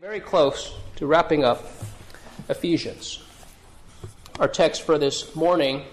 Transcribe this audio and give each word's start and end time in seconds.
Very 0.00 0.20
close 0.20 0.72
to 0.96 1.04
wrapping 1.04 1.44
up 1.44 1.62
Ephesians. 2.48 3.22
Our 4.38 4.48
text 4.48 4.80
for 4.80 4.96
this 4.96 5.36
morning 5.36 5.84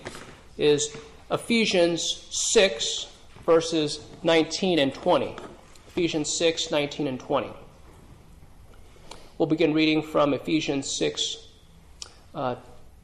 is 0.58 0.96
Ephesians 1.30 2.26
6, 2.30 3.08
verses 3.46 4.00
19 4.24 4.80
and 4.80 4.94
20. 4.94 5.36
Ephesians 5.90 6.34
6, 6.38 6.72
19 6.72 7.08
and 7.08 7.20
20. 7.20 7.50
We'll 9.38 9.48
begin 9.48 9.74
reading 9.74 10.02
from 10.02 10.34
Ephesians 10.34 10.90
6, 10.90 11.46
uh, 12.34 12.56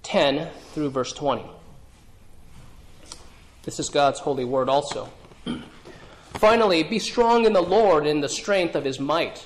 10 0.03 0.47
through 0.73 0.89
verse 0.89 1.11
20. 1.11 1.43
This 3.63 3.77
is 3.77 3.89
God's 3.89 4.21
holy 4.21 4.45
word 4.45 4.69
also. 4.69 5.09
Finally, 6.35 6.83
be 6.83 6.99
strong 6.99 7.43
in 7.43 7.51
the 7.51 7.61
Lord 7.61 8.07
in 8.07 8.21
the 8.21 8.29
strength 8.29 8.73
of 8.73 8.85
his 8.85 9.01
might. 9.01 9.45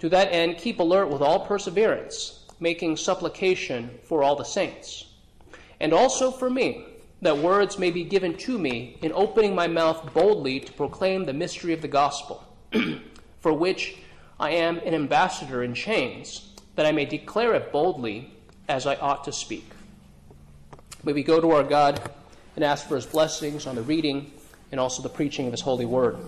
To 0.00 0.08
that 0.08 0.32
end, 0.32 0.58
keep 0.58 0.80
alert 0.80 1.08
with 1.08 1.22
all 1.22 1.46
perseverance, 1.46 2.40
making 2.58 2.96
supplication 2.96 3.90
for 4.02 4.22
all 4.22 4.34
the 4.34 4.44
saints. 4.44 5.06
And 5.78 5.92
also 5.92 6.30
for 6.30 6.50
me, 6.50 6.84
that 7.22 7.36
words 7.36 7.78
may 7.78 7.90
be 7.90 8.04
given 8.04 8.36
to 8.38 8.58
me 8.58 8.98
in 9.02 9.12
opening 9.12 9.54
my 9.54 9.66
mouth 9.66 10.12
boldly 10.14 10.60
to 10.60 10.72
proclaim 10.72 11.24
the 11.26 11.34
mystery 11.34 11.74
of 11.74 11.82
the 11.82 11.88
gospel, 11.88 12.42
for 13.40 13.52
which 13.52 13.98
I 14.38 14.52
am 14.52 14.78
an 14.78 14.94
ambassador 14.94 15.62
in 15.62 15.74
chains, 15.74 16.48
that 16.76 16.86
I 16.86 16.92
may 16.92 17.04
declare 17.04 17.54
it 17.54 17.70
boldly 17.70 18.32
as 18.68 18.86
I 18.86 18.94
ought 18.96 19.24
to 19.24 19.32
speak. 19.32 19.70
May 21.04 21.12
we 21.12 21.22
go 21.22 21.40
to 21.40 21.50
our 21.50 21.64
God 21.64 22.00
and 22.56 22.64
ask 22.64 22.88
for 22.88 22.96
his 22.96 23.06
blessings 23.06 23.66
on 23.66 23.74
the 23.74 23.82
reading 23.82 24.32
and 24.72 24.80
also 24.80 25.02
the 25.02 25.08
preaching 25.10 25.46
of 25.46 25.52
his 25.52 25.60
holy 25.60 25.84
word. 25.84 26.18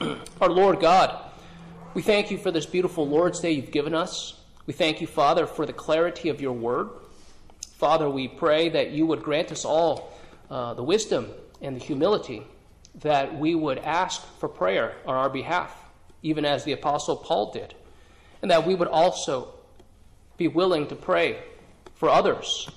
our 0.40 0.50
Lord 0.50 0.78
God, 0.78 1.25
we 1.96 2.02
thank 2.02 2.30
you 2.30 2.36
for 2.36 2.50
this 2.50 2.66
beautiful 2.66 3.08
Lord's 3.08 3.40
Day 3.40 3.52
you've 3.52 3.70
given 3.70 3.94
us. 3.94 4.38
We 4.66 4.74
thank 4.74 5.00
you, 5.00 5.06
Father, 5.06 5.46
for 5.46 5.64
the 5.64 5.72
clarity 5.72 6.28
of 6.28 6.42
your 6.42 6.52
word. 6.52 6.90
Father, 7.78 8.10
we 8.10 8.28
pray 8.28 8.68
that 8.68 8.90
you 8.90 9.06
would 9.06 9.22
grant 9.22 9.50
us 9.50 9.64
all 9.64 10.12
uh, 10.50 10.74
the 10.74 10.82
wisdom 10.82 11.30
and 11.62 11.74
the 11.74 11.82
humility 11.82 12.42
that 12.96 13.38
we 13.38 13.54
would 13.54 13.78
ask 13.78 14.22
for 14.38 14.46
prayer 14.46 14.94
on 15.06 15.14
our 15.14 15.30
behalf, 15.30 15.74
even 16.22 16.44
as 16.44 16.64
the 16.64 16.72
Apostle 16.72 17.16
Paul 17.16 17.50
did, 17.50 17.74
and 18.42 18.50
that 18.50 18.66
we 18.66 18.74
would 18.74 18.88
also 18.88 19.54
be 20.36 20.48
willing 20.48 20.86
to 20.88 20.96
pray 20.96 21.38
for 21.94 22.10
others 22.10 22.68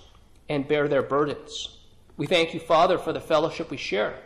and 0.47 0.65
bear 0.65 0.87
their 0.87 1.03
burdens. 1.03 1.77
We 2.15 2.25
thank 2.25 2.53
you, 2.53 2.61
Father, 2.61 2.97
for 2.97 3.11
the 3.11 3.19
fellowship 3.19 3.69
we 3.69 3.75
share. 3.75 4.17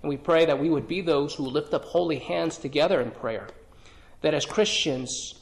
And 0.00 0.08
we 0.08 0.16
pray 0.16 0.44
that 0.44 0.60
we 0.60 0.70
would 0.70 0.86
be 0.86 1.00
those 1.00 1.34
who 1.34 1.42
lift 1.42 1.74
up 1.74 1.86
holy 1.86 2.20
hands 2.20 2.56
together 2.56 3.00
in 3.00 3.10
prayer. 3.10 3.48
That 4.22 4.34
as 4.34 4.46
Christians, 4.46 5.34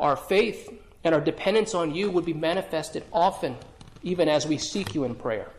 our 0.00 0.16
faith 0.16 0.72
and 1.04 1.14
our 1.14 1.20
dependence 1.20 1.74
on 1.74 1.94
you 1.94 2.10
would 2.10 2.24
be 2.24 2.32
manifested 2.32 3.04
often, 3.12 3.56
even 4.02 4.28
as 4.28 4.46
we 4.46 4.58
seek 4.58 4.94
you 4.94 5.04
in 5.04 5.14
prayer. 5.14 5.50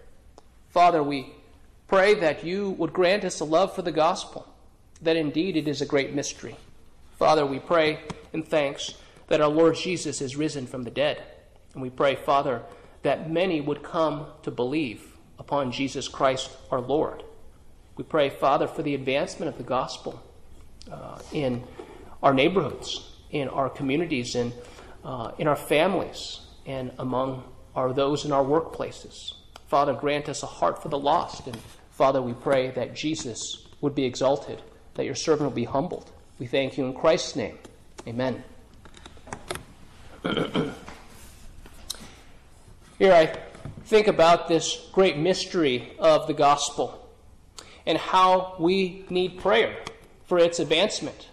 Father, 0.69 1.02
we 1.02 1.34
pray 1.88 2.16
that 2.16 2.44
you 2.44 2.72
would 2.72 2.91
grant 2.91 3.24
us 3.24 3.40
a 3.40 3.46
love 3.46 3.74
for 3.74 3.81
the 3.81 3.91
gospel, 3.91 4.47
that 5.02 5.16
indeed 5.16 5.56
it 5.56 5.68
is 5.68 5.81
a 5.81 5.85
great 5.85 6.14
mystery. 6.14 6.56
Father, 7.18 7.46
we 7.46 7.59
pray 7.59 8.00
in 8.34 8.44
thanks 8.44 8.96
that 9.28 9.41
our 9.41 9.50
Lord 9.50 9.75
Jesus 9.75 10.22
is 10.22 10.35
risen 10.35 10.68
from 10.68 10.84
the 10.84 10.91
dead. 10.91 11.24
And 11.74 11.81
we 11.81 11.90
pray, 11.90 12.16
Father, 12.16 12.62
that 13.03 13.30
many 13.30 13.62
would 13.62 13.84
come 13.84 14.28
to 14.44 14.52
believe 14.52 15.16
upon 15.40 15.72
Jesus 15.72 16.08
Christ 16.08 16.50
our 16.72 16.81
Lord. 16.81 17.24
We 17.97 18.03
pray, 18.03 18.30
Father, 18.30 18.68
for 18.68 18.84
the 18.84 18.96
advancement 18.96 19.50
of 19.50 19.58
the 19.58 19.64
gospel 19.64 20.22
uh, 20.91 21.19
in 21.31 21.64
our 22.25 22.34
neighborhoods, 22.34 23.08
in 23.30 23.47
our 23.50 23.69
communities, 23.69 24.36
in, 24.36 24.52
uh, 25.03 25.31
in 25.38 25.47
our 25.47 25.56
families, 25.56 26.41
and 26.66 26.91
among 26.97 27.44
our, 27.75 27.94
those 27.94 28.25
in 28.25 28.31
our 28.31 28.44
workplaces. 28.44 29.34
Father, 29.68 29.94
grant 29.94 30.28
us 30.28 30.41
a 30.41 30.47
heart 30.47 30.81
for 30.81 30.90
the 30.90 30.97
lost. 30.97 31.46
And 31.46 31.56
Father, 31.91 32.24
we 32.24 32.34
pray 32.34 32.72
that 32.72 32.96
Jesus 32.96 33.68
would 33.80 33.94
be 33.94 34.06
exalted, 34.06 34.59
that 34.96 35.06
your 35.06 35.14
servant 35.14 35.50
will 35.50 35.56
be 35.56 35.66
humbled. 35.66 36.09
We 36.40 36.47
thank 36.47 36.80
you 36.80 36.85
in 36.85 36.94
Christ's 36.96 37.35
name. 37.35 37.59
Amen. 38.08 38.44
Here 42.97 43.14
I 43.14 43.38
think 43.85 44.08
about 44.08 44.47
this 44.47 44.90
great 44.94 45.18
mystery 45.18 45.94
of 46.00 46.25
the 46.25 46.34
gospel 46.34 47.08
and 47.85 48.00
how 48.00 48.56
we 48.59 49.06
need 49.12 49.38
prayer 49.38 49.78
for 50.25 50.40
its 50.40 50.59
advancement. 50.59 51.28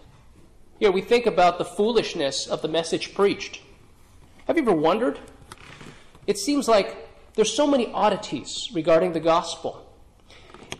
Here 0.83 0.91
we 0.91 0.99
think 0.99 1.27
about 1.27 1.59
the 1.59 1.63
foolishness 1.63 2.45
of 2.45 2.61
the 2.61 2.67
message 2.67 3.13
preached. 3.13 3.61
Have 4.47 4.57
you 4.57 4.63
ever 4.63 4.73
wondered? 4.73 5.17
It 6.27 6.37
seems 6.37 6.67
like 6.67 6.97
there's 7.35 7.53
so 7.53 7.65
many 7.65 7.89
oddities 7.93 8.69
regarding 8.73 9.13
the 9.13 9.21
gospel. 9.21 9.89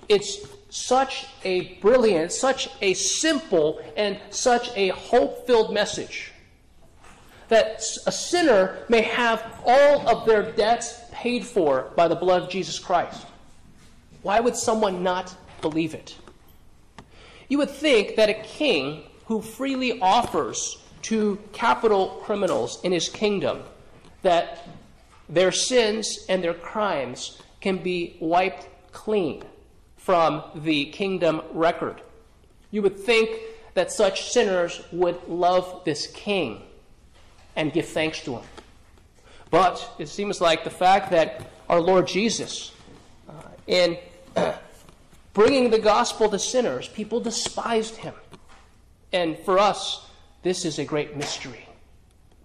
It's 0.10 0.46
such 0.70 1.28
a 1.46 1.76
brilliant, 1.76 2.34
such 2.34 2.68
a 2.82 2.96
simple, 2.96 3.80
and 3.96 4.20
such 4.30 4.76
a 4.76 4.90
hope 4.90 5.48
filled 5.48 5.74
message 5.74 6.34
that 7.48 7.82
a 8.06 8.12
sinner 8.12 8.80
may 8.90 9.04
have 9.04 9.62
all 9.66 10.06
of 10.10 10.26
their 10.28 10.52
debts 10.52 11.00
paid 11.14 11.46
for 11.46 11.94
by 11.96 12.10
the 12.10 12.16
blood 12.16 12.44
of 12.44 12.50
Jesus 12.50 12.78
Christ. 12.78 13.26
Why 14.22 14.42
would 14.42 14.58
someone 14.58 15.02
not 15.02 15.34
believe 15.62 15.94
it? 15.94 16.18
You 17.48 17.58
would 17.60 17.72
think 17.72 18.18
that 18.18 18.28
a 18.28 18.34
king 18.34 19.04
who 19.26 19.42
freely 19.42 20.00
offers 20.02 20.78
to 21.04 21.38
capital 21.52 22.22
criminals 22.24 22.80
in 22.84 22.92
his 22.92 23.10
kingdom 23.10 23.62
that 24.22 24.68
their 25.30 25.52
sins 25.52 26.26
and 26.30 26.44
their 26.44 26.54
crimes 26.54 27.42
can 27.62 27.78
be 27.78 28.18
wiped 28.20 28.68
clean 28.92 29.44
from 29.98 30.44
the 30.56 30.86
kingdom 30.86 31.42
record. 31.54 32.02
You 32.72 32.82
would 32.82 32.98
think 32.98 33.40
that 33.74 33.92
such 33.92 34.32
sinners 34.32 34.82
would 34.92 35.28
love 35.28 35.82
this 35.86 36.08
king 36.08 36.62
and 37.56 37.72
give 37.72 37.88
thanks 37.88 38.22
to 38.22 38.38
him. 38.38 38.44
But 39.50 39.94
it 40.00 40.08
seems 40.08 40.42
like 40.42 40.64
the 40.64 40.70
fact 40.70 41.12
that 41.12 41.42
our 41.70 41.80
Lord 41.80 42.08
Jesus, 42.08 42.72
uh, 43.30 43.34
in 43.68 43.98
bringing 45.34 45.70
the 45.70 45.80
gospel 45.80 46.30
to 46.30 46.40
sinners, 46.40 46.88
people 46.88 47.20
despised 47.20 47.98
him. 47.98 48.14
And 49.14 49.38
for 49.38 49.60
us, 49.60 50.06
this 50.42 50.66
is 50.66 50.80
a 50.80 50.86
great 50.86 51.16
mystery. 51.16 51.70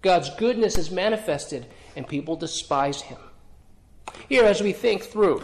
God's 0.01 0.29
goodness 0.35 0.77
is 0.77 0.91
manifested, 0.91 1.65
and 1.95 2.07
people 2.07 2.35
despise 2.35 3.01
him. 3.01 3.17
Here, 4.29 4.45
as 4.45 4.61
we 4.61 4.71
think 4.71 5.03
through 5.03 5.43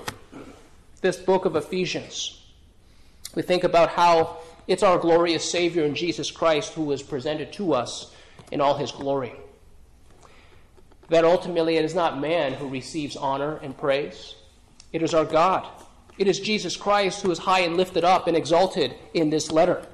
this 1.02 1.18
book 1.18 1.46
of 1.46 1.56
Ephesians, 1.56 2.42
we 3.34 3.42
think 3.42 3.64
about 3.64 3.90
how 3.90 4.38
it's 4.68 4.84
our 4.84 4.98
glorious 4.98 5.50
Savior 5.50 5.84
in 5.84 5.96
Jesus 5.96 6.32
Christ 6.32 6.74
who 6.74 6.92
is 6.92 7.04
presented 7.04 7.52
to 7.54 7.74
us 7.74 8.14
in 8.52 8.62
all 8.62 8.78
his 8.78 8.92
glory. 8.92 9.34
That 11.10 11.26
ultimately 11.26 11.78
it 11.78 11.86
is 11.86 11.94
not 11.94 12.20
man 12.20 12.54
who 12.54 12.70
receives 12.70 13.16
honor 13.16 13.58
and 13.58 13.78
praise, 13.78 14.36
it 14.94 15.04
is 15.04 15.14
our 15.14 15.26
God. 15.26 15.68
It 16.18 16.28
is 16.30 16.40
Jesus 16.40 16.78
Christ 16.78 17.22
who 17.22 17.32
is 17.32 17.40
high 17.40 17.60
and 17.60 17.76
lifted 17.76 18.06
up 18.06 18.28
and 18.28 18.38
exalted 18.38 18.96
in 19.14 19.30
this 19.30 19.52
letter. 19.52 19.86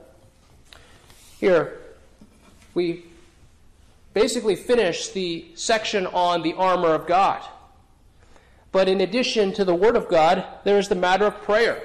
Here, 1.41 1.79
we 2.75 3.03
basically 4.13 4.55
finish 4.55 5.09
the 5.09 5.47
section 5.55 6.05
on 6.05 6.43
the 6.43 6.53
armor 6.53 6.93
of 6.93 7.07
God. 7.07 7.41
But 8.71 8.87
in 8.87 9.01
addition 9.01 9.51
to 9.53 9.65
the 9.65 9.73
Word 9.73 9.95
of 9.95 10.07
God, 10.07 10.45
there 10.65 10.77
is 10.77 10.87
the 10.87 10.93
matter 10.93 11.25
of 11.25 11.41
prayer. 11.41 11.81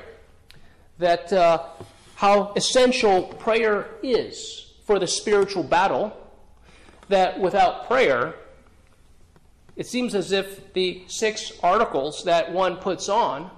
That 0.99 1.33
uh, 1.33 1.65
how 2.17 2.53
essential 2.55 3.23
prayer 3.23 3.89
is 4.03 4.75
for 4.85 4.99
the 4.99 5.07
spiritual 5.07 5.63
battle, 5.63 6.15
that 7.09 7.41
without 7.41 7.87
prayer, 7.87 8.35
it 9.75 9.87
seems 9.87 10.15
as 10.15 10.33
if 10.33 10.75
the 10.75 11.03
six 11.07 11.51
articles 11.63 12.25
that 12.25 12.53
one 12.53 12.77
puts 12.77 13.09
on 13.09 13.51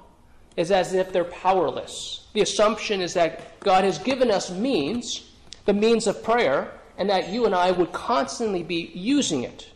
is 0.57 0.71
as 0.71 0.95
if 0.95 1.13
they're 1.13 1.25
powerless. 1.25 2.29
The 2.35 2.43
assumption 2.43 3.01
is 3.01 3.15
that 3.15 3.59
God 3.59 3.83
has 3.83 3.99
given 3.99 4.31
us 4.31 4.49
means, 4.49 5.28
the 5.69 5.75
means 5.75 6.07
of 6.07 6.23
prayer, 6.23 6.73
and 6.97 7.11
that 7.11 7.29
you 7.29 7.45
and 7.45 7.55
I 7.55 7.73
would 7.73 7.93
constantly 7.93 8.63
be 8.63 8.91
using 8.95 9.43
it, 9.43 9.71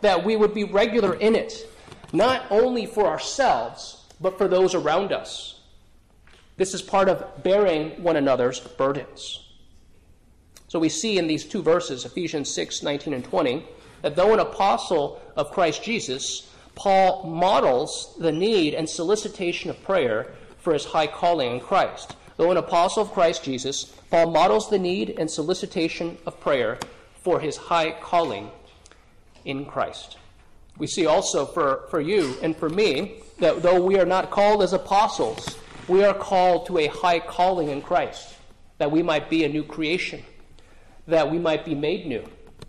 that 0.00 0.24
we 0.24 0.34
would 0.34 0.52
be 0.52 0.64
regular 0.64 1.14
in 1.14 1.36
it, 1.36 1.64
not 2.12 2.44
only 2.50 2.86
for 2.86 3.06
ourselves, 3.06 4.04
but 4.20 4.36
for 4.36 4.48
those 4.48 4.74
around 4.74 5.12
us. 5.12 5.60
This 6.56 6.74
is 6.74 6.82
part 6.82 7.08
of 7.08 7.44
bearing 7.44 8.02
one 8.02 8.16
another's 8.16 8.58
burdens. 8.58 9.48
So 10.66 10.80
we 10.80 10.88
see 10.88 11.18
in 11.18 11.28
these 11.28 11.44
two 11.44 11.62
verses, 11.62 12.04
Ephesians 12.04 12.52
6 12.52 12.82
19 12.82 13.14
and 13.14 13.24
20, 13.24 13.64
that 14.02 14.16
though 14.16 14.34
an 14.34 14.40
apostle 14.40 15.22
of 15.36 15.52
Christ 15.52 15.84
Jesus, 15.84 16.52
Paul 16.74 17.30
models 17.30 18.16
the 18.18 18.32
need 18.32 18.74
and 18.74 18.88
solicitation 18.88 19.70
of 19.70 19.80
prayer 19.84 20.34
for 20.58 20.72
his 20.72 20.86
high 20.86 21.06
calling 21.06 21.52
in 21.52 21.60
Christ. 21.60 22.16
Though 22.38 22.52
an 22.52 22.56
apostle 22.56 23.02
of 23.02 23.12
Christ 23.12 23.42
Jesus, 23.42 23.84
Paul 24.10 24.30
models 24.30 24.70
the 24.70 24.78
need 24.78 25.18
and 25.18 25.28
solicitation 25.28 26.16
of 26.24 26.38
prayer 26.38 26.78
for 27.20 27.40
his 27.40 27.56
high 27.56 27.90
calling 28.00 28.52
in 29.44 29.64
Christ. 29.66 30.16
We 30.78 30.86
see 30.86 31.04
also 31.04 31.44
for, 31.44 31.88
for 31.90 32.00
you 32.00 32.36
and 32.40 32.56
for 32.56 32.68
me 32.68 33.22
that 33.40 33.60
though 33.62 33.82
we 33.82 33.98
are 33.98 34.06
not 34.06 34.30
called 34.30 34.62
as 34.62 34.72
apostles, 34.72 35.58
we 35.88 36.04
are 36.04 36.14
called 36.14 36.66
to 36.66 36.78
a 36.78 36.86
high 36.86 37.18
calling 37.18 37.70
in 37.70 37.82
Christ, 37.82 38.36
that 38.78 38.92
we 38.92 39.02
might 39.02 39.28
be 39.28 39.42
a 39.42 39.48
new 39.48 39.64
creation, 39.64 40.22
that 41.08 41.28
we 41.28 41.40
might 41.40 41.64
be 41.64 41.74
made 41.74 42.06
new. 42.06 42.24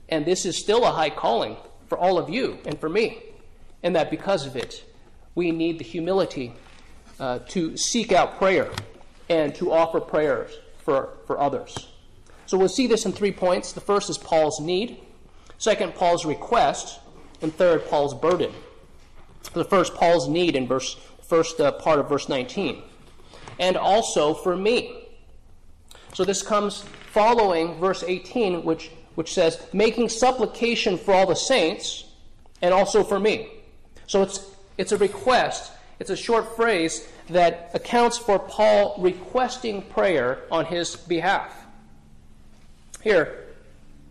And 0.10 0.26
this 0.26 0.48
is 0.48 0.58
still 0.58 0.84
a 0.84 0.92
high 0.92 1.12
calling 1.12 1.58
for 1.88 1.98
all 1.98 2.18
of 2.18 2.28
you 2.28 2.58
and 2.66 2.80
for 2.80 2.90
me, 2.90 3.22
and 3.84 3.96
that 3.96 4.10
because 4.10 4.48
of 4.48 4.56
it, 4.56 4.84
we 5.36 5.52
need 5.52 5.78
the 5.78 5.86
humility 5.86 6.54
uh, 7.20 7.40
to 7.50 7.78
seek 7.78 8.12
out 8.12 8.40
prayer 8.40 8.72
and 9.30 9.54
to 9.56 9.72
offer 9.72 10.00
prayers 10.00 10.58
for, 10.78 11.18
for 11.26 11.40
others. 11.40 11.88
So 12.46 12.58
we'll 12.58 12.68
see 12.68 12.88
this 12.88 13.06
in 13.06 13.12
three 13.12 13.32
points. 13.32 13.74
The 13.74 13.82
first 13.82 14.10
is 14.10 14.18
Paul's 14.18 14.60
need, 14.60 15.00
second, 15.58 15.96
Paul's 15.96 16.26
request, 16.26 17.00
and 17.42 17.54
third, 17.54 17.88
Paul's 17.88 18.14
burden. 18.14 18.52
The 19.54 19.66
first, 19.66 19.94
Paul's 19.94 20.28
need 20.28 20.56
in 20.56 20.68
verse 20.68 20.98
first 21.24 21.62
uh, 21.62 21.72
part 21.74 22.00
of 22.00 22.10
verse 22.10 22.28
19, 22.28 22.82
and 23.60 23.78
also 23.78 24.34
for 24.34 24.58
me. 24.58 25.08
So 26.14 26.26
this 26.26 26.42
comes 26.42 26.84
following 27.12 27.80
verse 27.80 28.04
18, 28.04 28.64
which 28.64 28.90
which 29.20 29.34
says, 29.34 29.62
making 29.74 30.08
supplication 30.08 30.98
for 30.98 31.14
all 31.14 31.26
the 31.26 31.36
saints 31.36 32.06
and 32.62 32.74
also 32.74 33.04
for 33.04 33.20
me. 33.20 33.50
So 34.08 34.24
it's, 34.24 34.50
it's 34.78 34.94
a 34.94 34.98
request. 34.98 35.74
It's 36.00 36.10
a 36.10 36.16
short 36.16 36.56
phrase 36.56 37.06
that 37.30 37.72
accounts 37.74 38.18
for 38.18 38.40
Paul 38.40 38.96
requesting 39.00 39.82
prayer 39.84 40.40
on 40.52 40.66
his 40.66 40.96
behalf. 40.96 41.66
Here, 43.02 43.46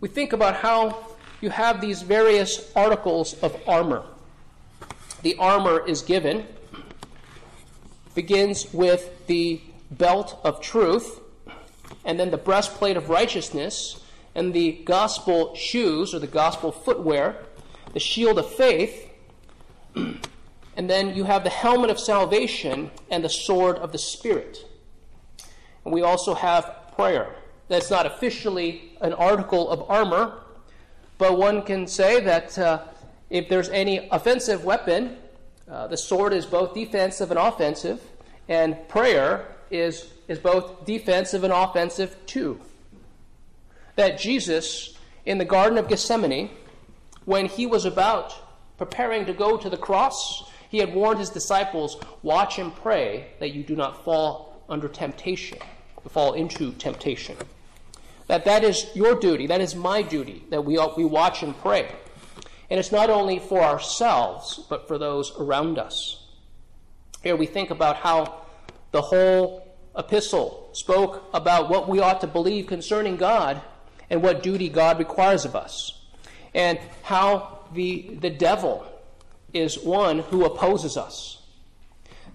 we 0.01 0.07
think 0.07 0.33
about 0.33 0.55
how 0.55 1.05
you 1.41 1.49
have 1.49 1.79
these 1.79 2.01
various 2.01 2.71
articles 2.75 3.33
of 3.41 3.55
armor. 3.67 4.03
The 5.21 5.35
armor 5.35 5.85
is 5.85 6.01
given, 6.01 6.47
begins 8.15 8.73
with 8.73 9.27
the 9.27 9.61
belt 9.91 10.39
of 10.43 10.61
truth, 10.61 11.19
and 12.05 12.19
then 12.19 12.31
the 12.31 12.37
breastplate 12.37 12.97
of 12.97 13.09
righteousness, 13.09 14.01
and 14.35 14.53
the 14.53 14.71
gospel 14.85 15.55
shoes 15.55 16.13
or 16.13 16.19
the 16.19 16.27
gospel 16.27 16.71
footwear, 16.71 17.43
the 17.93 17.99
shield 17.99 18.39
of 18.39 18.49
faith, 18.53 19.09
and 20.79 20.89
then 20.89 21.13
you 21.13 21.25
have 21.25 21.43
the 21.43 21.49
helmet 21.49 21.89
of 21.89 21.99
salvation 21.99 22.89
and 23.11 23.21
the 23.21 23.27
sword 23.27 23.75
of 23.79 23.91
the 23.91 23.97
Spirit. 23.97 24.65
And 25.83 25.93
we 25.93 26.03
also 26.03 26.33
have 26.33 26.93
prayer. 26.95 27.35
That's 27.67 27.91
not 27.91 28.05
officially 28.05 28.97
an 29.01 29.11
article 29.11 29.69
of 29.69 29.91
armor, 29.91 30.39
but 31.17 31.37
one 31.37 31.63
can 31.63 31.85
say 31.85 32.21
that 32.21 32.57
uh, 32.57 32.83
if 33.29 33.49
there's 33.49 33.67
any 33.67 34.07
offensive 34.09 34.63
weapon, 34.63 35.17
uh, 35.69 35.87
the 35.87 35.97
sword 35.97 36.31
is 36.31 36.45
both 36.45 36.73
defensive 36.73 37.29
and 37.29 37.37
offensive, 37.37 38.01
and 38.47 38.77
prayer 38.87 39.53
is, 39.69 40.13
is 40.29 40.39
both 40.39 40.85
defensive 40.85 41.43
and 41.43 41.51
offensive 41.51 42.15
too 42.25 42.57
that 43.97 44.17
Jesus, 44.17 44.97
in 45.25 45.39
the 45.39 45.43
Garden 45.45 45.77
of 45.77 45.89
Gethsemane, 45.89 46.51
when 47.25 47.47
he 47.47 47.65
was 47.65 47.83
about 47.83 48.33
preparing 48.77 49.25
to 49.25 49.33
go 49.33 49.57
to 49.57 49.69
the 49.69 49.75
cross, 49.75 50.48
he 50.69 50.77
had 50.77 50.93
warned 50.93 51.19
his 51.19 51.29
disciples, 51.31 51.97
Watch 52.21 52.59
and 52.59 52.73
pray 52.73 53.31
that 53.39 53.53
you 53.53 53.63
do 53.63 53.75
not 53.75 54.05
fall 54.05 54.63
under 54.69 54.87
temptation, 54.87 55.57
fall 56.07 56.33
into 56.33 56.71
temptation. 56.73 57.35
That 58.27 58.45
that 58.45 58.63
is 58.63 58.85
your 58.93 59.19
duty, 59.19 59.47
that 59.47 59.61
is 59.61 59.75
my 59.75 60.03
duty, 60.03 60.43
that 60.51 60.63
we, 60.63 60.79
we 60.95 61.03
watch 61.03 61.41
and 61.41 61.57
pray. 61.59 61.91
And 62.69 62.79
it's 62.79 62.91
not 62.91 63.09
only 63.09 63.39
for 63.39 63.61
ourselves, 63.61 64.63
but 64.69 64.87
for 64.87 64.99
those 64.99 65.33
around 65.39 65.79
us. 65.79 66.23
Here 67.23 67.35
we 67.35 67.47
think 67.47 67.71
about 67.71 67.97
how 67.97 68.41
the 68.91 69.01
whole 69.01 69.67
epistle 69.97 70.69
spoke 70.73 71.27
about 71.33 71.69
what 71.71 71.89
we 71.89 71.99
ought 71.99 72.21
to 72.21 72.27
believe 72.27 72.67
concerning 72.67 73.17
God 73.17 73.59
and 74.11 74.21
what 74.21 74.43
duty 74.43 74.69
God 74.69 74.99
requires 74.99 75.45
of 75.45 75.55
us, 75.55 75.99
and 76.53 76.79
how 77.03 77.65
the, 77.73 78.17
the 78.19 78.29
devil 78.29 78.85
is 79.53 79.79
one 79.79 80.19
who 80.19 80.45
opposes 80.45 80.97
us. 80.97 81.41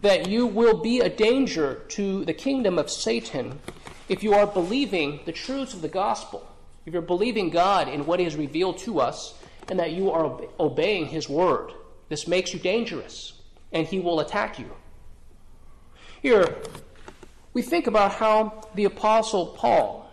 That 0.03 0.29
you 0.29 0.47
will 0.47 0.77
be 0.83 1.01
a 1.01 1.09
danger 1.09 1.83
to 1.89 2.25
the 2.25 2.35
kingdom 2.35 2.79
of 2.79 2.91
Satan 2.91 3.61
if 4.09 4.23
you 4.23 4.35
are 4.35 4.47
believing 4.47 5.21
the 5.25 5.33
truths 5.33 5.73
of 5.73 5.83
the 5.83 5.89
gospel, 5.89 6.47
if 6.85 6.93
you're 6.93 7.03
believing 7.03 7.51
God 7.51 7.89
in 7.89 8.05
what 8.05 8.19
He 8.19 8.25
has 8.25 8.37
revealed 8.37 8.79
to 8.79 9.01
us, 9.01 9.35
and 9.69 9.79
that 9.79 9.93
you 9.93 10.11
are 10.11 10.41
obeying 10.61 11.07
His 11.07 11.29
word. 11.29 11.73
This 12.11 12.29
makes 12.29 12.53
you 12.53 12.61
dangerous, 12.61 13.41
and 13.73 13.87
He 13.87 13.99
will 13.99 14.21
attack 14.21 14.59
you. 14.59 14.71
Here, 16.21 16.57
we 17.55 17.63
think 17.63 17.87
about 17.87 18.13
how 18.13 18.69
the 18.75 18.85
Apostle 18.85 19.47
Paul 19.47 20.05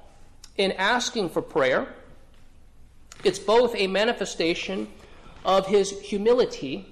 in 0.57 0.71
asking 0.73 1.29
for 1.29 1.41
prayer, 1.41 1.93
it's 3.23 3.39
both 3.39 3.75
a 3.75 3.87
manifestation 3.87 4.87
of 5.43 5.67
his 5.67 5.99
humility 6.01 6.90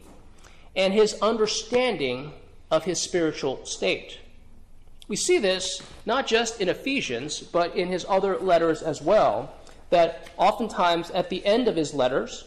and 0.76 0.94
his 0.94 1.20
understanding 1.22 2.34
of 2.72 2.84
his 2.84 3.00
spiritual 3.00 3.66
state. 3.66 4.20
We 5.08 5.16
see 5.16 5.40
this 5.40 5.82
not 6.06 6.28
just 6.28 6.62
in 6.62 6.70
Ephesians, 6.70 7.40
but 7.40 7.76
in 7.76 7.88
his 7.88 8.06
other 8.08 8.38
letters 8.38 8.82
as 8.82 9.02
well, 9.02 9.54
that 9.90 10.30
oftentimes 10.38 11.10
at 11.12 11.30
the 11.30 11.44
end 11.46 11.68
of 11.68 11.76
his 11.76 11.94
letters, 11.94 12.46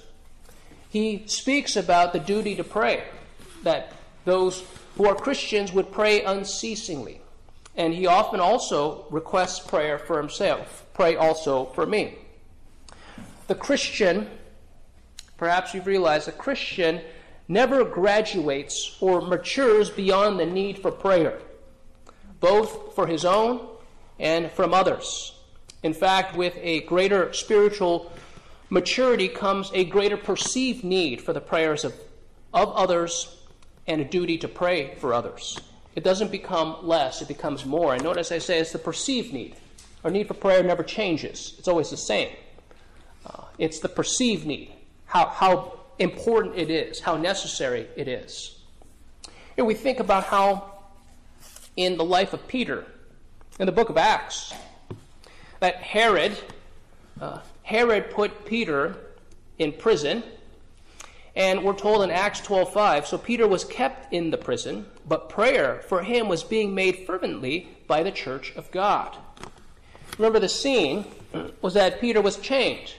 he 0.88 1.24
speaks 1.26 1.76
about 1.76 2.12
the 2.12 2.20
duty 2.20 2.54
to 2.56 2.64
pray, 2.64 3.04
that 3.62 3.92
those 4.24 4.64
who 4.96 5.06
are 5.06 5.14
Christians 5.14 5.72
would 5.72 5.90
pray 5.90 6.22
unceasingly. 6.22 7.20
And 7.74 7.94
he 7.94 8.06
often 8.06 8.38
also 8.38 9.06
requests 9.10 9.58
prayer 9.58 9.98
for 9.98 10.18
himself. 10.18 10.84
Pray 10.92 11.16
also 11.16 11.66
for 11.66 11.86
me. 11.86 12.18
The 13.46 13.54
Christian, 13.54 14.28
perhaps 15.38 15.72
you've 15.72 15.86
realized, 15.86 16.28
the 16.28 16.32
Christian 16.32 17.00
never 17.52 17.84
graduates 17.84 18.96
or 19.00 19.20
matures 19.20 19.90
beyond 19.90 20.40
the 20.40 20.46
need 20.46 20.78
for 20.78 20.90
prayer, 20.90 21.38
both 22.40 22.94
for 22.94 23.06
his 23.06 23.24
own 23.24 23.68
and 24.18 24.50
from 24.52 24.72
others. 24.72 25.34
In 25.82 25.92
fact, 25.92 26.34
with 26.36 26.56
a 26.60 26.80
greater 26.82 27.32
spiritual 27.32 28.10
maturity 28.70 29.28
comes 29.28 29.70
a 29.74 29.84
greater 29.84 30.16
perceived 30.16 30.82
need 30.82 31.20
for 31.20 31.34
the 31.34 31.40
prayers 31.40 31.84
of, 31.84 31.92
of 32.54 32.70
others 32.70 33.36
and 33.86 34.00
a 34.00 34.04
duty 34.04 34.38
to 34.38 34.48
pray 34.48 34.94
for 34.94 35.12
others. 35.12 35.58
It 35.94 36.04
doesn't 36.04 36.30
become 36.30 36.78
less, 36.86 37.20
it 37.20 37.28
becomes 37.28 37.66
more. 37.66 37.92
And 37.92 38.02
notice 38.02 38.32
I 38.32 38.38
say 38.38 38.60
it's 38.60 38.72
the 38.72 38.78
perceived 38.78 39.34
need. 39.34 39.56
Our 40.04 40.10
need 40.10 40.26
for 40.26 40.34
prayer 40.34 40.62
never 40.62 40.82
changes, 40.82 41.54
it's 41.58 41.68
always 41.68 41.90
the 41.90 41.98
same. 41.98 42.30
Uh, 43.26 43.44
it's 43.58 43.80
the 43.80 43.90
perceived 43.90 44.46
need, 44.46 44.72
how, 45.04 45.26
how 45.26 45.81
important 45.98 46.56
it 46.56 46.70
is, 46.70 47.00
how 47.00 47.16
necessary 47.16 47.88
it 47.96 48.08
is. 48.08 48.58
Here 49.56 49.64
we 49.64 49.74
think 49.74 50.00
about 50.00 50.24
how, 50.24 50.72
in 51.76 51.96
the 51.96 52.04
life 52.04 52.32
of 52.32 52.46
Peter, 52.48 52.84
in 53.58 53.66
the 53.66 53.72
book 53.72 53.88
of 53.88 53.96
Acts, 53.96 54.54
that 55.60 55.76
Herod, 55.76 56.36
uh, 57.20 57.38
Herod 57.62 58.10
put 58.10 58.44
Peter 58.44 58.96
in 59.58 59.72
prison. 59.72 60.22
And 61.34 61.64
we're 61.64 61.74
told 61.74 62.02
in 62.02 62.10
Acts 62.10 62.40
12:5, 62.40 63.06
so 63.06 63.16
Peter 63.16 63.48
was 63.48 63.64
kept 63.64 64.12
in 64.12 64.30
the 64.30 64.36
prison, 64.36 64.86
but 65.08 65.28
prayer 65.28 65.82
for 65.88 66.02
him 66.02 66.28
was 66.28 66.42
being 66.44 66.74
made 66.74 67.06
fervently 67.06 67.68
by 67.86 68.02
the 68.02 68.10
church 68.10 68.52
of 68.54 68.70
God. 68.70 69.16
Remember 70.18 70.38
the 70.38 70.48
scene 70.48 71.06
was 71.62 71.74
that 71.74 72.00
Peter 72.00 72.20
was 72.20 72.36
chained. 72.36 72.94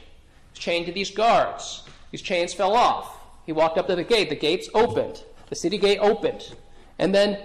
Chained 0.56 0.88
to 0.88 0.92
these 0.92 1.12
guards. 1.12 1.84
These 2.14 2.22
chains 2.22 2.54
fell 2.54 2.76
off. 2.76 3.18
He 3.44 3.54
walked 3.54 3.80
up 3.80 3.88
to 3.88 3.96
the 3.96 4.04
gate. 4.04 4.30
The 4.30 4.36
gates 4.36 4.70
opened. 4.76 5.24
The 5.50 5.56
city 5.56 5.80
gate 5.80 5.98
opened. 5.98 6.54
And 7.00 7.14
then 7.14 7.40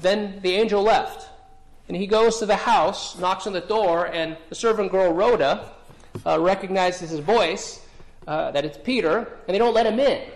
then 0.00 0.38
the 0.40 0.54
angel 0.54 0.84
left. 0.84 1.28
And 1.88 1.96
he 1.96 2.06
goes 2.06 2.38
to 2.38 2.46
the 2.46 2.54
house, 2.54 3.18
knocks 3.18 3.48
on 3.48 3.54
the 3.54 3.60
door, 3.60 4.06
and 4.06 4.36
the 4.50 4.54
servant 4.54 4.92
girl 4.92 5.12
Rhoda 5.12 5.72
uh, 6.24 6.38
recognizes 6.38 7.10
his 7.10 7.18
voice 7.18 7.84
uh, 8.28 8.52
that 8.52 8.64
it's 8.64 8.78
Peter, 8.78 9.18
and 9.48 9.52
they 9.52 9.58
don't 9.58 9.74
let 9.74 9.84
him 9.84 9.98
in. 9.98 10.30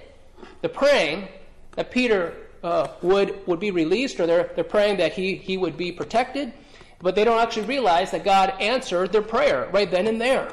They're 0.61 0.69
praying 0.69 1.29
that 1.77 1.93
Peter 1.93 2.35
uh, 2.65 2.89
would, 3.01 3.47
would 3.47 3.61
be 3.61 3.71
released, 3.71 4.19
or 4.19 4.27
they're, 4.27 4.51
they're 4.57 4.65
praying 4.65 4.97
that 4.97 5.13
he, 5.13 5.37
he 5.37 5.57
would 5.57 5.77
be 5.77 5.93
protected, 5.93 6.53
but 7.01 7.15
they 7.15 7.23
don't 7.23 7.39
actually 7.39 7.67
realize 7.67 8.11
that 8.11 8.25
God 8.25 8.55
answered 8.59 9.13
their 9.13 9.23
prayer 9.23 9.69
right 9.71 9.89
then 9.89 10.09
and 10.09 10.21
there. 10.21 10.53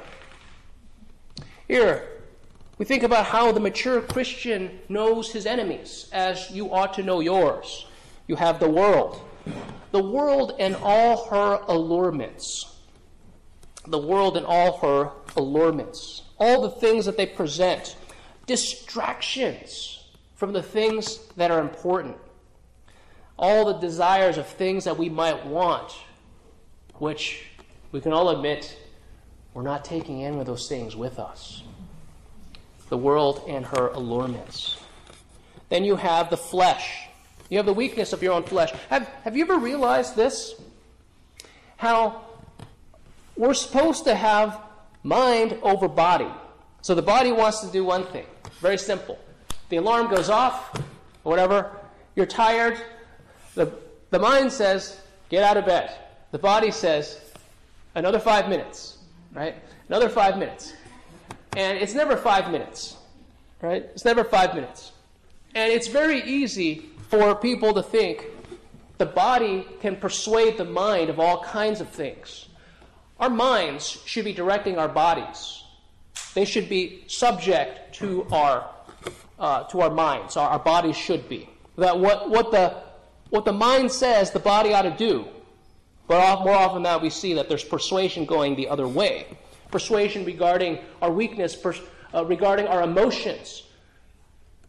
Here, 1.67 2.18
we 2.79 2.85
think 2.85 3.03
about 3.03 3.25
how 3.25 3.51
the 3.51 3.59
mature 3.59 4.01
Christian 4.01 4.79
knows 4.89 5.31
his 5.31 5.45
enemies, 5.45 6.09
as 6.11 6.49
you 6.49 6.73
ought 6.73 6.95
to 6.95 7.03
know 7.03 7.19
yours. 7.19 7.85
You 8.25 8.35
have 8.37 8.59
the 8.59 8.69
world. 8.69 9.21
The 9.91 10.03
world 10.03 10.55
and 10.57 10.75
all 10.77 11.29
her 11.29 11.59
allurements. 11.67 12.75
The 13.85 13.99
world 13.99 14.37
and 14.37 14.45
all 14.45 14.79
her 14.79 15.11
allurements 15.35 16.23
all 16.39 16.61
the 16.61 16.69
things 16.69 17.05
that 17.05 17.17
they 17.17 17.25
present, 17.25 17.95
distractions 18.45 20.05
from 20.35 20.53
the 20.53 20.63
things 20.63 21.19
that 21.35 21.51
are 21.51 21.59
important, 21.59 22.15
all 23.37 23.65
the 23.65 23.79
desires 23.79 24.37
of 24.37 24.47
things 24.47 24.85
that 24.85 24.97
we 24.97 25.09
might 25.09 25.45
want, 25.45 25.91
which 26.95 27.45
we 27.91 27.99
can 27.99 28.13
all 28.13 28.29
admit 28.29 28.77
we're 29.53 29.63
not 29.63 29.83
taking 29.83 30.23
any 30.23 30.39
of 30.39 30.45
those 30.45 30.69
things 30.69 30.95
with 30.95 31.19
us. 31.19 31.63
The 32.89 32.97
world 32.97 33.43
and 33.47 33.65
her 33.65 33.89
allurements. 33.89 34.77
Then 35.69 35.83
you 35.83 35.95
have 35.95 36.29
the 36.29 36.37
flesh. 36.37 37.07
You 37.49 37.57
have 37.57 37.65
the 37.65 37.73
weakness 37.73 38.13
of 38.13 38.21
your 38.21 38.33
own 38.33 38.43
flesh. 38.43 38.71
Have, 38.89 39.07
have 39.23 39.37
you 39.37 39.43
ever 39.43 39.57
realized 39.57 40.15
this? 40.15 40.55
How 41.77 42.25
we're 43.35 43.53
supposed 43.53 44.03
to 44.03 44.15
have 44.15 44.59
mind 45.03 45.57
over 45.61 45.87
body. 45.87 46.27
So 46.81 46.93
the 46.95 47.01
body 47.01 47.31
wants 47.31 47.61
to 47.61 47.67
do 47.71 47.85
one 47.85 48.05
thing. 48.05 48.25
Very 48.59 48.77
simple. 48.77 49.17
The 49.69 49.77
alarm 49.77 50.09
goes 50.09 50.29
off, 50.29 50.75
or 51.23 51.29
whatever, 51.29 51.71
you're 52.15 52.25
tired. 52.25 52.81
The, 53.55 53.71
the 54.09 54.19
mind 54.19 54.51
says, 54.51 54.99
get 55.29 55.43
out 55.43 55.57
of 55.57 55.65
bed. 55.65 55.95
The 56.31 56.39
body 56.39 56.71
says, 56.71 57.19
another 57.95 58.19
five 58.19 58.49
minutes, 58.49 58.97
right? 59.33 59.55
Another 59.87 60.09
five 60.09 60.37
minutes. 60.37 60.73
And 61.55 61.77
it's 61.77 61.93
never 61.93 62.15
five 62.15 62.51
minutes, 62.51 62.97
right? 63.61 63.83
It's 63.93 64.05
never 64.05 64.23
five 64.23 64.53
minutes. 64.53 64.91
And 65.55 65.71
it's 65.71 65.87
very 65.87 66.21
easy 66.23 66.89
for 67.09 67.35
people 67.35 67.73
to 67.73 67.81
think 67.81 68.27
the 68.99 69.05
body 69.05 69.65
can 69.81 69.95
persuade 69.95 70.57
the 70.57 70.65
mind 70.65 71.09
of 71.09 71.19
all 71.19 71.43
kinds 71.43 71.81
of 71.81 71.89
things. 71.89 72.49
Our 73.19 73.29
minds 73.29 74.01
should 74.05 74.25
be 74.25 74.33
directing 74.33 74.77
our 74.77 74.87
bodies. 74.87 75.63
They 76.33 76.45
should 76.45 76.69
be 76.69 77.03
subject 77.07 77.95
to 77.95 78.27
our, 78.31 78.69
uh, 79.39 79.63
to 79.63 79.81
our 79.81 79.89
minds. 79.89 80.37
Our, 80.37 80.49
our 80.49 80.59
bodies 80.59 80.95
should 80.95 81.27
be. 81.27 81.49
That 81.77 81.99
what, 81.99 82.29
what, 82.29 82.51
the, 82.51 82.75
what 83.29 83.45
the 83.45 83.53
mind 83.53 83.91
says 83.91 84.31
the 84.31 84.39
body 84.39 84.73
ought 84.73 84.83
to 84.83 84.91
do. 84.91 85.25
But 86.07 86.43
more 86.43 86.55
often 86.55 86.75
than 86.75 86.83
that, 86.83 87.01
we 87.01 87.09
see 87.09 87.33
that 87.35 87.49
there's 87.49 87.63
persuasion 87.63 88.25
going 88.25 88.55
the 88.55 88.67
other 88.67 88.87
way. 88.87 89.27
Persuasion 89.71 90.25
regarding 90.25 90.79
our 91.01 91.11
weakness, 91.11 91.55
pers- 91.55 91.81
uh, 92.13 92.25
regarding 92.25 92.67
our 92.67 92.81
emotions. 92.81 93.63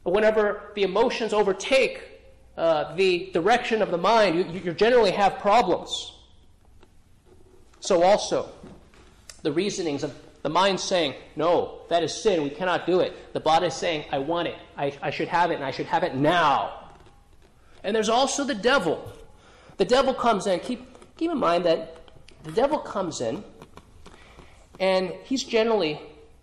Whenever 0.03 0.73
the 0.75 0.83
emotions 0.83 1.33
overtake 1.33 2.03
uh, 2.57 2.95
the 2.97 3.31
direction 3.33 3.81
of 3.83 3.91
the 3.91 3.99
mind, 3.99 4.37
you, 4.37 4.61
you 4.61 4.73
generally 4.73 5.11
have 5.11 5.39
problems. 5.39 6.13
So 7.81 8.03
also, 8.03 8.51
the 9.43 9.53
reasonings 9.53 10.05
of 10.05 10.15
the 10.43 10.51
mind 10.51 10.81
saying, 10.81 11.15
no, 11.37 11.81
that 11.89 12.03
is 12.03 12.15
sin, 12.15 12.43
we 12.43 12.51
cannot 12.51 12.87
do 12.87 13.01
it. 13.01 13.33
The 13.33 13.41
body 13.41 13.67
is 13.67 13.75
saying, 13.75 14.05
I 14.13 14.19
want 14.19 14.49
it, 14.49 14.57
I, 14.77 14.93
I 15.03 15.11
should 15.11 15.29
have 15.29 15.51
it, 15.51 15.55
and 15.55 15.65
I 15.65 15.71
should 15.71 15.87
have 15.87 16.03
it 16.03 16.15
now. 16.15 16.91
And 17.85 17.97
there's 17.97 18.09
also 18.09 18.45
the 18.45 18.55
devil. 18.55 19.13
The 19.79 19.85
devil 19.85 20.13
comes 20.13 20.47
in. 20.47 20.61
Keep, 20.61 21.17
keep 21.17 21.31
in 21.31 21.39
mind 21.39 21.65
that 21.65 21.97
the 22.45 22.53
devil 22.53 22.79
comes 22.79 23.21
in, 23.21 23.43
and 24.81 25.13
he's 25.25 25.45
generally 25.45 26.01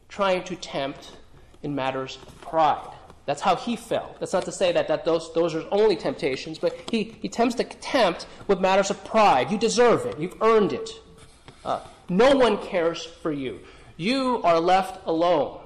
trying 0.08 0.44
to 0.46 0.56
tempt 0.56 1.12
in 1.64 1.76
matters 1.76 2.20
of 2.26 2.40
pride. 2.40 2.94
That's 3.26 3.42
how 3.42 3.58
he 3.58 3.76
fell. 3.76 4.16
That's 4.20 4.32
not 4.32 4.46
to 4.46 4.54
say 4.54 4.72
that, 4.72 4.88
that 4.88 5.04
those, 5.04 5.34
those 5.34 5.54
are 5.54 5.66
only 5.70 5.98
temptations, 5.98 6.60
but 6.60 6.78
he, 6.90 7.04
he 7.22 7.28
tempts 7.28 7.56
to 7.56 7.66
tempt 7.66 8.26
with 8.48 8.62
matters 8.62 8.90
of 8.90 9.04
pride. 9.04 9.52
You 9.52 9.58
deserve 9.58 10.06
it. 10.06 10.18
You've 10.18 10.42
earned 10.42 10.72
it. 10.72 10.90
Uh, 11.66 11.82
no 12.08 12.34
one 12.36 12.58
cares 12.60 13.04
for 13.04 13.34
you. 13.34 13.60
You 13.98 14.42
are 14.44 14.62
left 14.62 15.06
alone. 15.06 15.60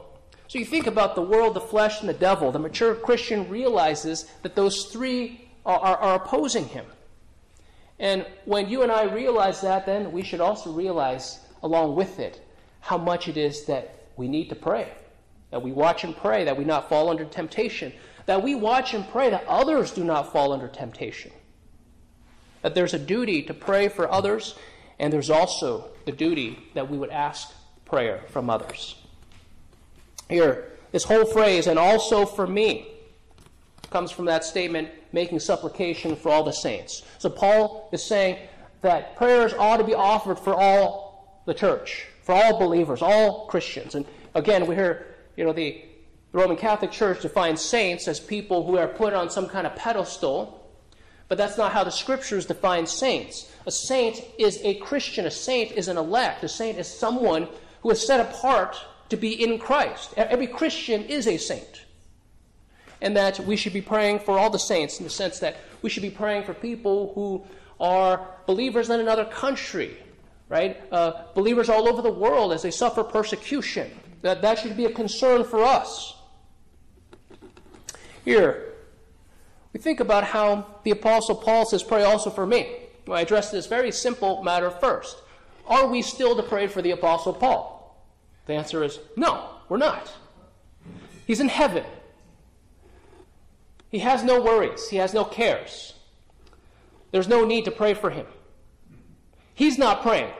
So 0.48 0.58
you 0.58 0.66
think 0.66 0.88
about 0.88 1.14
the 1.14 1.22
world, 1.22 1.54
the 1.54 1.62
flesh, 1.62 2.00
and 2.00 2.10
the 2.10 2.14
devil. 2.14 2.52
The 2.52 2.58
mature 2.58 2.96
Christian 2.96 3.48
realizes 3.48 4.26
that 4.42 4.56
those 4.56 4.86
three 4.86 5.48
are, 5.66 5.78
are, 5.78 5.98
are 5.98 6.16
opposing 6.16 6.66
him. 6.66 6.86
And 8.00 8.26
when 8.46 8.70
you 8.70 8.82
and 8.82 8.92
I 8.92 9.04
realize 9.04 9.62
that, 9.62 9.86
then 9.86 10.12
we 10.12 10.24
should 10.24 10.42
also 10.42 10.72
realize, 10.72 11.42
along 11.62 11.96
with 11.96 12.20
it, 12.20 12.42
how 12.82 12.98
much 12.98 13.28
it 13.28 13.38
is 13.38 13.66
that 13.66 14.10
we 14.18 14.28
need 14.28 14.50
to 14.50 14.56
pray. 14.56 14.92
That 15.52 15.62
we 15.62 15.72
watch 15.72 16.04
and 16.04 16.16
pray 16.16 16.44
that 16.44 16.58
we 16.58 16.66
not 16.66 16.90
fall 16.90 17.10
under 17.10 17.26
temptation. 17.26 17.94
That 18.26 18.44
we 18.44 18.56
watch 18.56 18.94
and 18.94 19.08
pray 19.10 19.30
that 19.30 19.46
others 19.48 19.92
do 19.92 20.04
not 20.04 20.32
fall 20.32 20.52
under 20.52 20.68
temptation. 20.68 21.32
That 22.62 22.76
there's 22.76 22.94
a 22.94 23.00
duty 23.00 23.42
to 23.44 23.54
pray 23.54 23.88
for 23.88 24.12
others 24.12 24.56
and 25.02 25.12
there's 25.12 25.32
also 25.32 25.90
the 26.06 26.12
duty 26.12 26.60
that 26.76 26.90
we 26.90 26.98
would 26.98 27.10
ask 27.10 27.52
prayer 27.86 28.24
from 28.30 28.52
others. 28.52 28.96
Here, 30.30 30.72
this 30.92 31.04
whole 31.04 31.26
phrase, 31.26 31.66
and 31.66 31.80
also 31.80 32.26
for 32.26 32.46
me, 32.46 32.88
comes 33.90 34.12
from 34.12 34.26
that 34.26 34.44
statement, 34.44 34.90
making 35.12 35.40
supplication 35.40 36.16
for 36.16 36.30
all 36.30 36.44
the 36.44 36.54
saints. 36.54 37.04
So 37.18 37.30
Paul 37.30 37.90
is 37.92 38.04
saying 38.04 38.38
that 38.82 39.16
prayers 39.18 39.54
ought 39.54 39.78
to 39.78 39.84
be 39.84 39.96
offered 39.96 40.38
for 40.38 40.54
all 40.54 41.42
the 41.46 41.54
church, 41.54 42.06
for 42.22 42.34
all 42.34 42.60
believers, 42.60 43.02
all 43.02 43.48
Christians. 43.48 43.96
And 43.96 44.06
again, 44.36 44.68
we 44.68 44.76
hear, 44.76 45.16
you 45.36 45.44
know, 45.44 45.54
the, 45.54 45.84
Roman 46.34 46.56
Catholic 46.56 46.92
Church 46.92 47.22
defines 47.22 47.62
saints 47.62 48.08
as 48.08 48.18
people 48.18 48.66
who 48.66 48.78
are 48.78 48.88
put 48.88 49.14
on 49.14 49.30
some 49.30 49.50
kind 49.50 49.68
of 49.68 49.76
pedestal 49.76 50.62
but 51.32 51.38
that's 51.38 51.58
not 51.58 51.72
how 51.72 51.86
the 51.86 51.92
scriptures 51.92 52.46
define 52.46 52.86
saints. 52.86 53.50
A 53.66 53.72
saint 53.72 54.22
is 54.38 54.60
a 54.66 54.74
Christian. 54.74 55.26
A 55.26 55.32
saint 55.32 55.72
is 55.72 55.88
an 55.88 55.96
elect. 55.96 56.44
A 56.44 56.50
saint 56.50 56.78
is 56.78 56.90
someone 56.90 57.48
who 57.84 57.90
is 57.90 58.06
set 58.06 58.20
apart 58.20 58.78
to 59.08 59.16
be 59.16 59.42
in 59.42 59.58
Christ. 59.58 60.14
Every 60.18 60.46
Christian 60.46 61.06
is 61.06 61.28
a 61.28 61.38
saint. 61.38 61.86
And 63.00 63.16
that 63.16 63.40
we 63.40 63.56
should 63.56 63.72
be 63.72 63.82
praying 63.82 64.20
for 64.20 64.38
all 64.38 64.50
the 64.50 64.60
saints 64.60 65.00
in 65.00 65.06
the 65.06 65.10
sense 65.10 65.40
that 65.40 65.56
we 65.82 65.90
should 65.90 66.04
be 66.04 66.10
praying 66.10 66.44
for 66.44 66.54
people 66.54 67.14
who 67.16 67.46
are 67.80 68.28
believers 68.46 68.90
in 68.90 69.00
another 69.00 69.24
country, 69.24 69.96
right? 70.52 70.82
Uh, 70.92 71.14
believers 71.34 71.70
all 71.70 71.88
over 71.88 72.02
the 72.02 72.12
world 72.12 72.52
as 72.52 72.62
they 72.62 72.72
suffer 72.72 73.06
persecution. 73.06 73.90
That, 74.22 74.42
that 74.42 74.60
should 74.60 74.76
be 74.76 74.84
a 74.84 74.92
concern 74.92 75.46
for 75.46 75.64
us. 75.64 76.14
Here, 78.26 78.74
we 79.72 79.80
think 79.80 80.02
about 80.02 80.26
how 80.26 80.68
the 80.84 80.92
Apostle 80.92 81.36
Paul 81.36 81.66
says, 81.66 81.82
Pray 81.82 82.04
also 82.04 82.30
for 82.30 82.46
me. 82.46 82.70
Well, 83.08 83.18
I 83.18 83.22
address 83.22 83.50
this 83.50 83.66
very 83.66 83.94
simple 83.94 84.44
matter 84.44 84.70
first. 84.70 85.16
Are 85.68 85.88
we 85.88 86.02
still 86.02 86.36
to 86.36 86.44
pray 86.44 86.68
for 86.68 86.82
the 86.82 86.92
Apostle 86.92 87.34
Paul? 87.34 88.06
The 88.46 88.54
answer 88.54 88.84
is 88.84 89.00
no, 89.16 89.52
we're 89.70 89.78
not. 89.78 90.12
He's 91.26 91.40
in 91.40 91.48
heaven. 91.48 91.86
He 93.90 94.00
has 94.00 94.22
no 94.22 94.42
worries, 94.42 94.90
he 94.90 94.98
has 94.98 95.14
no 95.14 95.24
cares. 95.24 95.94
There's 97.12 97.30
no 97.30 97.46
need 97.46 97.64
to 97.66 97.72
pray 97.72 97.94
for 97.94 98.10
him. 98.10 98.26
He's 99.54 99.78
not 99.78 100.02
praying 100.02 100.32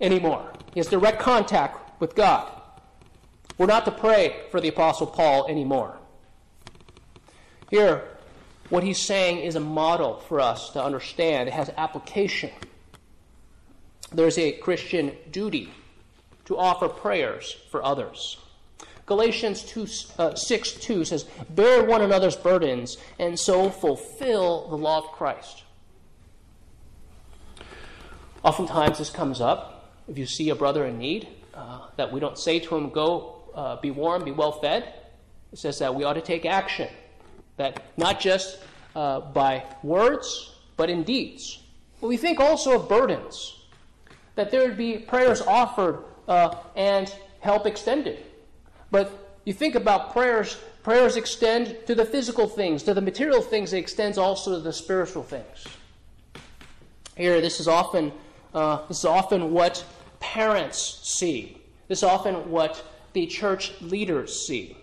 anymore. 0.00 0.52
He 0.74 0.80
has 0.80 0.86
direct 0.86 1.20
contact 1.20 2.00
with 2.00 2.14
God. 2.14 2.50
We're 3.58 3.66
not 3.66 3.84
to 3.84 3.90
pray 3.90 4.44
for 4.50 4.60
the 4.60 4.68
Apostle 4.68 5.06
Paul 5.06 5.46
anymore. 5.46 5.98
Here, 7.70 8.08
what 8.70 8.82
he's 8.82 8.98
saying 8.98 9.40
is 9.40 9.54
a 9.54 9.60
model 9.60 10.20
for 10.28 10.40
us 10.40 10.70
to 10.70 10.82
understand. 10.82 11.48
It 11.48 11.52
has 11.52 11.70
application. 11.76 12.50
There's 14.12 14.38
a 14.38 14.52
Christian 14.52 15.12
duty 15.30 15.72
to 16.46 16.56
offer 16.56 16.88
prayers 16.88 17.56
for 17.70 17.84
others. 17.84 18.38
Galatians 19.06 19.62
2, 19.64 19.86
uh, 20.18 20.34
6 20.34 20.72
2 20.72 21.04
says, 21.04 21.24
Bear 21.50 21.84
one 21.84 22.00
another's 22.00 22.36
burdens, 22.36 22.96
and 23.18 23.38
so 23.38 23.68
fulfill 23.68 24.68
the 24.68 24.76
law 24.76 24.98
of 24.98 25.04
Christ. 25.12 25.64
Oftentimes, 28.42 28.98
this 28.98 29.10
comes 29.10 29.40
up 29.40 29.79
if 30.10 30.18
you 30.18 30.26
see 30.26 30.50
a 30.50 30.54
brother 30.56 30.84
in 30.86 30.98
need, 30.98 31.28
uh, 31.54 31.86
that 31.96 32.12
we 32.12 32.18
don't 32.18 32.36
say 32.36 32.58
to 32.58 32.76
him, 32.76 32.90
Go 32.90 33.36
uh, 33.54 33.76
be 33.80 33.92
warm, 33.92 34.24
be 34.24 34.32
well 34.32 34.52
fed. 34.52 34.92
It 35.52 35.58
says 35.58 35.78
that 35.78 35.94
we 35.94 36.04
ought 36.04 36.14
to 36.14 36.20
take 36.20 36.44
action. 36.44 36.88
That 37.56 37.82
not 37.96 38.20
just 38.20 38.58
uh, 38.96 39.20
by 39.20 39.64
words, 39.82 40.54
but 40.76 40.90
in 40.90 41.04
deeds. 41.04 41.62
But 42.00 42.08
we 42.08 42.16
think 42.16 42.40
also 42.40 42.74
of 42.74 42.88
burdens. 42.88 43.56
That 44.34 44.50
there 44.50 44.62
would 44.62 44.76
be 44.76 44.98
prayers 44.98 45.40
offered 45.42 46.04
uh, 46.26 46.56
and 46.74 47.14
help 47.40 47.66
extended. 47.66 48.24
But 48.90 49.12
you 49.44 49.52
think 49.52 49.74
about 49.74 50.12
prayers, 50.12 50.56
prayers 50.82 51.16
extend 51.16 51.76
to 51.86 51.94
the 51.94 52.04
physical 52.04 52.48
things, 52.48 52.82
to 52.84 52.94
the 52.94 53.00
material 53.00 53.42
things, 53.42 53.72
it 53.72 53.78
extends 53.78 54.18
also 54.18 54.56
to 54.56 54.60
the 54.60 54.72
spiritual 54.72 55.22
things. 55.22 55.64
Here, 57.16 57.40
this 57.40 57.60
is 57.60 57.68
often, 57.68 58.12
uh, 58.54 58.86
this 58.86 59.00
is 59.00 59.04
often 59.04 59.52
what 59.52 59.84
parents 60.20 61.00
see. 61.02 61.60
This 61.88 61.98
is 61.98 62.04
often 62.04 62.50
what 62.50 62.84
the 63.12 63.26
church 63.26 63.72
leaders 63.80 64.46
see. 64.46 64.76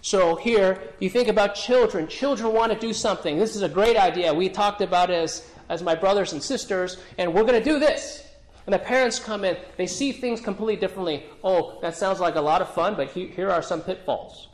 So 0.00 0.34
here, 0.34 0.82
you 0.98 1.08
think 1.08 1.28
about 1.28 1.54
children. 1.54 2.08
Children 2.08 2.52
want 2.52 2.72
to 2.72 2.78
do 2.78 2.92
something. 2.92 3.38
This 3.38 3.54
is 3.54 3.62
a 3.62 3.68
great 3.68 3.96
idea. 3.96 4.34
We 4.34 4.48
talked 4.48 4.80
about 4.80 5.10
as, 5.10 5.46
as 5.68 5.82
my 5.82 5.94
brothers 5.94 6.32
and 6.32 6.42
sisters, 6.42 6.96
and 7.18 7.32
we're 7.32 7.44
going 7.44 7.62
to 7.62 7.64
do 7.64 7.78
this. 7.78 8.26
And 8.66 8.74
the 8.74 8.78
parents 8.80 9.18
come 9.18 9.44
in, 9.44 9.56
they 9.76 9.86
see 9.86 10.12
things 10.12 10.40
completely 10.40 10.76
differently. 10.76 11.24
Oh, 11.42 11.78
that 11.82 11.96
sounds 11.96 12.20
like 12.20 12.34
a 12.34 12.40
lot 12.40 12.62
of 12.62 12.72
fun, 12.74 12.94
but 12.96 13.10
he, 13.10 13.28
here 13.28 13.50
are 13.50 13.62
some 13.62 13.80
pitfalls. 13.80 14.48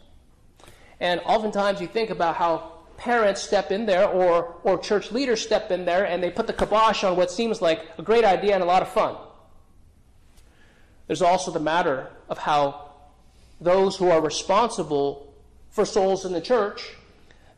And 1.00 1.20
oftentimes 1.24 1.80
you 1.80 1.86
think 1.86 2.10
about 2.10 2.36
how 2.36 2.72
parents 2.96 3.40
step 3.40 3.70
in 3.70 3.86
there 3.86 4.08
or, 4.08 4.56
or 4.64 4.78
church 4.78 5.12
leaders 5.12 5.40
step 5.40 5.70
in 5.70 5.84
there 5.84 6.04
and 6.04 6.22
they 6.22 6.30
put 6.30 6.46
the 6.46 6.52
kibosh 6.52 7.04
on 7.04 7.16
what 7.16 7.30
seems 7.30 7.62
like 7.62 7.86
a 7.96 8.02
great 8.02 8.24
idea 8.24 8.54
and 8.54 8.62
a 8.62 8.66
lot 8.66 8.82
of 8.82 8.88
fun. 8.88 9.16
There's 11.08 11.22
also 11.22 11.50
the 11.50 11.60
matter 11.60 12.06
of 12.28 12.38
how 12.38 12.92
those 13.60 13.96
who 13.96 14.10
are 14.10 14.20
responsible 14.20 15.34
for 15.70 15.84
souls 15.84 16.24
in 16.24 16.32
the 16.32 16.40
church 16.40 16.94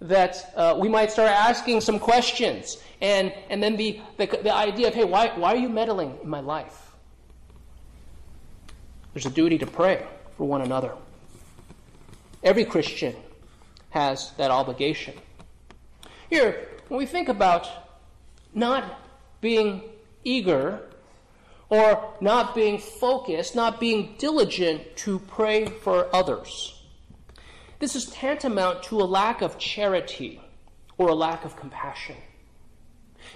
that 0.01 0.53
uh, 0.57 0.77
we 0.79 0.89
might 0.89 1.11
start 1.11 1.29
asking 1.29 1.83
some 1.83 1.99
questions. 1.99 2.79
And, 3.03 3.35
and 3.51 3.63
then 3.63 3.77
the, 3.77 4.01
the, 4.17 4.27
the 4.27 4.55
idea 4.55 4.89
of, 4.89 4.95
hey, 4.95 5.05
why, 5.05 5.33
why 5.37 5.53
are 5.53 5.59
you 5.59 5.69
meddling 5.69 6.19
in 6.23 6.29
my 6.29 6.41
life? 6.41 6.93
There's 9.13 9.27
a 9.27 9.31
duty 9.31 9.59
to 9.59 9.67
pray 9.67 10.07
for 10.37 10.47
one 10.47 10.63
another. 10.63 10.95
Every 12.43 12.65
Christian 12.65 13.15
has 13.91 14.31
that 14.39 14.51
obligation. 14.51 15.15
Here, 16.31 16.69
when 16.89 16.99
we 16.99 17.07
think 17.07 17.29
about 17.29 17.69
not 18.55 19.01
being 19.41 19.83
eager 20.25 20.81
or 21.71 22.15
not 22.21 22.55
being 22.55 22.79
focused, 22.79 23.55
not 23.55 23.81
being 23.81 24.17
diligent 24.19 24.97
to 24.97 25.21
pray 25.21 25.67
for 25.67 26.15
others, 26.15 26.83
this 27.79 27.97
is 27.97 28.07
tantamount 28.07 28.83
to 28.85 29.01
a 29.01 29.05
lack 29.05 29.41
of 29.41 29.59
charity 29.59 30.41
or 30.99 31.09
a 31.09 31.15
lack 31.15 31.47
of 31.47 31.57
compassion. 31.57 32.17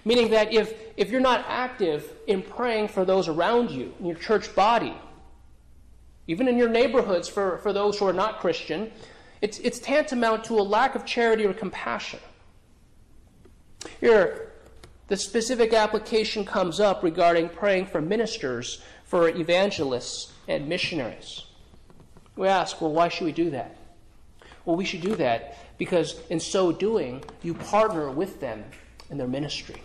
Meaning 0.04 0.30
that 0.30 0.52
if, 0.52 0.74
if 0.98 1.10
you're 1.10 1.20
not 1.20 1.44
active 1.48 2.12
in 2.26 2.42
praying 2.42 2.88
for 2.88 3.06
those 3.06 3.26
around 3.26 3.70
you, 3.70 3.94
in 3.98 4.06
your 4.06 4.16
church 4.16 4.54
body, 4.54 4.94
even 6.26 6.46
in 6.46 6.58
your 6.58 6.68
neighborhoods 6.68 7.28
for, 7.28 7.58
for 7.58 7.72
those 7.72 7.98
who 7.98 8.06
are 8.06 8.12
not 8.12 8.40
Christian, 8.40 8.92
it's, 9.40 9.58
it's 9.60 9.78
tantamount 9.78 10.44
to 10.44 10.58
a 10.58 10.62
lack 10.62 10.94
of 10.94 11.06
charity 11.06 11.46
or 11.46 11.54
compassion. 11.54 12.20
Here, 14.00 14.43
the 15.08 15.16
specific 15.16 15.72
application 15.72 16.44
comes 16.44 16.80
up 16.80 17.02
regarding 17.02 17.48
praying 17.48 17.86
for 17.86 18.00
ministers, 18.00 18.82
for 19.04 19.28
evangelists, 19.28 20.32
and 20.48 20.68
missionaries. 20.68 21.44
We 22.36 22.48
ask, 22.48 22.80
well, 22.80 22.92
why 22.92 23.08
should 23.08 23.24
we 23.24 23.32
do 23.32 23.50
that? 23.50 23.76
Well, 24.64 24.76
we 24.76 24.84
should 24.84 25.02
do 25.02 25.14
that 25.16 25.58
because 25.78 26.20
in 26.30 26.40
so 26.40 26.72
doing, 26.72 27.22
you 27.42 27.54
partner 27.54 28.10
with 28.10 28.40
them 28.40 28.64
in 29.10 29.18
their 29.18 29.28
ministry. 29.28 29.82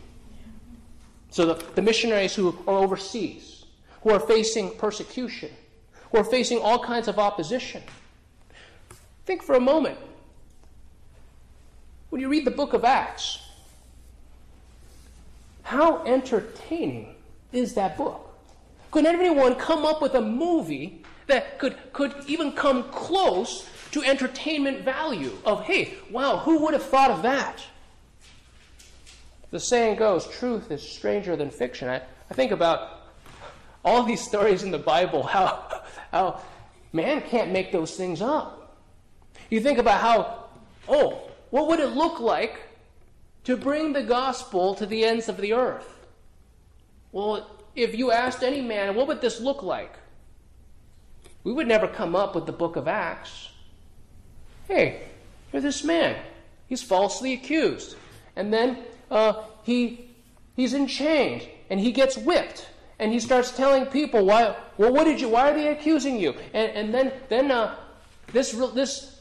So 1.32 1.46
the, 1.46 1.66
the 1.76 1.82
missionaries 1.82 2.34
who 2.34 2.58
are 2.68 2.78
overseas, 2.78 3.66
who 4.02 4.12
are 4.12 4.20
facing 4.20 4.72
persecution, 4.78 5.52
who 6.12 6.18
are 6.18 6.24
facing 6.24 6.60
all 6.60 6.80
kinds 6.80 7.08
of 7.08 7.20
opposition, 7.20 7.84
think 9.26 9.44
for 9.44 9.56
a 9.56 9.60
moment. 9.60 9.98
When 12.10 12.22
you 12.22 12.30
read 12.30 12.46
the 12.46 12.52
book 12.52 12.74
of 12.74 12.84
Acts, 12.84 13.40
how 15.70 16.04
entertaining 16.04 17.14
is 17.52 17.76
that 17.76 17.96
book? 17.96 18.36
Could 18.90 19.06
anyone 19.06 19.54
come 19.54 19.86
up 19.86 20.02
with 20.02 20.16
a 20.16 20.22
movie 20.22 21.04
that 21.28 21.60
could, 21.60 21.78
could 21.94 22.12
even 22.26 22.54
come 22.54 22.90
close 22.90 23.70
to 23.92 24.02
entertainment 24.04 24.84
value 24.84 25.32
of, 25.46 25.62
hey, 25.66 25.94
wow, 26.10 26.38
who 26.38 26.58
would 26.64 26.74
have 26.74 26.82
thought 26.82 27.12
of 27.12 27.22
that? 27.22 27.64
The 29.52 29.60
saying 29.60 29.98
goes, 29.98 30.26
truth 30.40 30.72
is 30.72 30.82
stranger 30.82 31.36
than 31.36 31.52
fiction. 31.52 31.88
I, 31.88 32.02
I 32.32 32.34
think 32.34 32.52
about 32.52 33.02
all 33.86 34.02
these 34.02 34.22
stories 34.22 34.64
in 34.64 34.72
the 34.72 34.80
Bible, 34.80 35.22
how, 35.22 35.84
how 36.12 36.42
man 36.94 37.22
can't 37.22 37.52
make 37.52 37.72
those 37.72 37.96
things 37.96 38.24
up. 38.24 38.76
You 39.52 39.62
think 39.62 39.78
about 39.78 40.02
how, 40.02 40.46
oh, 40.88 41.30
what 41.52 41.68
would 41.68 41.80
it 41.80 41.90
look 41.90 42.20
like 42.20 42.60
to 43.50 43.58
bring 43.58 43.94
the 43.94 44.04
gospel 44.04 44.76
to 44.76 44.86
the 44.86 45.04
ends 45.04 45.28
of 45.28 45.38
the 45.38 45.54
earth? 45.54 46.06
Well, 47.12 47.50
if 47.76 47.96
you 47.96 48.12
asked 48.12 48.44
any 48.44 48.62
man, 48.62 48.94
what 48.94 49.08
would 49.08 49.22
this 49.22 49.42
look 49.42 49.64
like? 49.64 49.98
We 51.44 51.52
would 51.52 51.68
never 51.68 51.88
come 51.88 52.16
up 52.16 52.36
with 52.36 52.46
the 52.46 52.52
book 52.52 52.76
of 52.76 52.88
Acts. 52.88 53.50
Hey, 54.68 55.02
here's 55.52 55.64
this 55.64 55.84
man. 55.84 56.16
He's 56.68 56.84
falsely 56.84 57.34
accused. 57.34 57.96
And 58.36 58.54
then 58.54 58.84
uh, 59.10 59.42
he, 59.64 60.12
he's 60.56 60.76
enchained 60.76 61.48
and 61.72 61.80
he 61.80 61.92
gets 61.92 62.20
whipped. 62.20 62.70
And 63.00 63.12
he 63.12 63.20
starts 63.20 63.50
telling 63.50 63.88
people, 63.88 64.28
why, 64.28 64.58
well, 64.78 64.94
what 64.94 65.06
did 65.06 65.20
you, 65.20 65.30
why 65.30 65.50
are 65.50 65.56
they 65.56 65.70
accusing 65.70 66.20
you? 66.20 66.36
And, 66.54 66.72
and 66.74 66.94
then, 66.94 67.14
then 67.30 67.50
uh, 67.50 67.78
this, 68.32 68.52
this 68.76 69.19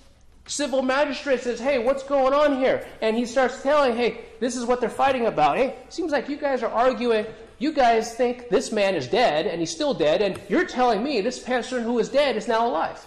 civil 0.49 0.83
magistrate 0.83 1.43
says, 1.43 1.61
hey, 1.61 1.79
what's 1.79 2.03
going 2.03 2.35
on 2.35 2.59
here? 2.59 2.87
And 3.01 3.17
he 3.17 3.27
starts 3.27 3.63
telling, 3.63 3.97
hey, 3.97 4.23
this 4.41 4.57
is 4.57 4.65
what 4.65 4.81
they're 4.81 4.91
fighting 4.91 5.27
about. 5.27 5.57
Hey, 5.57 5.77
seems 5.89 6.11
like 6.11 6.29
you 6.29 6.37
guys 6.37 6.63
are 6.63 6.71
arguing. 6.71 7.27
You 7.59 7.73
guys 7.73 8.15
think 8.15 8.49
this 8.49 8.73
man 8.73 8.95
is 8.95 9.07
dead 9.07 9.47
and 9.47 9.61
he's 9.61 9.71
still 9.71 9.95
dead, 9.95 10.23
and 10.23 10.41
you're 10.49 10.65
telling 10.65 11.03
me 11.03 11.21
this 11.21 11.39
person 11.39 11.83
who 11.83 11.99
is 11.99 12.09
dead 12.09 12.37
is 12.37 12.49
now 12.49 12.67
alive. 12.67 13.05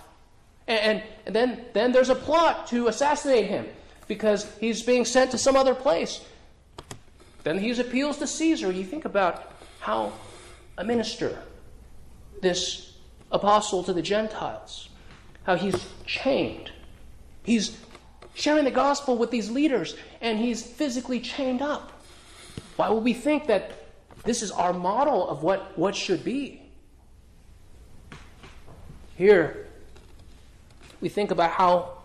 And, 0.67 1.03
and 1.25 1.35
then, 1.35 1.65
then 1.73 1.91
there's 1.91 2.09
a 2.09 2.15
plot 2.15 2.67
to 2.67 2.87
assassinate 2.87 3.47
him 3.47 3.67
because 4.07 4.49
he's 4.59 4.83
being 4.83 5.05
sent 5.05 5.31
to 5.31 5.37
some 5.37 5.55
other 5.55 5.73
place. 5.73 6.23
Then 7.43 7.57
he 7.57 7.71
appeals 7.71 8.17
to 8.17 8.27
Caesar. 8.27 8.71
You 8.71 8.83
think 8.83 9.05
about 9.05 9.51
how 9.79 10.13
a 10.77 10.83
minister, 10.83 11.41
this 12.41 12.93
apostle 13.31 13.83
to 13.83 13.93
the 13.93 14.01
Gentiles, 14.01 14.89
how 15.43 15.55
he's 15.55 15.87
chained. 16.05 16.71
He's 17.43 17.77
sharing 18.33 18.65
the 18.65 18.71
gospel 18.71 19.17
with 19.17 19.31
these 19.31 19.49
leaders, 19.49 19.95
and 20.21 20.39
he's 20.39 20.63
physically 20.63 21.19
chained 21.19 21.61
up. 21.61 21.91
Why 22.75 22.89
would 22.89 23.03
we 23.03 23.13
think 23.13 23.47
that 23.47 23.73
this 24.23 24.41
is 24.41 24.51
our 24.51 24.73
model 24.73 25.27
of 25.27 25.43
what, 25.43 25.77
what 25.77 25.95
should 25.95 26.23
be? 26.23 26.61
Here, 29.15 29.67
we 30.99 31.09
think 31.09 31.31
about 31.31 31.51
how, 31.51 31.97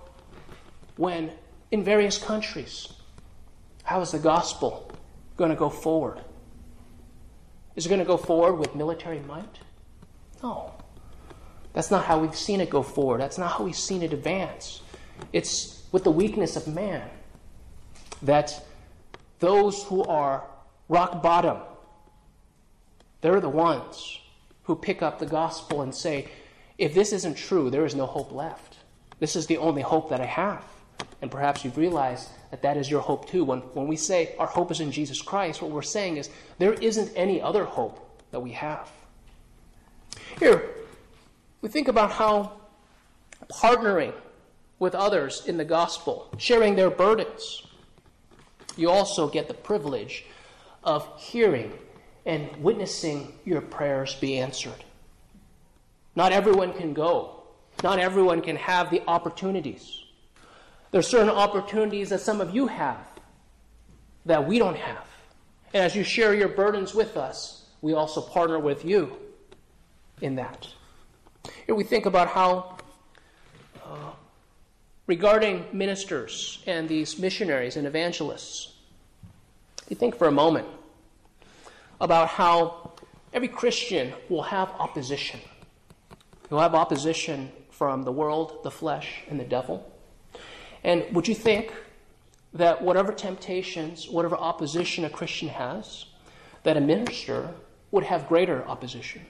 when 0.96 1.30
in 1.70 1.84
various 1.84 2.18
countries, 2.18 2.92
how 3.84 4.00
is 4.00 4.12
the 4.12 4.18
gospel 4.18 4.90
going 5.36 5.50
to 5.50 5.56
go 5.56 5.70
forward? 5.70 6.20
Is 7.76 7.86
it 7.86 7.88
going 7.90 8.00
to 8.00 8.06
go 8.06 8.16
forward 8.16 8.54
with 8.54 8.74
military 8.74 9.20
might? 9.20 9.58
No. 10.42 10.72
That's 11.74 11.90
not 11.90 12.06
how 12.06 12.18
we've 12.18 12.36
seen 12.36 12.60
it 12.60 12.70
go 12.70 12.82
forward. 12.82 13.20
That's 13.20 13.36
not 13.36 13.52
how 13.52 13.64
we've 13.64 13.76
seen 13.76 14.02
it 14.02 14.12
advance. 14.14 14.80
It's 15.32 15.84
with 15.92 16.04
the 16.04 16.10
weakness 16.10 16.56
of 16.56 16.66
man 16.66 17.08
that 18.22 18.64
those 19.38 19.84
who 19.84 20.02
are 20.04 20.44
rock 20.88 21.22
bottom, 21.22 21.58
they're 23.20 23.40
the 23.40 23.48
ones 23.48 24.20
who 24.64 24.74
pick 24.74 25.02
up 25.02 25.18
the 25.18 25.26
gospel 25.26 25.82
and 25.82 25.94
say, 25.94 26.28
if 26.78 26.94
this 26.94 27.12
isn't 27.12 27.36
true, 27.36 27.70
there 27.70 27.84
is 27.84 27.94
no 27.94 28.06
hope 28.06 28.32
left. 28.32 28.76
This 29.18 29.36
is 29.36 29.46
the 29.46 29.56
only 29.58 29.82
hope 29.82 30.10
that 30.10 30.20
I 30.20 30.26
have. 30.26 30.64
And 31.22 31.30
perhaps 31.30 31.64
you've 31.64 31.78
realized 31.78 32.28
that 32.50 32.62
that 32.62 32.76
is 32.76 32.90
your 32.90 33.00
hope 33.00 33.28
too. 33.28 33.44
When, 33.44 33.60
when 33.74 33.86
we 33.86 33.96
say 33.96 34.34
our 34.38 34.46
hope 34.46 34.70
is 34.70 34.80
in 34.80 34.92
Jesus 34.92 35.22
Christ, 35.22 35.62
what 35.62 35.70
we're 35.70 35.82
saying 35.82 36.18
is 36.18 36.30
there 36.58 36.74
isn't 36.74 37.10
any 37.16 37.40
other 37.40 37.64
hope 37.64 38.22
that 38.30 38.40
we 38.40 38.52
have. 38.52 38.90
Here, 40.38 40.70
we 41.62 41.68
think 41.68 41.88
about 41.88 42.12
how 42.12 42.52
partnering 43.50 44.12
with 44.78 44.94
others 44.94 45.46
in 45.46 45.56
the 45.56 45.64
gospel, 45.64 46.28
sharing 46.38 46.76
their 46.76 46.90
burdens. 46.90 47.66
You 48.76 48.90
also 48.90 49.28
get 49.28 49.48
the 49.48 49.54
privilege 49.54 50.24
of 50.84 51.08
hearing 51.18 51.72
and 52.26 52.54
witnessing 52.56 53.32
your 53.44 53.60
prayers 53.60 54.14
be 54.14 54.38
answered. 54.38 54.84
Not 56.14 56.32
everyone 56.32 56.72
can 56.72 56.92
go, 56.92 57.42
not 57.82 57.98
everyone 57.98 58.40
can 58.40 58.56
have 58.56 58.90
the 58.90 59.02
opportunities. 59.06 60.02
There 60.90 60.98
are 60.98 61.02
certain 61.02 61.30
opportunities 61.30 62.10
that 62.10 62.20
some 62.20 62.40
of 62.40 62.54
you 62.54 62.66
have 62.66 63.06
that 64.24 64.46
we 64.46 64.58
don't 64.58 64.76
have. 64.76 65.06
And 65.74 65.84
as 65.84 65.94
you 65.94 66.02
share 66.02 66.34
your 66.34 66.48
burdens 66.48 66.94
with 66.94 67.16
us, 67.16 67.66
we 67.82 67.92
also 67.94 68.20
partner 68.20 68.58
with 68.58 68.84
you 68.84 69.16
in 70.20 70.36
that. 70.36 70.66
Here 71.66 71.74
we 71.74 71.84
think 71.84 72.06
about 72.06 72.28
how, 72.28 72.75
regarding 75.06 75.64
ministers 75.72 76.62
and 76.66 76.88
these 76.88 77.18
missionaries 77.18 77.76
and 77.76 77.86
evangelists, 77.86 78.74
you 79.88 79.96
think 79.96 80.16
for 80.16 80.26
a 80.26 80.32
moment 80.32 80.66
about 82.00 82.28
how 82.28 82.92
every 83.32 83.48
Christian 83.48 84.12
will 84.28 84.42
have 84.42 84.68
opposition. 84.78 85.40
You'll 86.50 86.60
have 86.60 86.74
opposition 86.74 87.50
from 87.70 88.02
the 88.02 88.12
world, 88.12 88.60
the 88.64 88.70
flesh, 88.70 89.22
and 89.28 89.38
the 89.38 89.44
devil. 89.44 89.92
And 90.82 91.04
would 91.12 91.28
you 91.28 91.34
think 91.34 91.72
that 92.54 92.82
whatever 92.82 93.12
temptations, 93.12 94.08
whatever 94.08 94.36
opposition 94.36 95.04
a 95.04 95.10
Christian 95.10 95.48
has, 95.48 96.06
that 96.62 96.76
a 96.76 96.80
minister 96.80 97.50
would 97.90 98.04
have 98.04 98.28
greater 98.28 98.66
opposition? 98.66 99.22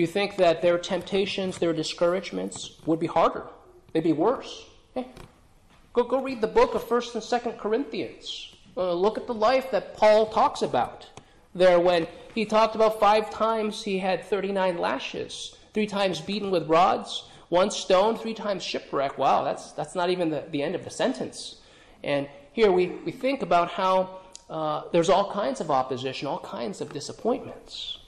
You 0.00 0.06
think 0.06 0.36
that 0.36 0.62
their 0.62 0.78
temptations, 0.78 1.58
their 1.58 1.74
discouragements 1.74 2.78
would 2.86 2.98
be 2.98 3.06
harder, 3.06 3.44
they'd 3.92 4.02
be 4.02 4.14
worse. 4.14 4.64
Go, 5.92 6.04
go 6.04 6.22
read 6.22 6.40
the 6.40 6.46
book 6.46 6.74
of 6.74 6.82
1st 6.84 7.16
and 7.16 7.22
2nd 7.22 7.58
Corinthians. 7.58 8.54
Uh, 8.74 8.94
look 8.94 9.18
at 9.18 9.26
the 9.26 9.34
life 9.34 9.70
that 9.72 9.94
Paul 9.98 10.30
talks 10.30 10.62
about 10.62 11.06
there 11.54 11.78
when 11.78 12.06
he 12.34 12.46
talked 12.46 12.74
about 12.74 12.98
five 12.98 13.28
times 13.28 13.84
he 13.84 13.98
had 13.98 14.24
39 14.24 14.78
lashes, 14.78 15.54
three 15.74 15.86
times 15.86 16.18
beaten 16.22 16.50
with 16.50 16.66
rods, 16.66 17.24
one 17.50 17.70
stone, 17.70 18.16
three 18.16 18.32
times 18.32 18.62
shipwreck. 18.62 19.18
Wow, 19.18 19.44
that's, 19.44 19.72
that's 19.72 19.94
not 19.94 20.08
even 20.08 20.30
the, 20.30 20.44
the 20.50 20.62
end 20.62 20.74
of 20.74 20.82
the 20.82 20.90
sentence. 20.90 21.56
And 22.02 22.26
here 22.54 22.72
we, 22.72 22.86
we 23.04 23.12
think 23.12 23.42
about 23.42 23.70
how 23.72 24.20
uh, 24.48 24.84
there's 24.92 25.10
all 25.10 25.30
kinds 25.30 25.60
of 25.60 25.70
opposition, 25.70 26.26
all 26.26 26.40
kinds 26.40 26.80
of 26.80 26.90
disappointments. 26.90 27.98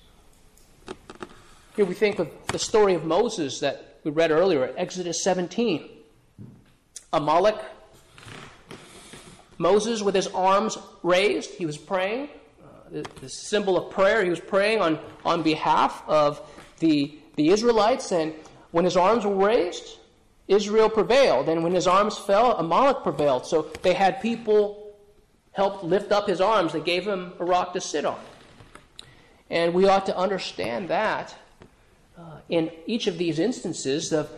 Here 1.75 1.87
we 1.87 1.95
think 1.95 2.19
of 2.19 2.29
the 2.49 2.59
story 2.59 2.93
of 2.93 3.07
Moses 3.07 3.61
that 3.61 4.01
we 4.05 4.11
read 4.11 4.31
earlier, 4.31 4.75
Exodus 4.77 5.25
17. 5.25 5.89
Amalek, 7.15 7.57
Moses 9.57 10.03
with 10.03 10.15
his 10.15 10.27
arms 10.27 10.77
raised, 11.03 11.49
he 11.53 11.65
was 11.65 11.79
praying, 11.79 12.29
uh, 12.63 13.03
the, 13.23 13.29
symbol 13.31 13.79
of 13.79 13.91
prayer, 13.91 14.23
he 14.23 14.29
was 14.29 14.39
praying 14.39 14.83
on, 14.83 14.99
on 15.25 15.43
behalf 15.43 16.03
of 16.07 16.43
the, 16.81 17.19
the 17.37 17.49
Israelites, 17.49 18.13
and 18.13 18.35
when 18.73 18.85
his 18.85 18.99
arms 18.99 19.25
were 19.25 19.35
raised, 19.35 19.97
Israel 20.49 20.91
prevailed. 20.91 21.49
And 21.49 21.65
when 21.65 21.73
his 21.73 21.87
arms 21.87 22.19
fell, 22.19 22.53
Amalek 22.59 23.03
prevailed. 23.03 23.47
So 23.47 23.71
they 23.81 23.95
had 23.95 24.21
people 24.21 24.95
help 25.53 25.83
lift 25.83 26.13
up 26.13 26.29
his 26.29 26.43
arms. 26.43 26.75
They 26.75 26.81
gave 26.81 27.07
him 27.07 27.33
a 27.39 27.47
rock 27.47 27.73
to 27.73 27.81
sit 27.81 28.05
on. 28.05 28.21
And 29.49 29.73
we 29.73 29.89
ought 29.89 30.05
to 30.07 30.17
understand 30.17 30.89
that 30.89 31.35
uh, 32.19 32.39
in 32.49 32.71
each 32.87 33.07
of 33.07 33.19
these 33.19 33.39
instances 33.39 34.13
of, 34.13 34.31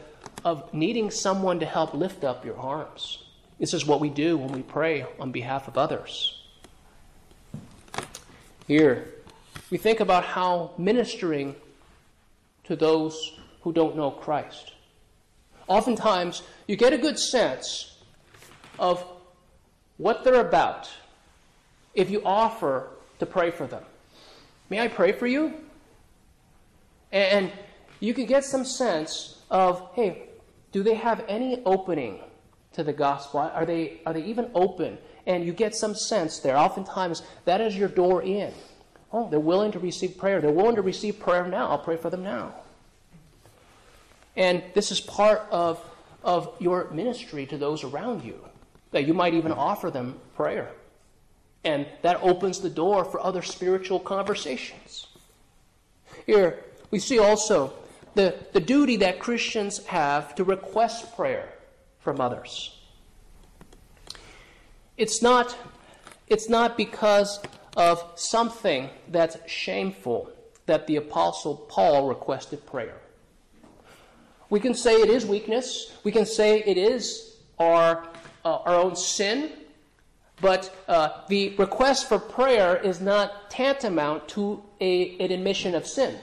of 0.45 0.73
needing 0.73 1.11
someone 1.11 1.61
to 1.61 1.67
help 1.67 1.95
lift 1.95 2.25
up 2.25 2.45
your 2.45 2.57
arms. 2.59 3.25
This 3.59 3.75
is 3.75 3.87
what 3.87 4.01
we 4.01 4.09
do 4.09 4.37
when 4.37 4.53
we 4.53 4.63
pray 4.63 5.07
on 5.19 5.33
behalf 5.33 5.69
of 5.69 5.79
others. 5.79 6.41
Here, 8.67 9.13
we 9.71 9.79
think 9.79 10.01
about 10.01 10.25
how 10.25 10.73
ministering 10.79 11.55
to 12.65 12.77
those 12.77 13.39
who 13.63 13.73
don't 13.73 13.97
know 13.97 14.11
Christ. 14.11 14.73
Oftentimes, 15.67 16.43
you 16.67 16.77
get 16.77 16.93
a 16.93 16.99
good 16.99 17.19
sense 17.19 17.97
of 18.79 19.05
what 19.97 20.25
they're 20.25 20.41
about 20.41 20.91
if 21.95 22.11
you 22.11 22.23
offer 22.25 22.89
to 23.19 23.27
pray 23.27 23.51
for 23.51 23.67
them. 23.67 23.83
May 24.69 24.81
I 24.81 24.89
pray 24.89 25.13
for 25.13 25.27
you? 25.27 25.55
And 27.13 27.53
you 28.01 28.15
can 28.15 28.27
get 28.27 28.45
some 28.45 28.65
sense 28.65 29.39
of, 29.51 29.89
hey, 29.95 30.29
do 30.73 30.83
they 30.83 30.95
have 30.95 31.25
any 31.29 31.63
opening 31.65 32.21
to 32.73 32.83
the 32.83 32.93
gospel? 32.93 33.41
Are 33.41 33.65
they, 33.65 34.01
are 34.05 34.13
they 34.13 34.25
even 34.25 34.51
open? 34.55 34.99
And 35.27 35.45
you 35.45 35.53
get 35.53 35.75
some 35.75 35.95
sense 35.95 36.41
there. 36.41 36.57
Oftentimes, 36.57 37.23
that 37.45 37.61
is 37.61 37.77
your 37.77 37.89
door 37.89 38.23
in. 38.23 38.53
Oh, 39.13 39.29
they're 39.31 39.41
willing 39.41 39.73
to 39.73 39.79
receive 39.79 40.19
prayer. 40.19 40.41
They're 40.41 40.51
willing 40.51 40.75
to 40.75 40.83
receive 40.83 41.21
prayer 41.21 41.47
now. 41.47 41.69
I'll 41.71 41.79
pray 41.79 41.97
for 41.97 42.11
them 42.11 42.25
now. 42.25 42.55
And 44.37 44.63
this 44.75 44.91
is 44.91 45.01
part 45.01 45.47
of, 45.51 45.81
of 46.25 46.55
your 46.59 46.91
ministry 46.91 47.47
to 47.47 47.57
those 47.57 47.85
around 47.85 48.25
you, 48.25 48.45
that 48.91 49.07
you 49.07 49.15
might 49.15 49.35
even 49.35 49.53
offer 49.53 49.91
them 49.91 50.19
prayer. 50.35 50.73
And 51.65 51.87
that 52.03 52.19
opens 52.23 52.61
the 52.61 52.69
door 52.69 53.05
for 53.05 53.25
other 53.25 53.41
spiritual 53.41 54.01
conversations. 54.01 55.07
Here, 56.27 56.65
we 56.91 56.99
see 56.99 57.19
also 57.19 57.73
the, 58.15 58.35
the 58.53 58.61
duty 58.61 58.97
that 58.99 59.19
Christians 59.19 59.85
have 59.87 60.35
to 60.37 60.45
request 60.45 61.15
prayer 61.17 61.53
from 61.99 62.21
others. 62.21 62.79
It's 64.97 65.21
not, 65.21 65.57
it's 66.29 66.49
not 66.49 66.77
because 66.77 67.41
of 67.77 68.05
something 68.15 68.91
that's 69.09 69.37
shameful 69.51 70.31
that 70.67 70.87
the 70.87 70.97
Apostle 70.97 71.57
Paul 71.57 72.09
requested 72.09 72.65
prayer. 72.67 73.01
We 74.51 74.61
can 74.61 74.75
say 74.75 74.95
it 74.95 75.11
is 75.11 75.27
weakness. 75.27 75.93
We 76.05 76.13
can 76.13 76.27
say 76.27 76.61
it 76.61 76.79
is 76.79 77.37
our, 77.59 78.07
uh, 78.45 78.59
our 78.59 78.77
own 78.77 78.95
sin. 78.95 79.51
But 80.41 80.75
uh, 80.89 81.23
the 81.29 81.55
request 81.57 82.09
for 82.09 82.19
prayer 82.19 82.77
is 82.77 83.01
not 83.01 83.51
tantamount 83.51 84.29
to 84.29 84.63
a, 84.81 85.17
an 85.19 85.33
admission 85.33 85.75
of 85.75 85.87
sin. 85.87 86.19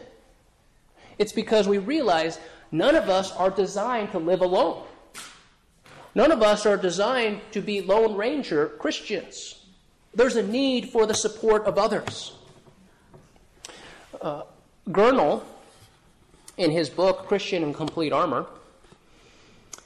It's 1.21 1.31
because 1.31 1.67
we 1.67 1.77
realize 1.77 2.39
none 2.71 2.95
of 2.95 3.07
us 3.07 3.31
are 3.33 3.51
designed 3.51 4.11
to 4.13 4.17
live 4.17 4.41
alone. 4.41 4.81
None 6.15 6.31
of 6.31 6.41
us 6.41 6.65
are 6.65 6.77
designed 6.77 7.41
to 7.51 7.61
be 7.61 7.79
Lone 7.79 8.15
Ranger 8.15 8.69
Christians. 8.79 9.63
There's 10.15 10.35
a 10.35 10.41
need 10.41 10.89
for 10.89 11.05
the 11.05 11.13
support 11.13 11.65
of 11.65 11.77
others. 11.77 12.33
Uh, 14.19 14.41
in 16.57 16.71
his 16.71 16.89
book, 16.89 17.27
Christian 17.27 17.61
in 17.61 17.71
Complete 17.75 18.11
Armor, 18.11 18.47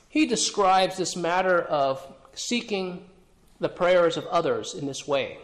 he 0.07 0.25
describes 0.25 0.95
this 0.95 1.17
matter 1.17 1.63
of 1.63 2.01
seeking 2.33 3.03
the 3.59 3.67
prayers 3.67 4.15
of 4.15 4.25
others 4.27 4.73
in 4.73 4.87
this 4.87 5.05
way. 5.05 5.37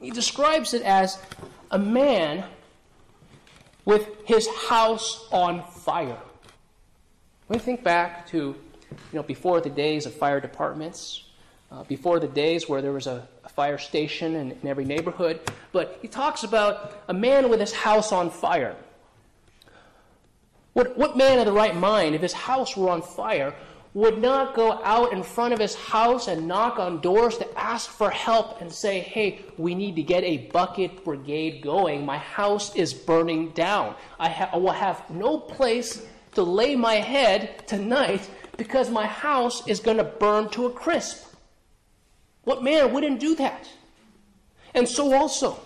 He 0.00 0.10
describes 0.10 0.72
it 0.72 0.80
as 0.80 1.18
a 1.70 1.78
man 1.78 2.44
with 3.84 4.08
his 4.24 4.48
house 4.48 5.28
on 5.32 5.62
fire. 5.62 6.18
When 7.46 7.58
we 7.58 7.64
think 7.64 7.82
back 7.82 8.26
to, 8.28 8.38
you 8.38 8.56
know, 9.12 9.22
before 9.22 9.60
the 9.60 9.70
days 9.70 10.06
of 10.06 10.14
fire 10.14 10.40
departments, 10.40 11.24
uh, 11.70 11.82
before 11.84 12.20
the 12.20 12.28
days 12.28 12.68
where 12.68 12.82
there 12.82 12.92
was 12.92 13.06
a, 13.06 13.26
a 13.44 13.48
fire 13.48 13.78
station 13.78 14.36
in, 14.36 14.52
in 14.52 14.68
every 14.68 14.84
neighborhood, 14.84 15.40
but 15.72 15.98
he 16.02 16.08
talks 16.08 16.44
about 16.44 17.02
a 17.08 17.14
man 17.14 17.48
with 17.48 17.60
his 17.60 17.72
house 17.72 18.12
on 18.12 18.30
fire. 18.30 18.76
What, 20.74 20.96
what 20.96 21.16
man 21.16 21.38
of 21.38 21.46
the 21.46 21.52
right 21.52 21.76
mind, 21.76 22.14
if 22.14 22.22
his 22.22 22.32
house 22.32 22.76
were 22.76 22.88
on 22.88 23.02
fire, 23.02 23.54
would 23.94 24.18
not 24.22 24.54
go 24.54 24.80
out 24.84 25.12
in 25.12 25.22
front 25.22 25.52
of 25.52 25.58
his 25.58 25.74
house 25.74 26.26
and 26.26 26.48
knock 26.48 26.78
on 26.78 27.00
doors 27.00 27.36
to 27.36 27.58
ask 27.58 27.90
for 27.90 28.10
help 28.10 28.60
and 28.60 28.72
say, 28.72 29.00
hey, 29.00 29.40
we 29.58 29.74
need 29.74 29.96
to 29.96 30.02
get 30.02 30.24
a 30.24 30.48
bucket 30.48 31.04
brigade 31.04 31.62
going. 31.62 32.04
My 32.04 32.16
house 32.16 32.74
is 32.74 32.94
burning 32.94 33.50
down. 33.50 33.94
I, 34.18 34.30
ha- 34.30 34.50
I 34.52 34.56
will 34.56 34.72
have 34.72 35.08
no 35.10 35.38
place 35.38 36.06
to 36.34 36.42
lay 36.42 36.74
my 36.74 36.94
head 36.94 37.66
tonight 37.68 38.28
because 38.56 38.88
my 38.88 39.06
house 39.06 39.66
is 39.68 39.80
going 39.80 39.98
to 39.98 40.04
burn 40.04 40.48
to 40.50 40.66
a 40.66 40.70
crisp. 40.70 41.26
What 42.44 42.64
man 42.64 42.92
wouldn't 42.92 43.20
do 43.20 43.34
that? 43.36 43.68
And 44.74 44.88
so 44.88 45.14
also, 45.14 45.60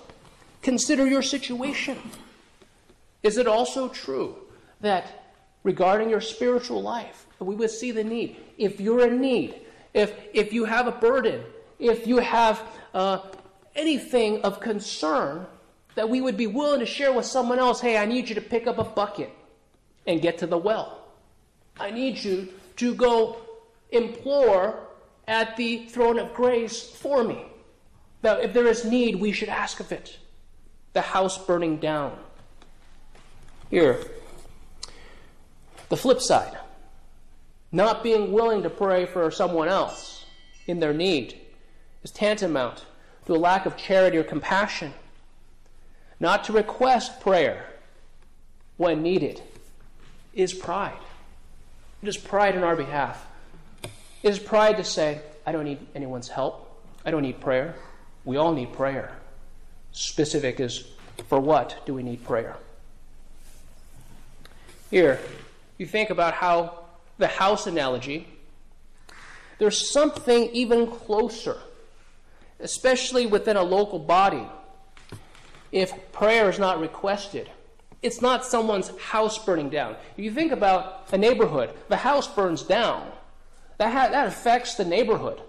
consider 0.62 1.06
your 1.06 1.22
situation. 1.22 1.96
Is 3.22 3.38
it 3.38 3.46
also 3.46 3.88
true 3.88 4.36
that 4.80 5.30
regarding 5.62 6.10
your 6.10 6.20
spiritual 6.20 6.82
life, 6.82 7.25
we 7.40 7.55
would 7.55 7.70
see 7.70 7.90
the 7.90 8.05
need. 8.05 8.37
If 8.59 8.81
you're 8.81 9.07
in 9.07 9.20
need, 9.20 9.55
if, 9.92 10.14
if 10.33 10.53
you 10.53 10.64
have 10.64 10.87
a 10.87 10.92
burden, 10.92 11.42
if 11.79 12.07
you 12.07 12.18
have 12.18 12.62
uh, 12.94 13.20
anything 13.75 14.40
of 14.42 14.61
concern, 14.61 15.46
that 15.94 16.09
we 16.09 16.20
would 16.20 16.37
be 16.37 16.46
willing 16.46 16.81
to 16.81 16.87
share 16.87 17.12
with 17.12 17.27
someone 17.27 17.59
else 17.59 17.81
hey, 17.81 17.96
I 17.96 18.05
need 18.05 18.29
you 18.29 18.35
to 18.35 18.40
pick 18.40 18.66
up 18.66 18.79
a 18.79 18.85
bucket 18.85 19.31
and 20.07 20.20
get 20.20 20.38
to 20.38 20.46
the 20.46 20.59
well. 20.59 21.03
I 21.79 21.90
need 21.90 22.22
you 22.22 22.49
to 22.77 22.94
go 22.94 23.38
implore 23.90 24.81
at 25.27 25.57
the 25.57 25.87
throne 25.87 26.18
of 26.18 26.33
grace 26.33 26.88
for 26.88 27.25
me. 27.25 27.44
That 28.22 28.40
if 28.40 28.53
there 28.53 28.66
is 28.66 28.85
need, 28.85 29.16
we 29.16 29.33
should 29.33 29.49
ask 29.49 29.81
of 29.81 29.92
it. 29.92 30.18
The 30.92 31.01
house 31.01 31.38
burning 31.44 31.79
down. 31.79 32.18
Here, 33.70 34.05
the 35.88 35.96
flip 35.96 36.20
side 36.20 36.57
not 37.76 38.02
being 38.02 38.32
willing 38.32 38.62
to 38.62 38.70
pray 38.70 39.04
for 39.04 39.30
someone 39.30 39.68
else 39.68 40.24
in 40.66 40.80
their 40.80 40.94
need 40.94 41.38
is 42.02 42.10
tantamount 42.10 42.86
to 43.26 43.34
a 43.34 43.36
lack 43.36 43.66
of 43.66 43.76
charity 43.76 44.16
or 44.16 44.24
compassion. 44.24 44.94
Not 46.18 46.44
to 46.44 46.52
request 46.52 47.20
prayer 47.20 47.66
when 48.78 49.02
needed 49.02 49.42
is 50.32 50.54
pride. 50.54 50.98
It 52.02 52.08
is 52.08 52.16
pride 52.16 52.54
in 52.54 52.64
our 52.64 52.76
behalf. 52.76 53.26
It 54.22 54.30
is 54.30 54.38
pride 54.38 54.78
to 54.78 54.84
say, 54.84 55.20
I 55.44 55.52
don't 55.52 55.64
need 55.64 55.86
anyone's 55.94 56.28
help. 56.28 56.82
I 57.04 57.10
don't 57.10 57.22
need 57.22 57.40
prayer. 57.40 57.74
We 58.24 58.38
all 58.38 58.54
need 58.54 58.72
prayer. 58.72 59.12
Specific 59.92 60.60
is, 60.60 60.88
for 61.28 61.40
what 61.40 61.78
do 61.84 61.92
we 61.92 62.02
need 62.02 62.24
prayer? 62.24 62.56
Here, 64.90 65.20
you 65.78 65.86
think 65.86 66.10
about 66.10 66.32
how 66.32 66.86
the 67.18 67.26
house 67.26 67.66
analogy, 67.66 68.29
there's 69.59 69.90
something 69.90 70.50
even 70.52 70.87
closer, 70.87 71.57
especially 72.61 73.26
within 73.26 73.57
a 73.57 73.62
local 73.62 73.98
body. 73.98 74.46
If 75.72 76.12
prayer 76.12 76.48
is 76.50 76.59
not 76.59 76.81
requested, 76.81 77.50
it's 78.02 78.20
not 78.20 78.44
someone's 78.44 78.96
house 78.98 79.42
burning 79.44 79.70
down. 79.70 79.96
If 80.16 80.24
you 80.24 80.31
think 80.31 80.52
about 80.52 81.09
a 81.12 81.18
neighborhood, 81.18 81.70
the 81.88 81.96
house 81.96 82.29
burns 82.29 82.62
down. 82.62 83.11
That, 83.79 83.92
ha- 83.92 84.09
that 84.09 84.26
affects 84.29 84.74
the 84.74 84.85
neighborhood. 84.85 85.40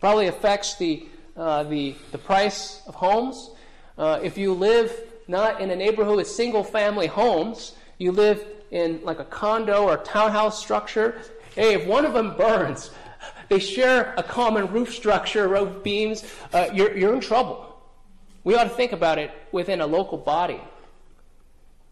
Probably 0.00 0.26
affects 0.26 0.76
the, 0.76 1.06
uh, 1.36 1.64
the, 1.64 1.94
the 2.12 2.18
price 2.18 2.82
of 2.86 2.94
homes. 2.94 3.50
Uh, 3.96 4.20
if 4.22 4.38
you 4.38 4.54
live 4.54 4.92
not 5.28 5.60
in 5.60 5.70
a 5.70 5.76
neighborhood 5.76 6.16
with 6.16 6.28
single 6.28 6.64
family 6.64 7.06
homes, 7.06 7.74
you 7.98 8.12
live 8.12 8.44
in 8.72 9.00
like 9.04 9.20
a 9.20 9.24
condo 9.24 9.84
or 9.84 9.98
townhouse 9.98 10.58
structure, 10.58 11.20
hey, 11.54 11.74
if 11.74 11.86
one 11.86 12.04
of 12.04 12.14
them 12.14 12.36
burns, 12.36 12.90
they 13.48 13.60
share 13.60 14.14
a 14.16 14.22
common 14.22 14.66
roof 14.72 14.92
structure, 14.92 15.46
roof 15.46 15.84
beams, 15.84 16.24
uh, 16.52 16.68
you're, 16.72 16.96
you're 16.96 17.14
in 17.14 17.20
trouble. 17.20 17.68
We 18.44 18.56
ought 18.56 18.64
to 18.64 18.70
think 18.70 18.92
about 18.92 19.18
it 19.18 19.30
within 19.52 19.80
a 19.80 19.86
local 19.86 20.18
body. 20.18 20.60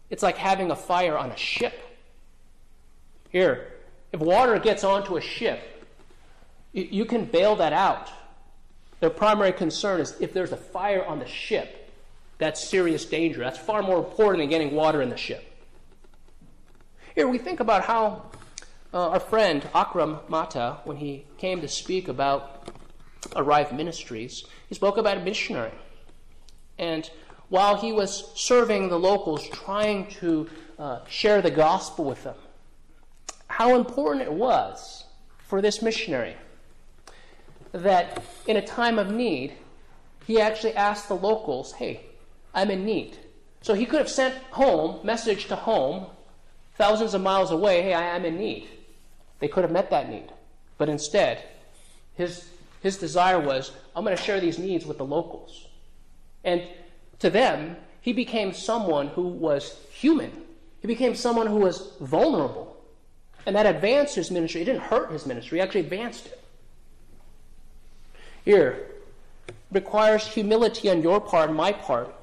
It's 0.09 0.23
like 0.23 0.37
having 0.37 0.71
a 0.71 0.75
fire 0.75 1.17
on 1.17 1.31
a 1.31 1.37
ship. 1.37 1.79
Here, 3.29 3.71
if 4.11 4.19
water 4.19 4.59
gets 4.59 4.83
onto 4.83 5.15
a 5.15 5.21
ship, 5.21 5.61
you, 6.73 6.87
you 6.91 7.05
can 7.05 7.25
bail 7.25 7.55
that 7.57 7.73
out. 7.73 8.09
Their 8.99 9.11
primary 9.11 9.53
concern 9.53 10.01
is 10.01 10.15
if 10.19 10.33
there's 10.33 10.51
a 10.51 10.57
fire 10.57 11.05
on 11.05 11.19
the 11.19 11.27
ship, 11.27 11.91
that's 12.39 12.61
serious 12.61 13.05
danger. 13.05 13.39
That's 13.39 13.57
far 13.57 13.83
more 13.83 13.99
important 13.99 14.41
than 14.41 14.49
getting 14.49 14.73
water 14.73 15.01
in 15.01 15.09
the 15.09 15.17
ship. 15.17 15.50
Here 17.13 17.27
we 17.27 17.39
think 17.39 17.59
about 17.59 17.83
how 17.83 18.31
uh, 18.93 19.09
our 19.09 19.19
friend 19.19 19.67
Akram 19.75 20.19
Mata, 20.29 20.77
when 20.85 20.95
he 20.95 21.25
came 21.37 21.59
to 21.59 21.67
speak 21.67 22.07
about 22.07 22.69
Arrive 23.35 23.73
Ministries, 23.73 24.45
he 24.69 24.75
spoke 24.75 24.95
about 24.95 25.17
a 25.17 25.19
missionary. 25.19 25.73
And 26.79 27.09
while 27.49 27.75
he 27.75 27.91
was 27.91 28.31
serving 28.35 28.87
the 28.87 28.97
locals, 28.97 29.45
trying 29.49 30.07
to 30.21 30.49
uh, 30.79 30.99
share 31.05 31.41
the 31.41 31.51
gospel 31.51 32.05
with 32.05 32.23
them, 32.23 32.35
how 33.47 33.75
important 33.75 34.21
it 34.23 34.31
was 34.31 35.03
for 35.37 35.61
this 35.61 35.81
missionary 35.81 36.37
that 37.73 38.23
in 38.47 38.55
a 38.55 38.65
time 38.65 38.97
of 38.97 39.11
need, 39.11 39.53
he 40.25 40.39
actually 40.39 40.75
asked 40.75 41.09
the 41.09 41.17
locals, 41.17 41.73
Hey, 41.73 42.05
I'm 42.53 42.71
in 42.71 42.85
need. 42.85 43.17
So 43.61 43.73
he 43.73 43.85
could 43.85 43.99
have 43.99 44.09
sent 44.09 44.35
home, 44.51 45.05
message 45.05 45.47
to 45.47 45.57
home, 45.57 46.07
thousands 46.75 47.13
of 47.13 47.21
miles 47.21 47.51
away, 47.51 47.81
hey, 47.81 47.93
I 47.93 48.15
am 48.15 48.25
in 48.25 48.37
need. 48.37 48.67
They 49.39 49.47
could 49.47 49.63
have 49.63 49.71
met 49.71 49.89
that 49.89 50.09
need. 50.09 50.31
But 50.77 50.89
instead, 50.89 51.43
his, 52.15 52.47
his 52.81 52.97
desire 52.97 53.39
was, 53.39 53.71
I'm 53.95 54.03
going 54.03 54.15
to 54.15 54.23
share 54.23 54.39
these 54.39 54.59
needs 54.59 54.85
with 54.85 54.97
the 54.97 55.05
locals. 55.05 55.67
And 56.43 56.63
to 57.19 57.29
them, 57.29 57.75
he 58.01 58.13
became 58.13 58.53
someone 58.53 59.07
who 59.07 59.27
was 59.27 59.77
human. 59.91 60.31
He 60.81 60.87
became 60.87 61.15
someone 61.15 61.47
who 61.47 61.57
was 61.57 61.93
vulnerable. 61.99 62.77
And 63.45 63.55
that 63.55 63.65
advanced 63.65 64.15
his 64.15 64.31
ministry. 64.31 64.61
It 64.61 64.65
didn't 64.65 64.81
hurt 64.81 65.11
his 65.11 65.25
ministry, 65.25 65.59
it 65.59 65.63
actually 65.63 65.81
advanced 65.81 66.27
it. 66.27 66.43
Here, 68.43 68.87
requires 69.71 70.27
humility 70.27 70.89
on 70.89 71.01
your 71.01 71.21
part 71.21 71.53
my 71.53 71.71
part, 71.71 72.13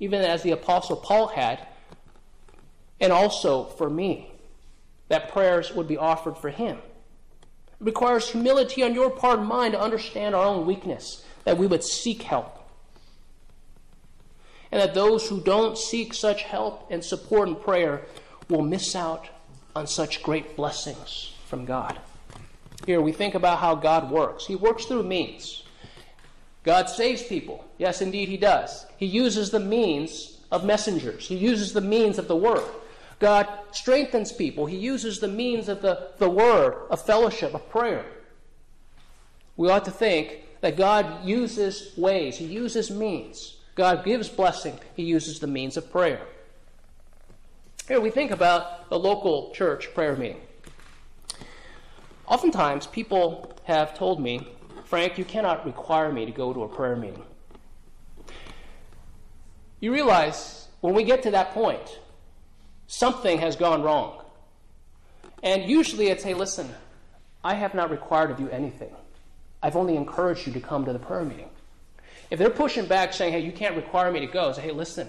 even 0.00 0.20
as 0.22 0.42
the 0.42 0.50
Apostle 0.52 0.96
Paul 0.96 1.28
had, 1.28 1.66
and 3.00 3.12
also 3.12 3.64
for 3.64 3.90
me, 3.90 4.30
that 5.08 5.30
prayers 5.30 5.72
would 5.72 5.86
be 5.86 5.96
offered 5.96 6.36
for 6.36 6.50
him. 6.50 6.78
It 6.78 7.84
requires 7.84 8.30
humility 8.30 8.82
on 8.82 8.94
your 8.94 9.10
part 9.10 9.38
and 9.38 9.48
mine 9.48 9.72
to 9.72 9.80
understand 9.80 10.34
our 10.34 10.44
own 10.44 10.66
weakness, 10.66 11.24
that 11.44 11.58
we 11.58 11.66
would 11.66 11.84
seek 11.84 12.22
help. 12.22 12.52
And 14.72 14.80
that 14.80 14.94
those 14.94 15.28
who 15.28 15.40
don't 15.40 15.78
seek 15.78 16.12
such 16.12 16.42
help 16.42 16.88
and 16.90 17.04
support 17.04 17.48
in 17.48 17.56
prayer 17.56 18.02
will 18.48 18.62
miss 18.62 18.96
out 18.96 19.28
on 19.74 19.86
such 19.86 20.22
great 20.22 20.56
blessings 20.56 21.32
from 21.46 21.64
God. 21.64 21.98
Here 22.84 23.00
we 23.00 23.12
think 23.12 23.34
about 23.34 23.58
how 23.58 23.74
God 23.74 24.10
works. 24.10 24.46
He 24.46 24.56
works 24.56 24.86
through 24.86 25.04
means. 25.04 25.64
God 26.62 26.88
saves 26.88 27.22
people. 27.22 27.64
Yes, 27.78 28.02
indeed, 28.02 28.28
He 28.28 28.36
does. 28.36 28.86
He 28.96 29.06
uses 29.06 29.50
the 29.50 29.60
means 29.60 30.38
of 30.50 30.64
messengers, 30.64 31.28
He 31.28 31.36
uses 31.36 31.72
the 31.72 31.80
means 31.80 32.18
of 32.18 32.28
the 32.28 32.36
Word. 32.36 32.64
God 33.18 33.48
strengthens 33.72 34.32
people. 34.32 34.66
He 34.66 34.76
uses 34.76 35.20
the 35.20 35.28
means 35.28 35.68
of 35.68 35.80
the, 35.82 36.10
the 36.18 36.28
word, 36.28 36.86
of 36.90 37.00
fellowship, 37.00 37.54
of 37.54 37.68
prayer. 37.70 38.04
We 39.56 39.70
ought 39.70 39.86
to 39.86 39.90
think 39.90 40.42
that 40.60 40.76
God 40.76 41.24
uses 41.24 41.96
ways, 41.96 42.36
He 42.36 42.46
uses 42.46 42.90
means. 42.90 43.56
God 43.74 44.04
gives 44.04 44.28
blessing, 44.28 44.78
He 44.94 45.04
uses 45.04 45.38
the 45.38 45.46
means 45.46 45.76
of 45.76 45.90
prayer. 45.90 46.20
Here 47.88 48.00
we 48.00 48.10
think 48.10 48.32
about 48.32 48.90
the 48.90 48.98
local 48.98 49.52
church 49.54 49.94
prayer 49.94 50.16
meeting. 50.16 50.40
Oftentimes, 52.26 52.86
people 52.86 53.56
have 53.64 53.96
told 53.96 54.20
me, 54.20 54.48
Frank, 54.84 55.16
you 55.16 55.24
cannot 55.24 55.64
require 55.64 56.12
me 56.12 56.26
to 56.26 56.32
go 56.32 56.52
to 56.52 56.64
a 56.64 56.68
prayer 56.68 56.96
meeting. 56.96 57.22
You 59.80 59.92
realize 59.92 60.68
when 60.80 60.94
we 60.94 61.04
get 61.04 61.22
to 61.22 61.30
that 61.30 61.52
point, 61.52 62.00
something 62.86 63.38
has 63.38 63.56
gone 63.56 63.82
wrong. 63.82 64.22
And 65.42 65.68
usually 65.68 66.08
it's, 66.08 66.24
hey, 66.24 66.34
listen, 66.34 66.68
I 67.44 67.54
have 67.54 67.74
not 67.74 67.90
required 67.90 68.30
of 68.30 68.40
you 68.40 68.48
anything. 68.50 68.94
I've 69.62 69.76
only 69.76 69.96
encouraged 69.96 70.46
you 70.46 70.52
to 70.54 70.60
come 70.60 70.84
to 70.84 70.92
the 70.92 70.98
prayer 70.98 71.24
meeting. 71.24 71.50
If 72.30 72.38
they're 72.38 72.50
pushing 72.50 72.86
back 72.86 73.12
saying, 73.12 73.32
hey, 73.32 73.40
you 73.40 73.52
can't 73.52 73.76
require 73.76 74.10
me 74.10 74.20
to 74.20 74.26
go, 74.26 74.52
say, 74.52 74.62
hey, 74.62 74.72
listen, 74.72 75.08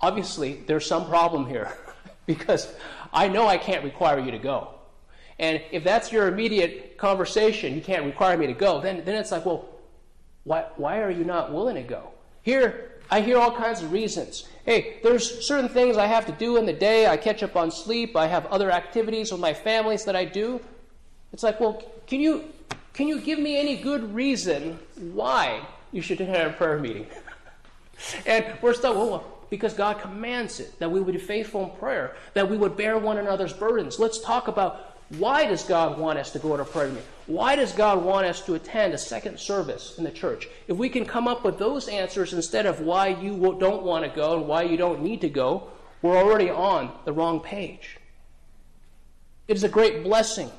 obviously 0.00 0.62
there's 0.66 0.86
some 0.86 1.06
problem 1.06 1.46
here 1.46 1.72
because 2.26 2.72
I 3.12 3.28
know 3.28 3.46
I 3.46 3.56
can't 3.56 3.84
require 3.84 4.18
you 4.18 4.30
to 4.30 4.38
go. 4.38 4.74
And 5.38 5.62
if 5.70 5.84
that's 5.84 6.10
your 6.12 6.28
immediate 6.28 6.98
conversation, 6.98 7.74
you 7.74 7.80
can't 7.80 8.04
require 8.04 8.36
me 8.36 8.46
to 8.48 8.52
go, 8.52 8.80
then, 8.80 9.04
then 9.04 9.14
it's 9.14 9.30
like, 9.30 9.46
well, 9.46 9.68
why, 10.44 10.66
why 10.76 11.00
are 11.00 11.10
you 11.10 11.24
not 11.24 11.52
willing 11.52 11.76
to 11.76 11.82
go? 11.82 12.10
Here, 12.42 12.97
I 13.10 13.20
hear 13.20 13.38
all 13.38 13.50
kinds 13.50 13.82
of 13.82 13.92
reasons. 13.92 14.48
Hey, 14.64 14.98
there's 15.02 15.46
certain 15.46 15.68
things 15.68 15.96
I 15.96 16.06
have 16.06 16.26
to 16.26 16.32
do 16.32 16.56
in 16.56 16.66
the 16.66 16.72
day. 16.72 17.06
I 17.06 17.16
catch 17.16 17.42
up 17.42 17.56
on 17.56 17.70
sleep. 17.70 18.16
I 18.16 18.26
have 18.26 18.44
other 18.46 18.70
activities 18.70 19.32
with 19.32 19.40
my 19.40 19.54
families 19.54 20.04
that 20.04 20.14
I 20.14 20.24
do. 20.24 20.60
It's 21.32 21.42
like, 21.42 21.58
well, 21.60 21.82
can 22.06 22.20
you 22.20 22.44
can 22.92 23.06
you 23.06 23.20
give 23.20 23.38
me 23.38 23.56
any 23.56 23.76
good 23.76 24.14
reason 24.14 24.78
why 25.12 25.60
you 25.92 26.02
should 26.02 26.20
attend 26.20 26.50
a 26.50 26.52
prayer 26.52 26.78
meeting? 26.78 27.06
and 28.26 28.44
we're 28.60 28.74
stuck. 28.74 28.96
well, 28.96 29.24
because 29.50 29.72
God 29.72 30.00
commands 30.00 30.60
it 30.60 30.78
that 30.78 30.90
we 30.90 31.00
would 31.00 31.14
be 31.14 31.20
faithful 31.20 31.64
in 31.64 31.70
prayer, 31.78 32.16
that 32.34 32.50
we 32.50 32.56
would 32.56 32.76
bear 32.76 32.98
one 32.98 33.18
another's 33.18 33.52
burdens. 33.52 33.98
Let's 33.98 34.18
talk 34.20 34.48
about 34.48 34.87
why 35.16 35.46
does 35.46 35.62
God 35.64 35.98
want 35.98 36.18
us 36.18 36.32
to 36.32 36.38
go 36.38 36.54
to 36.56 36.62
a 36.62 36.66
prayer 36.66 36.88
meeting? 36.88 37.02
Why 37.26 37.56
does 37.56 37.72
God 37.72 38.04
want 38.04 38.26
us 38.26 38.42
to 38.42 38.54
attend 38.54 38.92
a 38.92 38.98
second 38.98 39.40
service 39.40 39.96
in 39.96 40.04
the 40.04 40.10
church? 40.10 40.48
If 40.66 40.76
we 40.76 40.90
can 40.90 41.06
come 41.06 41.26
up 41.26 41.44
with 41.44 41.58
those 41.58 41.88
answers 41.88 42.34
instead 42.34 42.66
of 42.66 42.80
why 42.80 43.08
you 43.08 43.56
don't 43.58 43.82
want 43.84 44.04
to 44.04 44.10
go 44.14 44.36
and 44.36 44.46
why 44.46 44.62
you 44.62 44.76
don't 44.76 45.02
need 45.02 45.22
to 45.22 45.30
go, 45.30 45.70
we're 46.02 46.16
already 46.16 46.50
on 46.50 46.92
the 47.06 47.12
wrong 47.12 47.40
page. 47.40 47.96
It 49.46 49.56
is 49.56 49.64
a 49.64 49.68
great 49.68 50.04
blessing 50.04 50.50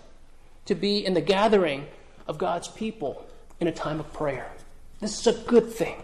to 0.66 0.74
be 0.74 1.06
in 1.06 1.14
the 1.14 1.22
gathering 1.22 1.86
of 2.28 2.40
God's 2.40 2.68
people 2.68 3.28
in 3.60 3.68
a 3.68 3.72
time 3.72 4.00
of 4.00 4.12
prayer. 4.14 4.52
This 5.00 5.20
is 5.20 5.28
a 5.28 5.40
good 5.44 5.72
thing. 5.72 6.04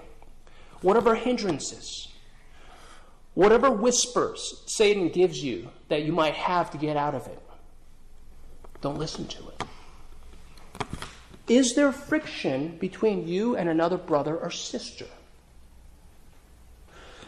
Whatever 0.81 1.15
hindrances, 1.15 2.09
whatever 3.33 3.71
whispers 3.71 4.63
Satan 4.67 5.09
gives 5.09 5.43
you 5.43 5.69
that 5.89 6.03
you 6.03 6.11
might 6.11 6.35
have 6.35 6.69
to 6.71 6.77
get 6.77 6.95
out 6.95 7.15
of 7.15 7.25
it, 7.27 7.39
don't 8.81 8.97
listen 8.97 9.27
to 9.27 9.49
it. 9.49 9.63
Is 11.47 11.75
there 11.75 11.91
friction 11.91 12.77
between 12.77 13.27
you 13.27 13.55
and 13.55 13.69
another 13.69 13.97
brother 13.97 14.37
or 14.37 14.49
sister? 14.49 15.05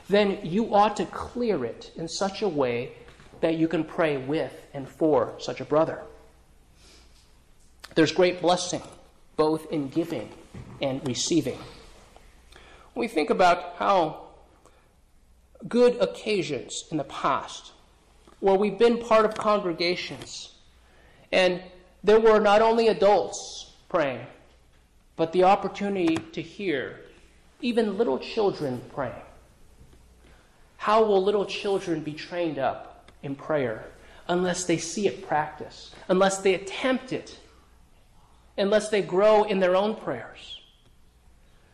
Then 0.10 0.39
you 0.43 0.73
ought 0.73 0.97
to 0.97 1.05
clear 1.05 1.65
it 1.65 1.91
in 1.95 2.07
such 2.07 2.41
a 2.41 2.47
way 2.47 2.93
that 3.41 3.55
you 3.55 3.67
can 3.67 3.83
pray 3.83 4.17
with 4.17 4.53
and 4.73 4.88
for 4.88 5.36
such 5.38 5.62
a 5.62 5.65
brother. 5.65 6.01
There's 7.95 8.12
great 8.12 8.41
blessing 8.41 8.81
both 9.36 9.71
in 9.71 9.89
giving 9.89 10.29
and 10.81 11.07
receiving. 11.07 11.60
When 12.93 13.01
we 13.01 13.07
think 13.07 13.29
about 13.29 13.75
how 13.77 14.25
good 15.67 15.95
occasions 16.01 16.86
in 16.91 16.97
the 16.97 17.03
past 17.03 17.71
where 18.39 18.55
we've 18.55 18.77
been 18.77 18.99
part 18.99 19.25
of 19.25 19.36
congregations 19.36 20.53
and 21.31 21.61
there 22.03 22.19
were 22.19 22.39
not 22.39 22.61
only 22.61 22.87
adults 22.87 23.73
praying, 23.89 24.25
but 25.15 25.31
the 25.31 25.43
opportunity 25.43 26.15
to 26.15 26.41
hear 26.41 27.01
even 27.61 27.97
little 27.97 28.19
children 28.19 28.81
praying. 28.93 29.13
How 30.77 31.03
will 31.03 31.23
little 31.23 31.45
children 31.45 32.01
be 32.01 32.13
trained 32.13 32.59
up 32.59 33.11
in 33.23 33.35
prayer 33.35 33.85
unless 34.27 34.65
they 34.65 34.77
see 34.77 35.07
it 35.07 35.27
practiced, 35.27 35.95
unless 36.07 36.39
they 36.39 36.53
attempt 36.53 37.11
it, 37.11 37.39
unless 38.57 38.89
they 38.89 39.01
grow 39.01 39.43
in 39.43 39.59
their 39.59 39.75
own 39.75 39.95
prayers? 39.95 40.61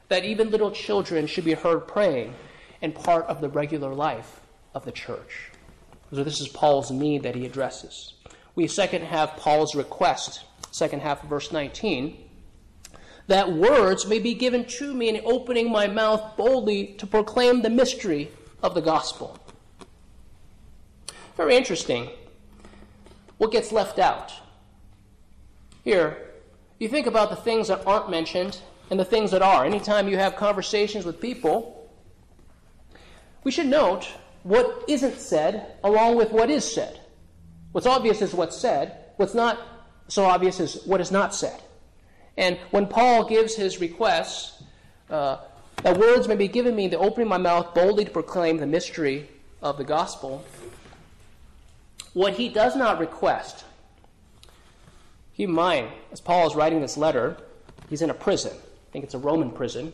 That 0.07 0.25
even 0.25 0.51
little 0.51 0.71
children 0.71 1.27
should 1.27 1.45
be 1.45 1.53
heard 1.53 1.87
praying 1.87 2.33
and 2.81 2.95
part 2.95 3.25
of 3.25 3.41
the 3.41 3.49
regular 3.49 3.93
life 3.93 4.39
of 4.73 4.85
the 4.85 4.91
church. 4.91 5.51
So, 6.11 6.23
this 6.23 6.39
is 6.39 6.47
Paul's 6.47 6.91
need 6.91 7.23
that 7.23 7.35
he 7.35 7.45
addresses. 7.45 8.13
We 8.55 8.67
second 8.67 9.03
have 9.03 9.37
Paul's 9.37 9.75
request, 9.75 10.43
second 10.71 11.01
half 11.01 11.23
of 11.23 11.29
verse 11.29 11.51
19 11.51 12.23
that 13.27 13.51
words 13.51 14.05
may 14.05 14.19
be 14.19 14.33
given 14.33 14.65
to 14.65 14.93
me 14.93 15.09
in 15.09 15.21
opening 15.25 15.71
my 15.71 15.87
mouth 15.87 16.35
boldly 16.35 16.87
to 16.97 17.07
proclaim 17.07 17.61
the 17.61 17.69
mystery 17.69 18.29
of 18.61 18.73
the 18.73 18.81
gospel. 18.81 19.37
Very 21.37 21.55
interesting. 21.55 22.09
What 23.37 23.51
gets 23.51 23.71
left 23.71 23.97
out? 23.97 24.31
Here, 25.83 26.31
you 26.79 26.87
think 26.87 27.07
about 27.07 27.29
the 27.29 27.35
things 27.35 27.69
that 27.69 27.85
aren't 27.87 28.09
mentioned 28.09 28.59
and 28.89 28.99
the 28.99 29.05
things 29.05 29.31
that 29.31 29.41
are. 29.41 29.65
Anytime 29.65 30.07
you 30.07 30.17
have 30.17 30.35
conversations 30.35 31.05
with 31.05 31.19
people, 31.19 31.89
we 33.43 33.51
should 33.51 33.67
note 33.67 34.07
what 34.43 34.83
isn't 34.87 35.17
said 35.17 35.77
along 35.83 36.17
with 36.17 36.31
what 36.31 36.49
is 36.49 36.69
said. 36.69 36.99
What's 37.73 37.87
obvious 37.87 38.21
is 38.21 38.33
what's 38.33 38.57
said, 38.57 38.97
what's 39.17 39.33
not 39.33 39.59
so 40.07 40.23
obvious 40.25 40.59
is 40.59 40.83
what 40.85 41.01
is 41.01 41.11
not 41.11 41.35
said. 41.35 41.59
And 42.37 42.57
when 42.71 42.87
Paul 42.87 43.27
gives 43.27 43.55
his 43.55 43.81
requests, 43.81 44.63
uh, 45.09 45.37
that 45.81 45.97
words 45.97 46.27
may 46.27 46.35
be 46.35 46.47
given 46.47 46.75
me 46.75 46.85
in 46.85 46.91
the 46.91 46.97
opening 46.97 47.27
of 47.27 47.29
my 47.29 47.37
mouth 47.37 47.73
boldly 47.73 48.05
to 48.05 48.11
proclaim 48.11 48.57
the 48.57 48.67
mystery 48.67 49.27
of 49.61 49.77
the 49.77 49.83
gospel. 49.83 50.45
What 52.13 52.33
he 52.33 52.47
does 52.47 52.75
not 52.75 52.99
request, 52.99 53.65
keep 55.35 55.49
in 55.49 55.55
mind, 55.55 55.89
as 56.11 56.21
Paul 56.21 56.47
is 56.47 56.55
writing 56.55 56.79
this 56.79 56.95
letter, 56.95 57.37
he's 57.89 58.01
in 58.01 58.09
a 58.11 58.13
prison. 58.13 58.53
I 58.53 58.91
think 58.91 59.03
it's 59.03 59.15
a 59.15 59.19
Roman 59.19 59.49
prison. 59.49 59.93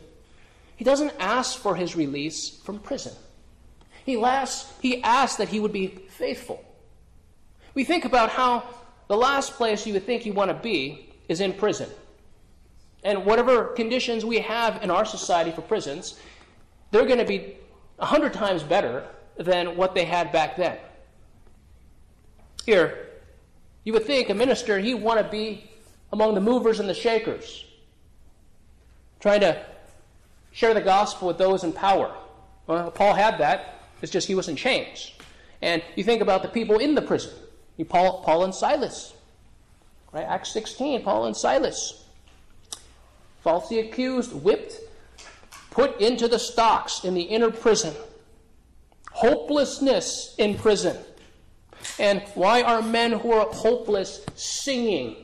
He 0.76 0.84
doesn't 0.84 1.12
ask 1.18 1.58
for 1.58 1.76
his 1.76 1.96
release 1.96 2.58
from 2.58 2.78
prison. 2.78 3.12
He 4.04 4.22
asks, 4.22 4.70
he 4.80 5.02
asks 5.02 5.36
that 5.36 5.48
he 5.48 5.60
would 5.60 5.72
be 5.72 5.88
faithful. 6.08 6.64
We 7.74 7.84
think 7.84 8.04
about 8.04 8.30
how 8.30 8.64
the 9.08 9.16
last 9.16 9.54
place 9.54 9.86
you 9.86 9.92
would 9.94 10.06
think 10.06 10.26
you 10.26 10.32
want 10.32 10.50
to 10.50 10.54
be 10.54 11.12
is 11.28 11.40
in 11.40 11.52
prison. 11.52 11.88
And 13.02 13.24
whatever 13.24 13.66
conditions 13.66 14.24
we 14.24 14.40
have 14.40 14.82
in 14.82 14.90
our 14.90 15.04
society 15.04 15.50
for 15.50 15.62
prisons, 15.62 16.18
they're 16.90 17.06
going 17.06 17.18
to 17.18 17.24
be 17.24 17.56
a 17.98 18.06
hundred 18.06 18.32
times 18.34 18.62
better 18.62 19.06
than 19.36 19.76
what 19.76 19.94
they 19.94 20.04
had 20.04 20.32
back 20.32 20.56
then. 20.56 20.76
Here, 22.66 23.08
you 23.84 23.92
would 23.94 24.04
think 24.04 24.28
a 24.28 24.34
minister, 24.34 24.78
he'd 24.78 24.94
want 24.94 25.18
to 25.18 25.30
be 25.30 25.70
among 26.12 26.34
the 26.34 26.40
movers 26.40 26.80
and 26.80 26.88
the 26.88 26.94
shakers, 26.94 27.64
trying 29.20 29.40
to 29.40 29.64
share 30.52 30.74
the 30.74 30.80
gospel 30.80 31.28
with 31.28 31.38
those 31.38 31.64
in 31.64 31.72
power. 31.72 32.14
Well, 32.66 32.90
Paul 32.90 33.14
had 33.14 33.38
that. 33.38 33.80
It's 34.02 34.12
just 34.12 34.28
he 34.28 34.34
was 34.34 34.48
in 34.48 34.56
chains. 34.56 35.12
And 35.62 35.82
you 35.96 36.04
think 36.04 36.22
about 36.22 36.42
the 36.42 36.48
people 36.48 36.78
in 36.78 36.94
the 36.94 37.02
prison. 37.02 37.32
Paul, 37.88 38.22
Paul 38.22 38.44
and 38.44 38.54
Silas. 38.54 39.14
Right? 40.12 40.24
Acts 40.24 40.52
16, 40.52 41.02
Paul 41.02 41.26
and 41.26 41.36
Silas 41.36 42.00
falsely 43.42 43.80
accused, 43.80 44.32
whipped, 44.32 44.74
put 45.70 46.00
into 46.00 46.28
the 46.28 46.38
stocks 46.38 47.04
in 47.04 47.14
the 47.14 47.22
inner 47.22 47.50
prison. 47.50 47.94
Hopelessness 49.12 50.34
in 50.38 50.56
prison. 50.56 50.96
And 51.98 52.22
why 52.34 52.62
are 52.62 52.82
men 52.82 53.12
who 53.12 53.32
are 53.32 53.46
hopeless 53.46 54.24
singing? 54.34 55.16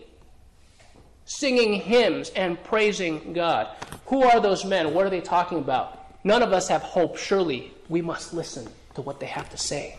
Singing 1.25 1.75
hymns 1.75 2.31
and 2.31 2.63
praising 2.65 3.33
God. 3.33 3.69
Who 4.07 4.23
are 4.23 4.41
those 4.41 4.65
men? 4.65 4.95
What 4.95 5.07
are 5.07 5.11
they 5.11 5.21
talking 5.21 5.59
about? 5.59 6.25
None 6.25 6.43
of 6.43 6.53
us 6.53 6.69
have 6.69 6.83
hope. 6.83 7.17
Surely 7.17 7.73
we 7.89 8.01
must 8.01 8.33
listen 8.33 8.69
to 8.95 9.03
what 9.03 9.21
they 9.21 9.27
have 9.27 9.51
to 9.51 9.59
say. 9.59 9.99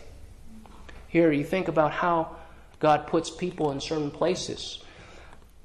Here, 1.08 1.32
you 1.32 1.44
think 1.44 1.68
about 1.68 1.92
how 1.92 2.36
God 2.78 3.06
puts 3.06 3.30
people 3.30 3.72
in 3.72 3.80
certain 3.80 4.10
places 4.10 4.82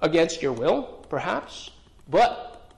against 0.01 0.41
your 0.41 0.53
will, 0.53 1.05
perhaps, 1.09 1.69
but 2.09 2.71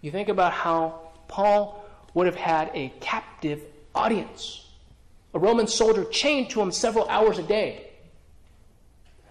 you 0.00 0.10
think 0.10 0.28
about 0.28 0.52
how 0.52 1.12
Paul 1.28 1.84
would 2.12 2.26
have 2.26 2.36
had 2.36 2.70
a 2.74 2.92
captive 3.00 3.62
audience, 3.94 4.70
a 5.32 5.38
Roman 5.38 5.66
soldier 5.66 6.04
chained 6.04 6.50
to 6.50 6.60
him 6.60 6.70
several 6.70 7.08
hours 7.08 7.38
a 7.38 7.42
day. 7.42 7.90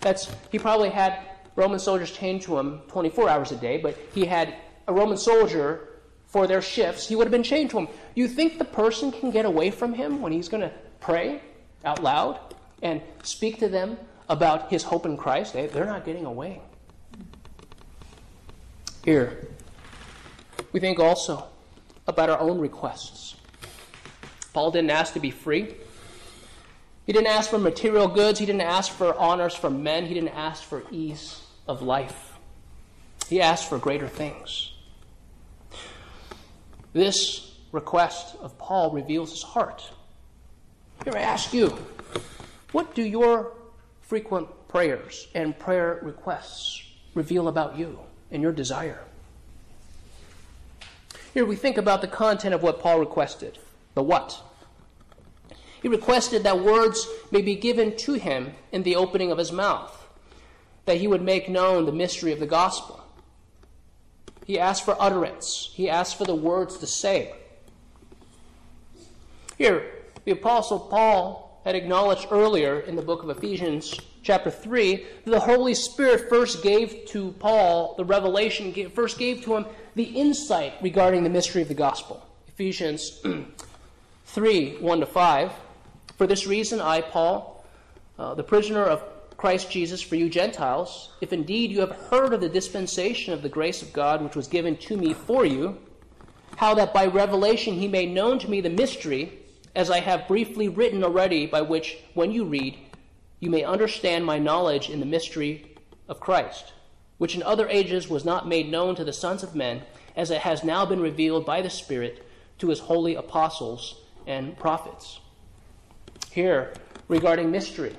That's 0.02 0.30
he 0.52 0.60
probably 0.60 0.90
had 0.90 1.20
Roman 1.56 1.80
soldiers 1.80 2.12
chained 2.12 2.42
to 2.44 2.58
him 2.58 2.82
24 2.90 3.30
hours 3.30 3.52
a 3.52 3.56
day, 3.56 3.78
but 3.78 3.98
he 4.14 4.26
had 4.26 4.56
a 4.88 4.94
Roman 4.94 5.18
soldier 5.18 5.88
for 6.26 6.48
their 6.48 6.62
shifts. 6.62 7.08
He 7.08 7.16
would 7.16 7.26
have 7.26 7.32
been 7.32 7.44
chained 7.44 7.70
to 7.70 7.78
him. 7.78 7.88
You 8.16 8.28
think 8.28 8.58
the 8.58 8.66
person 8.66 9.12
can 9.12 9.30
get 9.30 9.46
away 9.46 9.70
from 9.70 9.94
him 9.94 10.22
when 10.22 10.32
he's 10.32 10.50
going 10.50 10.62
to 10.62 10.72
pray 11.00 11.42
out 11.86 12.02
loud 12.02 12.53
and 12.84 13.02
speak 13.24 13.58
to 13.60 13.68
them 13.68 13.98
about 14.30 14.70
his 14.70 14.84
hope 14.84 15.08
in 15.08 15.18
Christ? 15.18 15.54
They, 15.54 15.66
they're 15.66 15.86
not 15.86 16.06
getting 16.06 16.26
away. 16.26 16.62
Here, 19.04 19.48
we 20.72 20.80
think 20.80 21.00
also 21.00 21.48
about 22.08 22.30
our 22.30 22.40
own 22.40 22.60
requests. 22.60 23.36
Paul 24.54 24.70
didn't 24.70 24.92
ask 24.92 25.14
to 25.14 25.20
be 25.20 25.32
free. 25.32 25.74
He 27.06 27.12
didn't 27.12 27.28
ask 27.28 27.50
for 27.50 27.58
material 27.58 28.08
goods. 28.08 28.40
He 28.40 28.46
didn't 28.46 28.62
ask 28.62 28.92
for 28.92 29.18
honors 29.18 29.56
from 29.56 29.84
men. 29.84 30.06
He 30.06 30.14
didn't 30.14 30.30
ask 30.30 30.64
for 30.64 30.84
ease 30.92 31.42
of 31.68 31.82
life. 31.82 32.34
He 33.28 33.42
asked 33.42 33.68
for 33.68 33.78
greater 33.78 34.08
things. 34.08 34.74
This 36.94 37.56
request 37.72 38.36
of 38.40 38.58
Paul 38.58 38.92
reveals 38.92 39.32
his 39.32 39.42
heart. 39.42 39.84
Here 41.04 41.14
I 41.16 41.22
ask 41.22 41.54
you, 41.54 41.76
what 42.74 42.94
do 42.94 43.04
your 43.04 43.54
frequent 44.02 44.50
prayers 44.68 45.30
and 45.34 45.58
prayer 45.58 46.00
requests 46.04 46.84
reveal 47.16 47.48
about 47.48 47.78
you? 47.78 48.00
and 48.34 48.42
your 48.42 48.52
desire. 48.52 49.00
Here 51.34 51.46
we 51.46 51.56
think 51.56 51.78
about 51.78 52.02
the 52.02 52.08
content 52.08 52.54
of 52.54 52.64
what 52.64 52.82
Paul 52.82 53.00
requested 53.00 53.60
the 53.94 54.04
what. 54.04 54.42
He 55.82 55.88
requested 55.88 56.44
that 56.44 56.62
words 56.62 57.08
may 57.32 57.42
be 57.42 57.56
given 57.56 57.96
to 57.98 58.14
him 58.14 58.54
in 58.72 58.84
the 58.84 58.96
opening 58.96 59.32
of 59.32 59.38
his 59.38 59.52
mouth, 59.52 60.08
that 60.86 60.98
he 60.98 61.08
would 61.08 61.22
make 61.22 61.48
known 61.48 61.86
the 61.86 61.92
mystery 61.92 62.32
of 62.32 62.40
the 62.40 62.48
gospel. 62.48 63.04
He 64.46 64.60
asked 64.60 64.84
for 64.84 65.00
utterance, 65.00 65.70
he 65.74 65.90
asked 65.90 66.18
for 66.18 66.26
the 66.26 66.36
words 66.36 66.78
to 66.80 66.88
say. 66.88 67.36
Here, 69.58 69.86
the 70.26 70.32
Apostle 70.32 70.80
Paul 70.80 71.53
had 71.64 71.76
acknowledged 71.76 72.28
earlier 72.32 72.82
in 72.82 72.96
the 72.96 73.02
book 73.02 73.24
of 73.24 73.30
Ephesians 73.30 74.00
chapter 74.22 74.52
3, 74.52 75.06
the 75.26 75.40
Holy 75.40 75.74
Spirit 75.74 76.30
first 76.30 76.62
gave 76.62 77.06
to 77.08 77.32
Paul 77.40 77.96
the 77.96 78.06
revelation, 78.06 78.90
first 78.90 79.18
gave 79.18 79.44
to 79.44 79.56
him 79.56 79.66
the 79.96 80.04
insight 80.04 80.74
regarding 80.82 81.24
the 81.24 81.30
mystery 81.30 81.62
of 81.62 81.68
the 81.68 81.74
gospel. 81.74 82.26
Ephesians 82.48 83.22
3 84.26 84.78
1 84.78 85.00
to 85.00 85.06
5. 85.06 85.52
For 86.18 86.28
this 86.28 86.46
reason, 86.46 86.82
I, 86.82 87.02
Paul, 87.02 87.66
uh, 88.20 88.36
the 88.36 88.44
prisoner 88.44 88.84
of 88.84 89.04
Christ 89.38 89.72
Jesus 89.72 90.02
for 90.02 90.16
you 90.16 90.30
Gentiles, 90.30 91.12
if 91.22 91.34
indeed 91.34 91.72
you 91.72 91.82
have 91.82 91.92
heard 91.92 92.34
of 92.34 92.42
the 92.42 92.50
dispensation 92.50 93.34
of 93.34 93.42
the 93.42 93.50
grace 93.50 93.82
of 93.82 93.92
God 93.92 94.22
which 94.22 94.36
was 94.36 94.48
given 94.48 94.78
to 94.78 94.98
me 94.98 95.14
for 95.14 95.46
you, 95.46 95.78
how 96.58 96.76
that 96.76 96.94
by 96.94 97.08
revelation 97.08 97.74
he 97.74 97.88
made 97.88 98.12
known 98.12 98.40
to 98.40 98.50
me 98.50 98.62
the 98.62 98.70
mystery, 98.70 99.40
as 99.76 99.90
I 99.90 100.00
have 100.00 100.28
briefly 100.28 100.70
written 100.70 101.04
already, 101.04 101.46
by 101.46 101.62
which, 101.62 101.98
when 102.14 102.32
you 102.32 102.46
read, 102.46 102.78
you 103.40 103.50
may 103.50 103.64
understand 103.64 104.26
my 104.26 104.40
knowledge 104.40 104.90
in 104.90 105.00
the 105.00 105.06
mystery 105.06 105.76
of 106.08 106.20
Christ, 106.20 106.74
which 107.18 107.36
in 107.36 107.44
other 107.44 107.68
ages 107.68 108.08
was 108.08 108.26
not 108.26 108.48
made 108.48 108.70
known 108.70 108.96
to 108.96 109.04
the 109.04 109.14
sons 109.14 109.44
of 109.44 109.56
men, 109.56 109.82
as 110.16 110.30
it 110.30 110.42
has 110.42 110.64
now 110.64 110.86
been 110.86 111.00
revealed 111.00 111.46
by 111.46 111.62
the 111.62 111.70
Spirit 111.70 112.26
to 112.60 112.70
his 112.70 112.80
holy 112.80 113.16
apostles 113.16 114.02
and 114.28 114.58
prophets. 114.58 115.20
Here, 116.32 116.74
regarding 117.08 117.52
mystery, 117.52 117.96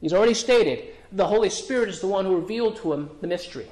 he's 0.00 0.12
already 0.12 0.34
stated 0.34 0.94
the 1.12 1.26
Holy 1.26 1.50
Spirit 1.50 1.88
is 1.88 2.00
the 2.00 2.06
one 2.06 2.24
who 2.24 2.36
revealed 2.36 2.76
to 2.76 2.92
him 2.92 3.10
the 3.20 3.26
mystery. 3.26 3.70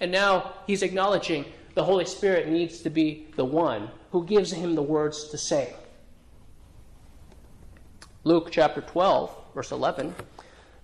And 0.00 0.10
now 0.10 0.54
he's 0.66 0.82
acknowledging 0.82 1.44
the 1.74 1.84
Holy 1.84 2.04
Spirit 2.04 2.48
needs 2.48 2.80
to 2.80 2.90
be 2.90 3.26
the 3.36 3.44
one 3.44 3.90
who 4.10 4.24
gives 4.24 4.52
him 4.52 4.74
the 4.74 4.82
words 4.82 5.28
to 5.28 5.38
say. 5.38 5.74
Luke 8.24 8.48
chapter 8.52 8.80
12, 8.80 9.36
verse 9.54 9.72
11. 9.72 10.14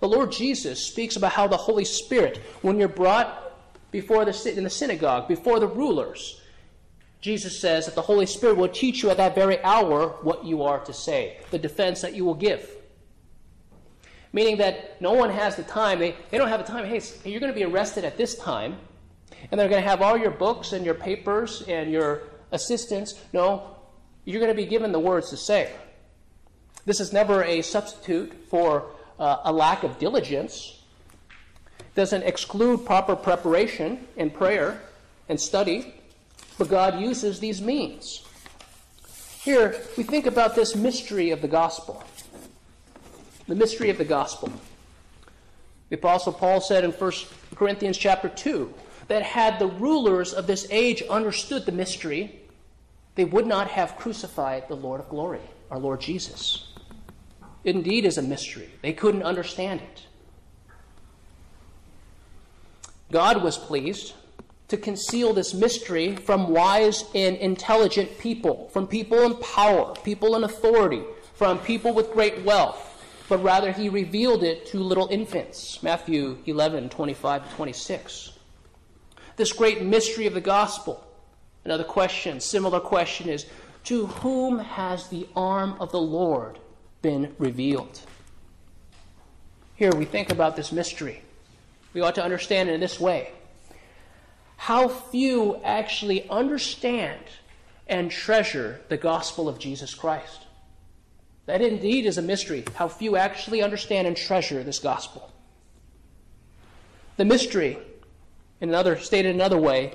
The 0.01 0.09
Lord 0.09 0.33
Jesus 0.33 0.85
speaks 0.85 1.17
about 1.17 1.33
how 1.33 1.47
the 1.47 1.57
Holy 1.57 1.85
Spirit, 1.85 2.39
when 2.63 2.79
you're 2.79 2.89
brought 2.89 3.45
before 3.91 4.25
the 4.25 4.55
in 4.57 4.65
the 4.65 4.71
synagogue, 4.71 5.29
before 5.29 5.61
the 5.61 5.67
rulers, 5.67 6.41
Jesus 7.21 7.59
says 7.59 7.87
that 7.87 7.95
the 7.95 8.03
Holy 8.03 8.27
Spirit 8.27 8.57
will 8.57 8.69
teach 8.69 9.03
you 9.03 9.11
at 9.11 9.17
that 9.17 9.35
very 9.35 9.63
hour 9.63 10.19
what 10.23 10.45
you 10.45 10.63
are 10.63 10.81
to 10.81 10.93
say, 10.93 11.39
the 11.51 11.59
defense 11.59 12.01
that 12.01 12.15
you 12.15 12.25
will 12.25 12.35
give. 12.35 12.71
Meaning 14.33 14.59
that 14.59 15.01
no 15.01 15.13
one 15.13 15.31
has 15.31 15.57
the 15.57 15.63
time, 15.63 15.99
they, 15.99 16.15
they 16.31 16.39
don't 16.39 16.49
have 16.49 16.65
the 16.65 16.71
time, 16.71 16.85
hey, 16.85 17.01
you're 17.25 17.41
going 17.41 17.53
to 17.53 17.59
be 17.59 17.65
arrested 17.65 18.05
at 18.05 18.17
this 18.17 18.37
time, 18.37 18.77
and 19.51 19.59
they're 19.59 19.69
going 19.69 19.83
to 19.83 19.89
have 19.89 20.03
all 20.03 20.17
your 20.17 20.31
books 20.31 20.73
and 20.73 20.85
your 20.85 20.95
papers 20.95 21.63
and 21.63 21.91
your 21.91 22.23
assistants. 22.53 23.15
No, 23.33 23.77
you're 24.25 24.41
going 24.41 24.55
to 24.55 24.61
be 24.61 24.67
given 24.67 24.93
the 24.93 24.99
words 24.99 25.31
to 25.31 25.37
say. 25.37 25.73
This 26.89 27.01
is 27.01 27.13
never 27.13 27.45
a 27.45 27.61
substitute 27.61 28.33
for 28.49 28.87
uh, 29.19 29.43
a 29.45 29.53
lack 29.53 29.83
of 29.83 29.99
diligence. 29.99 30.81
It 31.81 31.95
doesn't 31.95 32.23
exclude 32.23 32.87
proper 32.87 33.15
preparation 33.15 34.09
and 34.17 34.33
prayer 34.33 34.81
and 35.29 35.39
study, 35.39 35.93
but 36.57 36.71
God 36.71 36.99
uses 36.99 37.41
these 37.41 37.61
means. 37.61 38.27
Here, 39.43 39.79
we 39.99 40.03
think 40.03 40.25
about 40.25 40.55
this 40.55 40.75
mystery 40.75 41.31
of 41.31 41.43
the 41.43 41.47
gospel. 41.47 42.03
The 43.49 43.55
mystery 43.55 43.91
of 43.91 43.99
the 43.99 44.07
gospel. 44.07 44.51
The 45.91 45.97
apostle 45.97 46.33
Paul 46.33 46.63
said 46.63 46.85
in 46.85 46.93
1 46.93 47.13
Corinthians 47.55 47.99
chapter 47.99 48.31
2 48.31 48.73
that 49.09 49.23
had 49.25 49.59
the 49.59 49.67
rulers 49.67 50.33
of 50.33 50.47
this 50.47 50.67
age 50.71 51.03
understood 51.11 51.67
the 51.67 51.73
mystery, 51.73 52.41
they 53.15 53.27
would 53.27 53.47
not 53.47 53.69
have 53.69 53.99
crucified 53.99 54.67
the 54.69 54.75
Lord 54.75 55.01
of 55.01 55.11
glory, 55.11 55.43
our 55.71 55.79
Lord 55.79 56.01
Jesus. 56.01 56.68
Indeed 57.65 58.05
is 58.05 58.19
a 58.19 58.23
mystery. 58.23 58.71
They 58.83 58.93
couldn't 58.93 59.23
understand 59.23 59.81
it. 59.81 60.07
God 63.11 63.43
was 63.43 63.57
pleased 63.57 64.15
to 64.69 64.77
conceal 64.77 65.33
this 65.33 65.55
mystery 65.55 66.15
from 66.15 66.49
wise 66.49 67.05
and 67.15 67.37
intelligent 67.37 68.19
people, 68.19 68.69
from 68.69 68.87
people 68.87 69.23
in 69.23 69.35
power, 69.37 69.95
people 70.05 70.37
in 70.37 70.45
authority, 70.45 71.03
from 71.35 71.59
people 71.61 71.95
with 71.95 72.13
great 72.13 72.43
wealth, 72.45 73.03
but 73.29 73.43
rather 73.43 73.73
he 73.73 73.89
revealed 73.89 74.43
it 74.43 74.67
to 74.67 74.79
little 74.79 75.09
infants. 75.09 75.83
Matthew 75.83 76.39
11, 76.47 76.91
25 76.91 77.49
to 77.49 77.57
26 77.57 78.33
this 79.39 79.53
great 79.53 79.83
mystery 79.83 80.27
of 80.27 80.35
the 80.35 80.41
gospel. 80.41 81.03
Another 81.65 81.85
question, 81.85 82.41
similar 82.41 82.81
question 82.81 83.29
is 83.29 83.47
To 83.85 84.07
whom 84.07 84.59
has 84.59 85.09
the 85.09 85.27
arm 85.35 85.77
of 85.81 85.93
the 85.93 86.01
Lord 86.01 86.59
been 87.03 87.35
revealed? 87.39 88.01
Here 89.75 89.95
we 89.95 90.05
think 90.05 90.31
about 90.31 90.57
this 90.57 90.73
mystery. 90.73 91.23
We 91.93 92.01
ought 92.01 92.15
to 92.17 92.25
understand 92.25 92.69
it 92.69 92.75
in 92.75 92.81
this 92.81 92.99
way. 92.99 93.33
How 94.57 94.89
few 94.89 95.61
actually 95.65 96.29
understand 96.29 97.21
and 97.87 98.11
treasure 98.11 98.81
the 98.89 98.97
gospel 98.97 99.49
of 99.49 99.59
Jesus 99.59 99.95
Christ. 99.95 100.47
That 101.47 101.63
indeed 101.63 102.05
is 102.05 102.19
a 102.19 102.23
mystery, 102.23 102.65
how 102.75 102.89
few 102.89 103.17
actually 103.17 103.63
understand 103.63 104.07
and 104.07 104.17
treasure 104.17 104.63
this 104.63 104.79
gospel. 104.79 105.33
The 107.17 107.25
mystery 107.25 107.79
in 108.61 108.69
another 108.69 108.99
stated 108.99 109.35
another 109.35 109.59
way, 109.59 109.95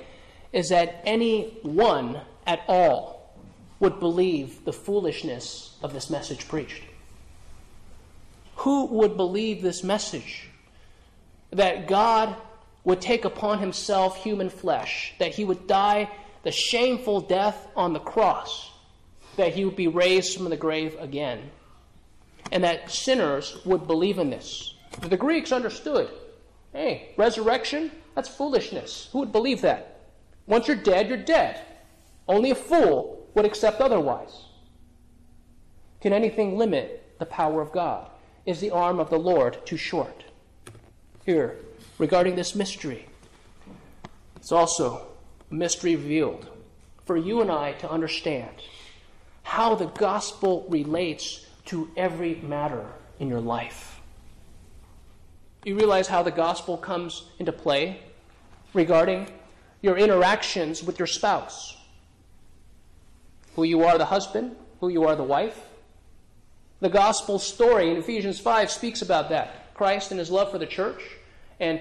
is 0.52 0.68
that 0.70 1.02
any 1.04 1.58
one 1.62 2.20
at 2.46 2.62
all 2.68 3.34
would 3.80 4.00
believe 4.00 4.64
the 4.64 4.72
foolishness 4.72 5.76
of 5.82 5.92
this 5.92 6.08
message 6.08 6.48
preached. 6.48 6.82
Who 8.56 8.86
would 8.86 9.16
believe 9.16 9.62
this 9.62 9.82
message? 9.82 10.48
That 11.50 11.86
God 11.86 12.36
would 12.84 13.00
take 13.00 13.24
upon 13.24 13.58
himself 13.58 14.22
human 14.22 14.50
flesh, 14.50 15.14
that 15.18 15.34
he 15.34 15.44
would 15.44 15.66
die 15.66 16.10
the 16.42 16.52
shameful 16.52 17.20
death 17.20 17.66
on 17.74 17.92
the 17.92 18.00
cross, 18.00 18.70
that 19.36 19.54
he 19.54 19.64
would 19.64 19.76
be 19.76 19.88
raised 19.88 20.36
from 20.36 20.50
the 20.50 20.56
grave 20.56 20.96
again, 21.00 21.50
and 22.52 22.62
that 22.62 22.90
sinners 22.90 23.58
would 23.64 23.86
believe 23.86 24.18
in 24.18 24.30
this. 24.30 24.74
The 25.00 25.16
Greeks 25.16 25.52
understood 25.52 26.10
hey, 26.72 27.14
resurrection, 27.16 27.90
that's 28.16 28.28
foolishness. 28.28 29.08
Who 29.12 29.20
would 29.20 29.30
believe 29.30 29.60
that? 29.60 30.00
Once 30.46 30.66
you're 30.66 30.76
dead, 30.76 31.08
you're 31.08 31.16
dead. 31.16 31.60
Only 32.28 32.50
a 32.50 32.54
fool 32.56 33.26
would 33.34 33.44
accept 33.44 33.80
otherwise. 33.80 34.46
Can 36.00 36.12
anything 36.12 36.58
limit 36.58 37.14
the 37.18 37.26
power 37.26 37.62
of 37.62 37.70
God? 37.70 38.10
Is 38.46 38.60
the 38.60 38.70
arm 38.70 39.00
of 39.00 39.10
the 39.10 39.18
Lord 39.18 39.64
too 39.64 39.76
short? 39.76 40.24
Here, 41.24 41.56
regarding 41.98 42.36
this 42.36 42.54
mystery, 42.54 43.06
it's 44.36 44.52
also 44.52 45.06
a 45.50 45.54
mystery 45.54 45.96
revealed 45.96 46.48
for 47.06 47.16
you 47.16 47.40
and 47.40 47.50
I 47.50 47.72
to 47.72 47.90
understand 47.90 48.50
how 49.42 49.74
the 49.74 49.86
gospel 49.86 50.66
relates 50.68 51.46
to 51.66 51.90
every 51.96 52.36
matter 52.36 52.86
in 53.18 53.28
your 53.28 53.40
life. 53.40 54.00
You 55.64 55.76
realize 55.76 56.08
how 56.08 56.22
the 56.22 56.30
gospel 56.30 56.76
comes 56.76 57.24
into 57.38 57.52
play 57.52 58.00
regarding 58.74 59.28
your 59.80 59.96
interactions 59.96 60.82
with 60.82 60.98
your 60.98 61.06
spouse. 61.06 61.76
Who 63.56 63.64
you 63.64 63.84
are, 63.84 63.96
the 63.96 64.04
husband, 64.06 64.56
who 64.80 64.88
you 64.88 65.04
are, 65.04 65.16
the 65.16 65.22
wife. 65.22 65.58
The 66.84 66.90
gospel 66.90 67.38
story 67.38 67.90
in 67.90 67.96
Ephesians 67.96 68.38
5 68.38 68.70
speaks 68.70 69.00
about 69.00 69.30
that. 69.30 69.72
Christ 69.72 70.10
and 70.10 70.18
his 70.18 70.30
love 70.30 70.50
for 70.50 70.58
the 70.58 70.66
church, 70.66 71.00
and 71.58 71.80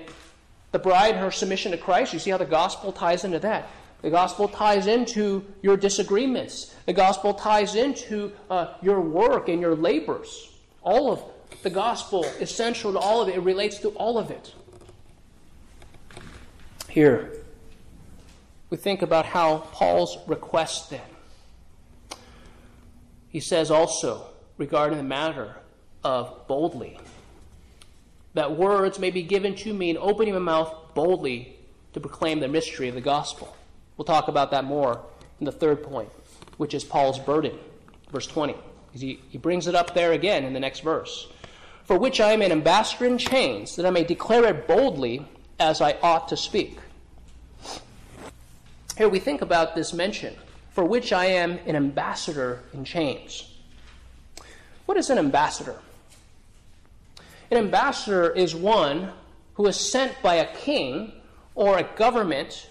the 0.71 0.79
bride 0.79 1.15
and 1.15 1.19
her 1.19 1.29
submission 1.29 1.73
to 1.73 1.77
Christ. 1.77 2.13
You 2.13 2.19
see 2.19 2.29
how 2.29 2.37
the 2.37 2.45
gospel 2.45 2.93
ties 2.93 3.25
into 3.25 3.37
that. 3.39 3.67
The 4.01 4.09
gospel 4.09 4.47
ties 4.47 4.87
into 4.87 5.45
your 5.61 5.75
disagreements. 5.75 6.73
The 6.85 6.93
gospel 6.93 7.33
ties 7.33 7.75
into 7.75 8.31
uh, 8.49 8.75
your 8.81 9.01
work 9.01 9.49
and 9.49 9.59
your 9.59 9.75
labors. 9.75 10.51
All 10.83 11.11
of 11.11 11.21
the 11.63 11.69
gospel 11.69 12.23
is 12.39 12.49
central 12.49 12.93
to 12.93 12.99
all 12.99 13.21
of 13.21 13.27
it, 13.27 13.35
it 13.35 13.41
relates 13.41 13.79
to 13.79 13.89
all 13.89 14.17
of 14.17 14.31
it. 14.31 14.55
Here, 16.87 17.29
we 18.69 18.77
think 18.77 19.01
about 19.01 19.25
how 19.25 19.67
Paul's 19.73 20.17
request 20.29 20.91
then. 20.91 21.01
He 23.27 23.41
says 23.41 23.69
also 23.69 24.29
regarding 24.57 24.97
the 24.97 25.03
matter 25.03 25.55
of 26.03 26.47
boldly 26.47 26.99
that 28.33 28.57
words 28.57 28.99
may 28.99 29.11
be 29.11 29.23
given 29.23 29.55
to 29.55 29.73
me 29.73 29.89
in 29.89 29.97
opening 29.97 30.33
my 30.33 30.39
mouth 30.39 30.73
boldly 30.93 31.55
to 31.93 31.99
proclaim 31.99 32.39
the 32.39 32.47
mystery 32.47 32.87
of 32.87 32.95
the 32.95 33.01
gospel. 33.01 33.55
We'll 33.95 34.05
talk 34.05 34.27
about 34.27 34.51
that 34.51 34.65
more 34.65 35.01
in 35.39 35.45
the 35.45 35.51
third 35.51 35.83
point, 35.83 36.09
which 36.57 36.73
is 36.73 36.83
Paul's 36.83 37.19
burden. 37.19 37.57
Verse 38.11 38.25
20. 38.25 38.55
He, 38.93 39.19
he 39.29 39.37
brings 39.37 39.67
it 39.67 39.75
up 39.75 39.93
there 39.93 40.11
again 40.11 40.43
in 40.43 40.53
the 40.53 40.59
next 40.59 40.81
verse 40.81 41.27
for 41.83 41.97
which 41.97 42.19
I 42.19 42.31
am 42.31 42.41
an 42.41 42.51
ambassador 42.51 43.05
in 43.05 43.17
chains, 43.17 43.75
that 43.75 43.85
I 43.85 43.89
may 43.89 44.03
declare 44.03 44.45
it 44.45 44.67
boldly 44.67 45.25
as 45.59 45.81
I 45.81 45.93
ought 46.01 46.29
to 46.29 46.37
speak. 46.37 46.77
Here 48.97 49.09
we 49.09 49.19
think 49.19 49.41
about 49.41 49.75
this 49.75 49.93
mention, 49.93 50.35
for 50.71 50.85
which 50.85 51.11
I 51.11 51.25
am 51.25 51.59
an 51.65 51.75
ambassador 51.75 52.63
in 52.73 52.85
chains. 52.85 53.52
What 54.85 54.97
is 54.97 55.09
an 55.09 55.17
ambassador? 55.17 55.79
An 57.51 57.57
ambassador 57.57 58.31
is 58.31 58.55
one 58.55 59.11
who 59.55 59.67
is 59.67 59.75
sent 59.75 60.21
by 60.21 60.35
a 60.35 60.55
king 60.55 61.13
or 61.55 61.77
a 61.77 61.83
government 61.83 62.67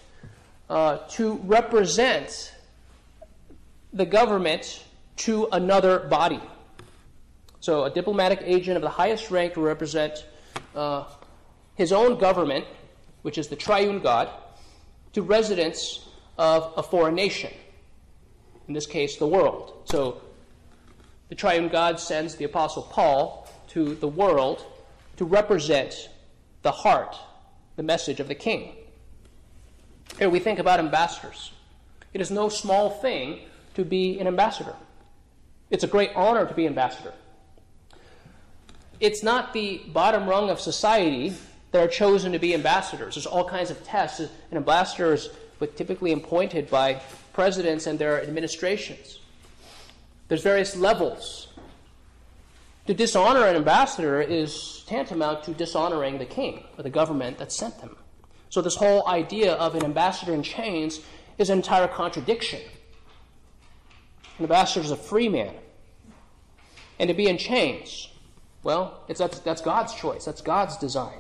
uh, 0.69 0.99
to 1.11 1.35
represent 1.45 2.53
the 3.93 4.07
government 4.07 4.83
to 5.17 5.49
another 5.53 6.01
body. 6.01 6.41
So, 7.61 7.85
a 7.85 7.91
diplomatic 7.91 8.41
agent 8.43 8.77
of 8.77 8.83
the 8.83 8.89
highest 8.89 9.31
rank 9.31 9.55
to 9.55 9.61
represent 9.61 10.27
uh, 10.75 11.05
his 11.77 11.93
own 11.93 12.19
government, 12.19 12.65
which 13.23 13.39
is 13.39 13.49
the 13.49 13.57
triune 13.57 14.01
God, 14.01 14.29
to 15.13 15.23
residents 15.23 16.09
of 16.39 16.73
a 16.77 16.83
foreign 16.83 17.15
nation, 17.15 17.53
in 18.67 18.75
this 18.75 18.87
case, 18.87 19.17
the 19.17 19.27
world. 19.27 19.83
So, 19.85 20.23
the 21.33 21.37
triune 21.37 21.69
God 21.69 21.99
sends 21.99 22.35
the 22.35 22.45
Apostle 22.45 22.83
Paul 22.83 23.49
to 23.69 23.95
the 23.95 24.07
world 24.07 24.67
to 25.17 25.25
represent 25.25 26.11
the 26.61 26.71
heart, 26.71 27.17
the 27.77 27.83
message 27.83 28.21
of 28.21 28.29
the 28.29 28.35
king. 28.35 28.75
Here 30.19 30.29
we 30.29 30.41
think 30.41 30.59
about 30.59 30.79
ambassadors. 30.79 31.53
It 32.13 32.21
is 32.21 32.31
no 32.31 32.51
small 32.51 32.91
thing 32.91 33.39
to 33.77 33.83
be 33.83 34.21
an 34.21 34.27
ambassador. 34.27 34.75
It's 35.71 35.85
a 35.85 35.87
great 35.87 36.11
honor 36.15 36.45
to 36.45 36.53
be 36.53 36.67
ambassador. 36.67 37.15
It's 39.01 39.23
not 39.23 39.55
the 39.55 39.81
bottom 39.87 40.29
rung 40.29 40.51
of 40.51 40.61
society 40.61 41.33
that 41.71 41.83
are 41.83 41.89
chosen 41.89 42.33
to 42.33 42.39
be 42.39 42.53
ambassadors. 42.53 43.15
There's 43.15 43.25
all 43.25 43.49
kinds 43.49 43.71
of 43.71 43.83
tests. 43.85 44.21
An 44.21 44.59
ambassador 44.59 45.15
is 45.15 45.31
typically 45.77 46.13
appointed 46.13 46.69
by 46.69 47.01
presidents 47.33 47.87
and 47.87 47.99
their 47.99 48.23
administrations. 48.23 49.21
There's 50.33 50.43
various 50.43 50.75
levels. 50.77 51.49
To 52.87 52.95
dishonor 52.95 53.45
an 53.45 53.55
ambassador 53.55 54.23
is 54.23 54.83
tantamount 54.87 55.45
to 55.45 55.53
dishonoring 55.53 56.17
the 56.17 56.25
king 56.25 56.65
or 56.79 56.83
the 56.83 56.89
government 56.89 57.37
that 57.37 57.53
sent 57.53 57.79
them. 57.83 57.99
So, 58.49 58.63
this 58.63 58.75
whole 58.75 59.07
idea 59.07 59.53
of 59.53 59.75
an 59.75 59.85
ambassador 59.85 60.33
in 60.33 60.43
chains 60.43 61.01
is 61.37 61.51
an 61.51 61.59
entire 61.59 61.87
contradiction. 61.87 62.63
An 64.39 64.45
ambassador 64.45 64.83
is 64.83 64.91
a 64.91 64.97
free 64.97 65.29
man. 65.29 65.55
And 66.99 67.09
to 67.09 67.15
be 67.15 67.27
in 67.27 67.37
chains, 67.37 68.09
well, 68.63 69.05
it's, 69.09 69.19
that's, 69.19 69.39
that's 69.41 69.61
God's 69.61 69.93
choice, 69.93 70.25
that's 70.25 70.41
God's 70.41 70.79
design. 70.79 71.19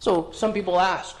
So, 0.00 0.32
some 0.32 0.52
people 0.52 0.78
ask, 0.78 1.16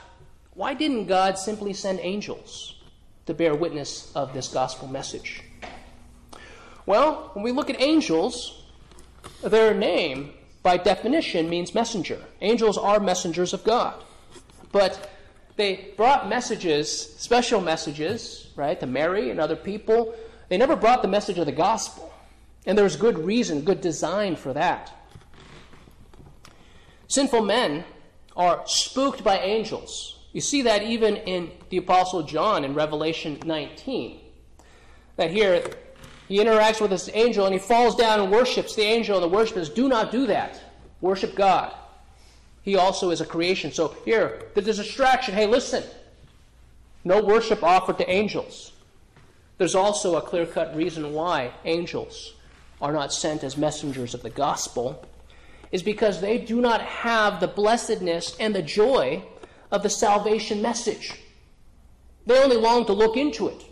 why 0.52 0.74
didn't 0.74 1.06
God 1.06 1.38
simply 1.38 1.72
send 1.72 2.00
angels 2.00 2.82
to 3.24 3.32
bear 3.32 3.54
witness 3.54 4.12
of 4.14 4.34
this 4.34 4.48
gospel 4.48 4.88
message? 4.88 5.42
Well, 6.86 7.30
when 7.34 7.44
we 7.44 7.52
look 7.52 7.68
at 7.68 7.80
angels, 7.80 8.64
their 9.42 9.74
name, 9.74 10.34
by 10.62 10.76
definition, 10.76 11.48
means 11.48 11.74
messenger. 11.74 12.20
Angels 12.40 12.78
are 12.78 13.00
messengers 13.00 13.52
of 13.52 13.64
God. 13.64 14.02
But 14.72 15.10
they 15.56 15.92
brought 15.96 16.28
messages, 16.28 17.14
special 17.18 17.60
messages, 17.60 18.52
right, 18.56 18.78
to 18.78 18.86
Mary 18.86 19.30
and 19.30 19.40
other 19.40 19.56
people. 19.56 20.14
They 20.48 20.56
never 20.56 20.76
brought 20.76 21.02
the 21.02 21.08
message 21.08 21.38
of 21.38 21.46
the 21.46 21.52
gospel. 21.52 22.12
And 22.66 22.76
there's 22.76 22.96
good 22.96 23.18
reason, 23.18 23.62
good 23.62 23.80
design 23.80 24.36
for 24.36 24.52
that. 24.52 24.92
Sinful 27.08 27.42
men 27.42 27.84
are 28.36 28.62
spooked 28.66 29.24
by 29.24 29.38
angels. 29.38 30.18
You 30.32 30.40
see 30.40 30.62
that 30.62 30.82
even 30.82 31.16
in 31.16 31.50
the 31.70 31.78
Apostle 31.78 32.22
John 32.22 32.64
in 32.64 32.74
Revelation 32.74 33.40
19. 33.44 34.20
That 35.16 35.30
here, 35.30 35.64
he 36.28 36.38
interacts 36.38 36.80
with 36.80 36.90
this 36.90 37.08
angel 37.12 37.46
and 37.46 37.52
he 37.52 37.58
falls 37.58 37.94
down 37.94 38.20
and 38.20 38.32
worships 38.32 38.74
the 38.74 38.82
angel, 38.82 39.16
and 39.16 39.24
the 39.24 39.34
worshippers 39.36 39.68
do 39.68 39.88
not 39.88 40.10
do 40.10 40.26
that. 40.26 40.60
Worship 41.00 41.34
God. 41.34 41.74
He 42.62 42.76
also 42.76 43.10
is 43.10 43.20
a 43.20 43.26
creation. 43.26 43.70
So 43.70 43.96
here, 44.04 44.42
there's 44.54 44.78
a 44.78 44.82
distraction. 44.82 45.34
Hey, 45.34 45.46
listen. 45.46 45.84
No 47.04 47.22
worship 47.22 47.62
offered 47.62 47.98
to 47.98 48.10
angels. 48.10 48.72
There's 49.58 49.76
also 49.76 50.16
a 50.16 50.22
clear 50.22 50.46
cut 50.46 50.74
reason 50.74 51.12
why 51.14 51.52
angels 51.64 52.34
are 52.82 52.92
not 52.92 53.12
sent 53.12 53.44
as 53.44 53.56
messengers 53.56 54.12
of 54.12 54.22
the 54.22 54.30
gospel, 54.30 55.06
is 55.72 55.82
because 55.82 56.20
they 56.20 56.38
do 56.38 56.60
not 56.60 56.82
have 56.82 57.40
the 57.40 57.48
blessedness 57.48 58.36
and 58.38 58.54
the 58.54 58.62
joy 58.62 59.22
of 59.70 59.82
the 59.82 59.88
salvation 59.88 60.60
message. 60.60 61.14
They 62.26 62.42
only 62.42 62.56
long 62.56 62.84
to 62.86 62.92
look 62.92 63.16
into 63.16 63.48
it. 63.48 63.64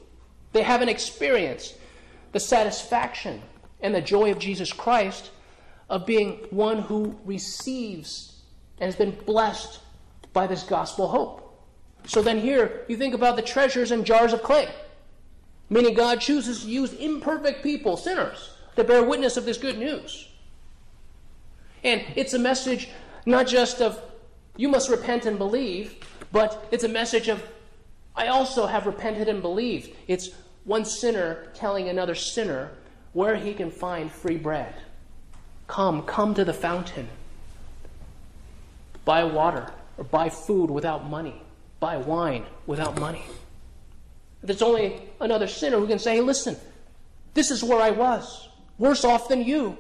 They 0.53 0.63
haven't 0.63 0.89
experienced 0.89 1.75
the 2.35 2.41
satisfaction 2.41 3.41
and 3.81 3.95
the 3.95 4.01
joy 4.01 4.33
of 4.33 4.41
Jesus 4.41 4.73
Christ 4.73 5.31
of 5.89 6.05
being 6.05 6.47
one 6.51 6.81
who 6.81 7.17
receives 7.25 8.43
and 8.79 8.87
has 8.87 8.97
been 8.97 9.17
blessed 9.25 9.79
by 10.33 10.49
this 10.49 10.65
gospel 10.65 11.07
hope. 11.07 11.41
So 12.07 12.23
then, 12.23 12.41
here 12.41 12.83
you 12.89 12.97
think 12.97 13.15
about 13.15 13.37
the 13.37 13.43
treasures 13.43 13.93
and 13.93 14.05
jars 14.05 14.33
of 14.33 14.43
clay, 14.43 14.69
meaning 15.71 15.95
God 15.95 16.21
chooses 16.21 16.63
to 16.63 16.69
use 16.69 16.93
imperfect 16.95 17.63
people, 17.63 17.97
sinners, 17.97 18.51
to 18.75 18.83
bear 18.83 19.05
witness 19.05 19.37
of 19.37 19.45
this 19.45 19.57
good 19.57 19.79
news. 19.79 20.29
And 21.85 22.03
it's 22.17 22.35
a 22.35 22.39
message 22.39 22.89
not 23.27 23.47
just 23.47 23.81
of 23.81 24.03
you 24.57 24.69
must 24.69 24.91
repent 24.91 25.25
and 25.25 25.39
believe, 25.39 25.95
but 26.33 26.67
it's 26.73 26.85
a 26.85 26.89
message 26.89 27.29
of 27.29 27.43
I 28.17 28.27
also 28.27 28.67
have 28.67 28.87
repented 28.87 29.29
and 29.29 29.41
believed. 29.41 29.95
It's 30.09 30.31
one 30.65 30.85
sinner 30.85 31.49
telling 31.55 31.89
another 31.89 32.15
sinner 32.15 32.71
where 33.13 33.37
he 33.37 33.55
can 33.55 33.71
find 33.71 34.11
free 34.11 34.37
bread. 34.37 34.75
Come, 35.67 36.03
come 36.03 36.35
to 36.35 36.45
the 36.45 36.53
fountain. 36.53 37.09
Buy 39.05 39.25
water 39.25 39.71
or 39.99 40.05
buy 40.05 40.31
food 40.31 40.71
without 40.71 41.09
money. 41.09 41.41
Buy 41.81 41.97
wine 41.99 42.45
without 42.67 42.99
money. 42.99 43.23
There's 44.43 44.63
only 44.63 45.01
another 45.21 45.47
sinner 45.47 45.79
who 45.79 45.87
can 45.87 45.99
say, 45.99 46.17
hey, 46.17 46.21
listen, 46.21 46.57
this 47.35 47.51
is 47.51 47.63
where 47.63 47.81
I 47.81 47.91
was, 47.91 48.49
worse 48.79 49.05
off 49.05 49.29
than 49.29 49.43
you. 49.45 49.77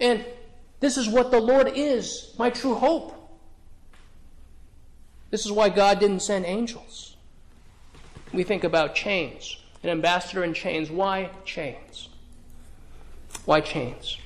And 0.00 0.24
this 0.80 0.96
is 0.96 1.08
what 1.08 1.30
the 1.30 1.40
Lord 1.40 1.72
is, 1.74 2.34
my 2.38 2.50
true 2.50 2.74
hope. 2.74 3.18
This 5.30 5.46
is 5.46 5.52
why 5.52 5.68
God 5.68 6.00
didn't 6.00 6.20
send 6.20 6.44
angels. 6.44 7.16
We 8.32 8.42
think 8.42 8.64
about 8.64 8.94
chains 8.94 9.61
an 9.82 9.90
ambassador 9.90 10.44
in 10.44 10.54
chains. 10.54 10.90
Why 10.90 11.30
chains? 11.44 12.08
Why 13.44 13.60
chains? 13.60 14.18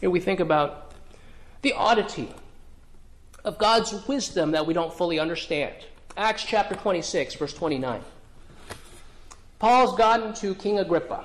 Here 0.00 0.10
we 0.10 0.20
think 0.20 0.40
about 0.40 0.92
the 1.62 1.72
oddity 1.72 2.32
of 3.44 3.58
God's 3.58 4.06
wisdom 4.06 4.52
that 4.52 4.66
we 4.66 4.74
don't 4.74 4.92
fully 4.92 5.18
understand. 5.18 5.74
Acts 6.16 6.44
chapter 6.44 6.74
26, 6.74 7.34
verse 7.36 7.52
29. 7.52 8.00
Paul's 9.58 9.96
gotten 9.96 10.34
to 10.34 10.54
King 10.54 10.78
Agrippa. 10.78 11.24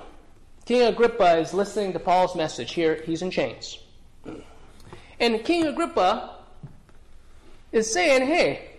King 0.64 0.82
Agrippa 0.82 1.38
is 1.38 1.52
listening 1.52 1.92
to 1.92 1.98
Paul's 1.98 2.34
message. 2.34 2.72
Here, 2.72 3.02
he's 3.04 3.22
in 3.22 3.30
chains. 3.30 3.78
And 5.20 5.44
King 5.44 5.66
Agrippa 5.66 6.36
is 7.70 7.92
saying, 7.92 8.26
Hey, 8.26 8.70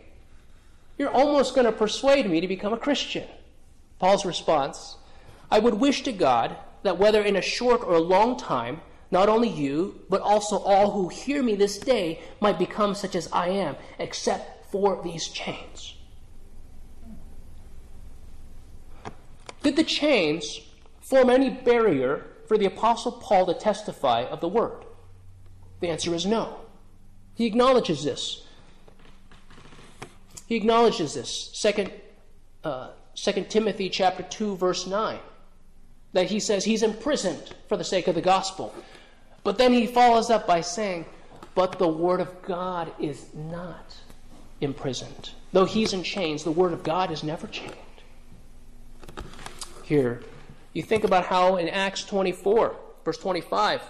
you're 0.98 1.10
almost 1.10 1.54
going 1.54 1.66
to 1.66 1.72
persuade 1.72 2.30
me 2.30 2.42
to 2.42 2.48
become 2.48 2.74
a 2.74 2.78
Christian. 2.78 3.28
Paul's 4.00 4.26
response 4.26 4.98
I 5.52 5.60
would 5.60 5.76
wish 5.76 6.04
to 6.04 6.12
God 6.12 6.58
that 6.84 6.98
whether 6.98 7.22
in 7.22 7.36
a 7.36 7.42
short 7.42 7.82
or 7.82 7.96
a 7.96 8.00
long 8.00 8.38
time, 8.38 8.82
not 9.12 9.30
only 9.30 9.50
you, 9.50 10.02
but 10.10 10.22
also 10.22 10.58
all 10.58 10.92
who 10.92 11.10
hear 11.10 11.42
me 11.42 11.56
this 11.56 11.78
day 11.78 12.20
might 12.40 12.60
become 12.60 12.96
such 12.96 13.16
as 13.16 13.30
I 13.32 13.50
am, 13.50 13.76
except 14.00 14.72
for 14.72 15.02
these 15.04 15.28
chains. 15.28 15.96
Did 19.64 19.76
the 19.76 19.84
chains 19.84 20.60
form 21.02 21.30
any 21.30 21.50
barrier 21.50 22.26
for 22.48 22.58
the 22.58 22.66
Apostle 22.66 23.14
Paul 23.14 23.48
to 23.48 23.54
testify 23.54 24.24
of 24.24 24.42
the 24.42 24.48
Word? 24.48 24.86
The 25.80 25.90
answer 25.90 26.14
is 26.14 26.26
no. 26.26 26.60
He 27.34 27.46
acknowledges 27.46 28.04
this. 28.04 28.46
He 30.48 30.56
acknowledges 30.56 31.14
this. 31.16 31.50
Second, 31.54 31.92
uh, 32.64 32.90
2 33.16 33.46
Timothy 33.50 33.90
chapter 33.90 34.24
2 34.24 34.58
verse 34.58 34.86
9 34.88 35.20
that 36.14 36.28
he 36.28 36.40
says 36.40 36.64
he's 36.64 36.82
imprisoned 36.82 37.54
for 37.68 37.76
the 37.76 37.84
sake 37.84 38.08
of 38.08 38.16
the 38.16 38.22
gospel. 38.22 38.74
But 39.44 39.58
then 39.58 39.74
he 39.74 39.86
follows 39.86 40.30
up 40.30 40.48
by 40.48 40.62
saying, 40.62 41.06
but 41.56 41.78
the 41.78 41.88
word 41.88 42.22
of 42.22 42.42
God 42.42 42.92
is 43.00 43.28
not 43.34 43.96
imprisoned. 44.62 45.32
Though 45.52 45.66
he's 45.66 45.92
in 45.92 46.04
chains, 46.04 46.44
the 46.44 46.52
word 46.52 46.72
of 46.72 46.84
God 46.84 47.12
is 47.12 47.22
never 47.22 47.48
chained. 47.48 47.74
Here, 49.84 50.24
you 50.74 50.84
think 50.84 51.04
about 51.04 51.26
how 51.26 51.58
in 51.58 51.68
Acts 51.68 52.06
24, 52.06 52.76
verse 53.04 53.18
25, 53.18 53.82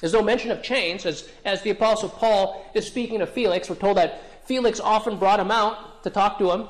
there's 0.00 0.14
no 0.14 0.22
mention 0.22 0.50
of 0.50 0.62
chains, 0.62 1.06
as, 1.06 1.28
as 1.44 1.62
the 1.62 1.70
Apostle 1.70 2.08
Paul 2.08 2.66
is 2.74 2.86
speaking 2.86 3.20
to 3.20 3.26
Felix. 3.26 3.70
We're 3.70 3.76
told 3.76 3.98
that 3.98 4.46
Felix 4.46 4.80
often 4.80 5.16
brought 5.16 5.38
him 5.38 5.50
out 5.50 6.02
to 6.02 6.10
talk 6.10 6.38
to 6.38 6.50
him. 6.50 6.68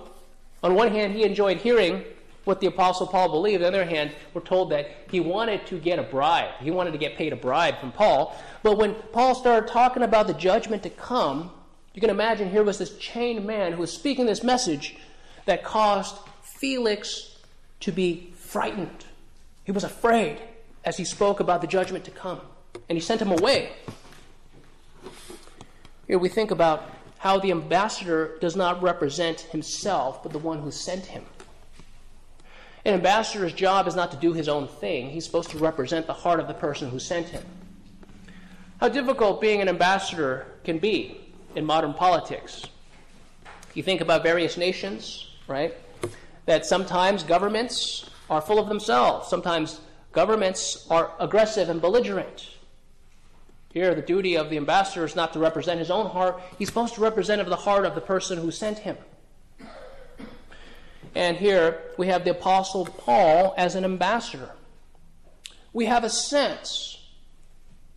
On 0.63 0.75
one 0.75 0.93
hand, 0.93 1.15
he 1.15 1.25
enjoyed 1.25 1.59
hearing 1.59 2.05
what 2.45 2.61
the 2.61 2.67
Apostle 2.67 3.07
Paul 3.07 3.29
believed. 3.29 3.63
On 3.63 3.73
the 3.73 3.81
other 3.81 3.89
hand, 3.89 4.13
we're 4.35 4.43
told 4.43 4.71
that 4.71 4.89
he 5.11 5.21
wanted 5.21 5.67
to 5.67 5.79
get 5.79 5.99
a 5.99 6.03
bribe. 6.03 6.51
He 6.61 6.71
wanted 6.71 6.93
to 6.93 6.99
get 6.99 7.17
paid 7.17 7.33
a 7.33 7.37
bribe 7.37 7.79
from 7.79 7.93
Paul. 7.93 8.37
But 8.63 8.79
when 8.79 8.95
Paul 9.13 9.35
started 9.35 9.69
talking 9.71 10.03
about 10.03 10.27
the 10.27 10.35
judgment 10.35 10.83
to 10.85 10.91
come, 10.91 11.51
you 11.95 12.01
can 12.01 12.11
imagine 12.11 12.51
here 12.51 12.63
was 12.63 12.79
this 12.79 12.97
chained 12.99 13.45
man 13.45 13.73
who 13.73 13.81
was 13.81 13.93
speaking 13.93 14.27
this 14.27 14.43
message 14.43 14.97
that 15.45 15.63
caused 15.63 16.17
Felix 16.43 17.37
to 17.81 17.93
be 17.93 18.33
frightened. 18.37 19.05
He 19.65 19.73
was 19.73 19.85
afraid 19.85 20.41
as 20.85 20.97
he 20.97 21.05
spoke 21.05 21.41
about 21.41 21.61
the 21.61 21.67
judgment 21.67 22.05
to 22.05 22.11
come. 22.11 22.41
And 22.89 22.97
he 22.97 23.01
sent 23.01 23.21
him 23.21 23.31
away. 23.31 23.73
Here 26.07 26.19
we 26.19 26.29
think 26.29 26.51
about 26.51 26.89
how 27.23 27.39
the 27.39 27.53
ambassador 27.53 28.37
does 28.41 28.57
not 28.57 28.83
represent 28.83 29.43
himself, 29.43 30.25
but 30.25 30.33
the 30.33 30.39
one 30.41 30.59
who 30.59 30.73
sent 30.73 31.07
him. 31.07 31.25
An 32.85 32.95
ambassador's 32.95 33.53
job 33.53 33.87
is 33.87 33.95
not 33.95 34.11
to 34.11 34.17
do 34.17 34.33
his 34.33 34.49
own 34.49 34.67
thing, 34.67 35.09
he's 35.09 35.25
supposed 35.25 35.51
to 35.51 35.59
represent 35.59 36.09
the 36.09 36.13
heart 36.13 36.41
of 36.41 36.49
the 36.49 36.55
person 36.55 36.91
who 36.91 36.99
sent 36.99 37.29
him. 37.29 37.45
how 38.81 38.89
difficult 38.89 39.41
being 39.41 39.61
an 39.61 39.69
ambassador 39.69 40.47
can 40.65 40.79
be 40.79 41.21
in 41.55 41.65
modern 41.65 41.95
politics. 41.95 42.67
You 43.75 43.85
think 43.85 44.01
about 44.01 44.25
various 44.25 44.57
nations, 44.57 45.31
right? 45.47 45.77
That 46.47 46.67
sometimes 46.67 47.23
governments 47.23 48.11
are 48.29 48.41
full 48.41 48.59
of 48.59 48.69
themselves. 48.69 49.29
Sometimes 49.29 49.81
governments 50.11 50.89
are 50.91 51.13
aggressive 51.21 51.69
and 51.69 51.81
belligerent. 51.81 52.49
Here, 53.73 53.95
the 53.95 54.03
duty 54.03 54.37
of 54.37 54.51
the 54.51 54.59
ambassador 54.59 55.05
is 55.05 55.17
not 55.17 55.33
to 55.33 55.39
represent 55.39 55.79
his 55.79 55.91
own 55.91 56.07
heart, 56.07 56.41
he's 56.59 56.69
supposed 56.69 56.95
to 56.95 57.01
represent 57.01 57.47
the 57.49 57.57
heart 57.57 57.87
of 57.87 57.95
the 57.95 58.01
person 58.01 58.39
who 58.39 58.51
sent 58.51 58.81
him. 58.81 58.99
And 61.15 61.37
here 61.37 61.81
we 61.99 62.07
have 62.07 62.25
the 62.25 62.31
Apostle 62.31 62.87
Paul 62.87 63.55
as 63.57 63.75
an 63.75 63.85
ambassador. 63.85 64.51
We 65.73 65.87
have 65.87 66.05
a 66.05 66.11
sense 66.11 66.99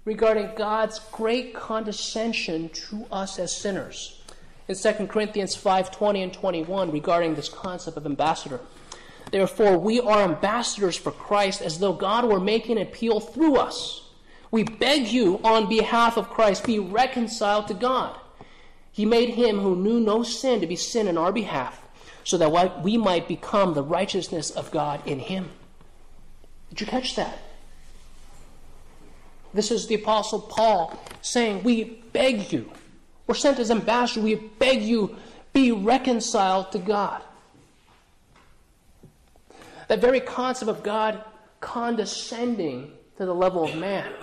regarding 0.05 0.51
God's 0.55 0.99
great 1.11 1.53
condescension 1.53 2.69
to 2.69 3.05
us 3.11 3.39
as 3.39 3.55
sinners. 3.55 4.21
In 4.67 4.75
2 4.75 5.09
Corinthians 5.09 5.55
5:20 5.55 6.23
and 6.23 6.33
21 6.33 6.91
regarding 6.91 7.35
this 7.35 7.49
concept 7.49 7.97
of 7.97 8.05
ambassador. 8.05 8.59
Therefore, 9.31 9.77
we 9.77 9.99
are 9.99 10.21
ambassadors 10.21 10.95
for 10.95 11.11
Christ 11.11 11.61
as 11.61 11.79
though 11.79 11.93
God 11.93 12.25
were 12.25 12.39
making 12.39 12.77
an 12.77 12.83
appeal 12.83 13.19
through 13.19 13.57
us. 13.57 14.04
We 14.55 14.63
beg 14.63 15.09
you 15.09 15.41
on 15.43 15.67
behalf 15.67 16.15
of 16.15 16.29
Christ, 16.29 16.65
be 16.65 16.79
reconciled 16.79 17.67
to 17.67 17.73
God. 17.73 18.17
He 18.89 19.03
made 19.03 19.31
him 19.31 19.59
who 19.59 19.75
knew 19.75 19.99
no 19.99 20.23
sin 20.23 20.61
to 20.61 20.65
be 20.65 20.77
sin 20.77 21.09
in 21.09 21.17
our 21.17 21.33
behalf, 21.33 21.85
so 22.23 22.37
that 22.37 22.81
we 22.81 22.95
might 22.95 23.27
become 23.27 23.73
the 23.73 23.83
righteousness 23.83 24.51
of 24.51 24.71
God 24.71 25.05
in 25.05 25.19
him. 25.19 25.49
Did 26.69 26.79
you 26.79 26.87
catch 26.87 27.17
that? 27.17 27.37
This 29.53 29.71
is 29.71 29.87
the 29.87 29.95
Apostle 29.95 30.39
Paul 30.39 30.97
saying, 31.21 31.63
We 31.63 32.01
beg 32.13 32.53
you. 32.53 32.71
We're 33.27 33.35
sent 33.35 33.59
as 33.59 33.69
ambassadors. 33.69 34.23
We 34.23 34.35
beg 34.35 34.81
you, 34.81 35.17
be 35.51 35.73
reconciled 35.73 36.71
to 36.71 36.79
God. 36.79 37.21
That 39.89 39.99
very 39.99 40.21
concept 40.21 40.69
of 40.69 40.81
God 40.81 41.21
condescending 41.59 42.93
to 43.17 43.25
the 43.25 43.35
level 43.35 43.65
of 43.65 43.75
man. 43.75 44.13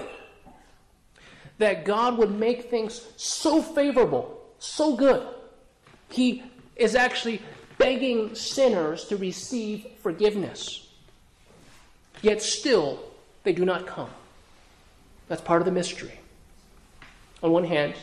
That 1.58 1.84
God 1.84 2.18
would 2.18 2.30
make 2.30 2.70
things 2.70 3.06
so 3.16 3.62
favorable, 3.62 4.40
so 4.58 4.96
good. 4.96 5.26
He 6.10 6.42
is 6.76 6.94
actually 6.94 7.42
begging 7.78 8.34
sinners 8.34 9.04
to 9.06 9.16
receive 9.16 9.86
forgiveness. 10.02 10.88
Yet 12.20 12.42
still, 12.42 13.00
they 13.42 13.52
do 13.52 13.64
not 13.64 13.86
come. 13.86 14.10
That's 15.28 15.40
part 15.40 15.60
of 15.60 15.66
the 15.66 15.72
mystery. 15.72 16.18
On 17.42 17.50
one 17.50 17.64
hand, 17.64 17.94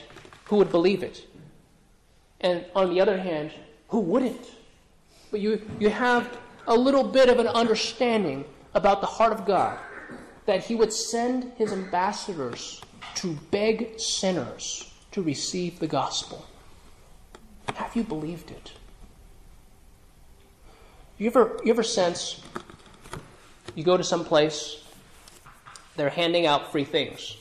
who 0.45 0.58
would 0.58 0.72
believe 0.72 1.04
it? 1.04 1.26
And 2.41 2.66
on 2.76 2.89
the 2.93 3.02
other 3.02 3.18
hand, 3.18 3.52
who 3.89 4.00
wouldn't? 4.00 4.45
But 5.32 5.39
you, 5.39 5.62
you 5.80 5.89
have 5.89 6.38
a 6.68 6.76
little 6.76 7.04
bit 7.04 7.30
of 7.30 7.39
an 7.39 7.47
understanding 7.47 8.45
about 8.74 9.02
the 9.02 9.08
heart 9.08 9.32
of 9.32 9.45
God 9.45 9.78
that 10.45 10.64
He 10.64 10.76
would 10.76 10.91
send 10.91 11.52
His 11.56 11.72
ambassadors 11.72 12.82
to 13.16 13.38
beg 13.51 13.99
sinners 13.99 14.93
to 15.12 15.22
receive 15.22 15.80
the 15.80 15.88
gospel. 15.88 16.45
Have 17.76 17.95
you 17.95 18.03
believed 18.03 18.51
it? 18.51 18.72
You 21.18 21.28
ever, 21.28 21.60
you 21.64 21.72
ever 21.72 21.84
sense 21.84 22.41
you 23.76 23.84
go 23.84 23.97
to 23.97 24.03
some 24.03 24.26
place 24.26 24.84
they're 25.99 26.10
handing 26.10 26.45
out 26.45 26.72
free 26.72 26.86
things. 26.86 27.36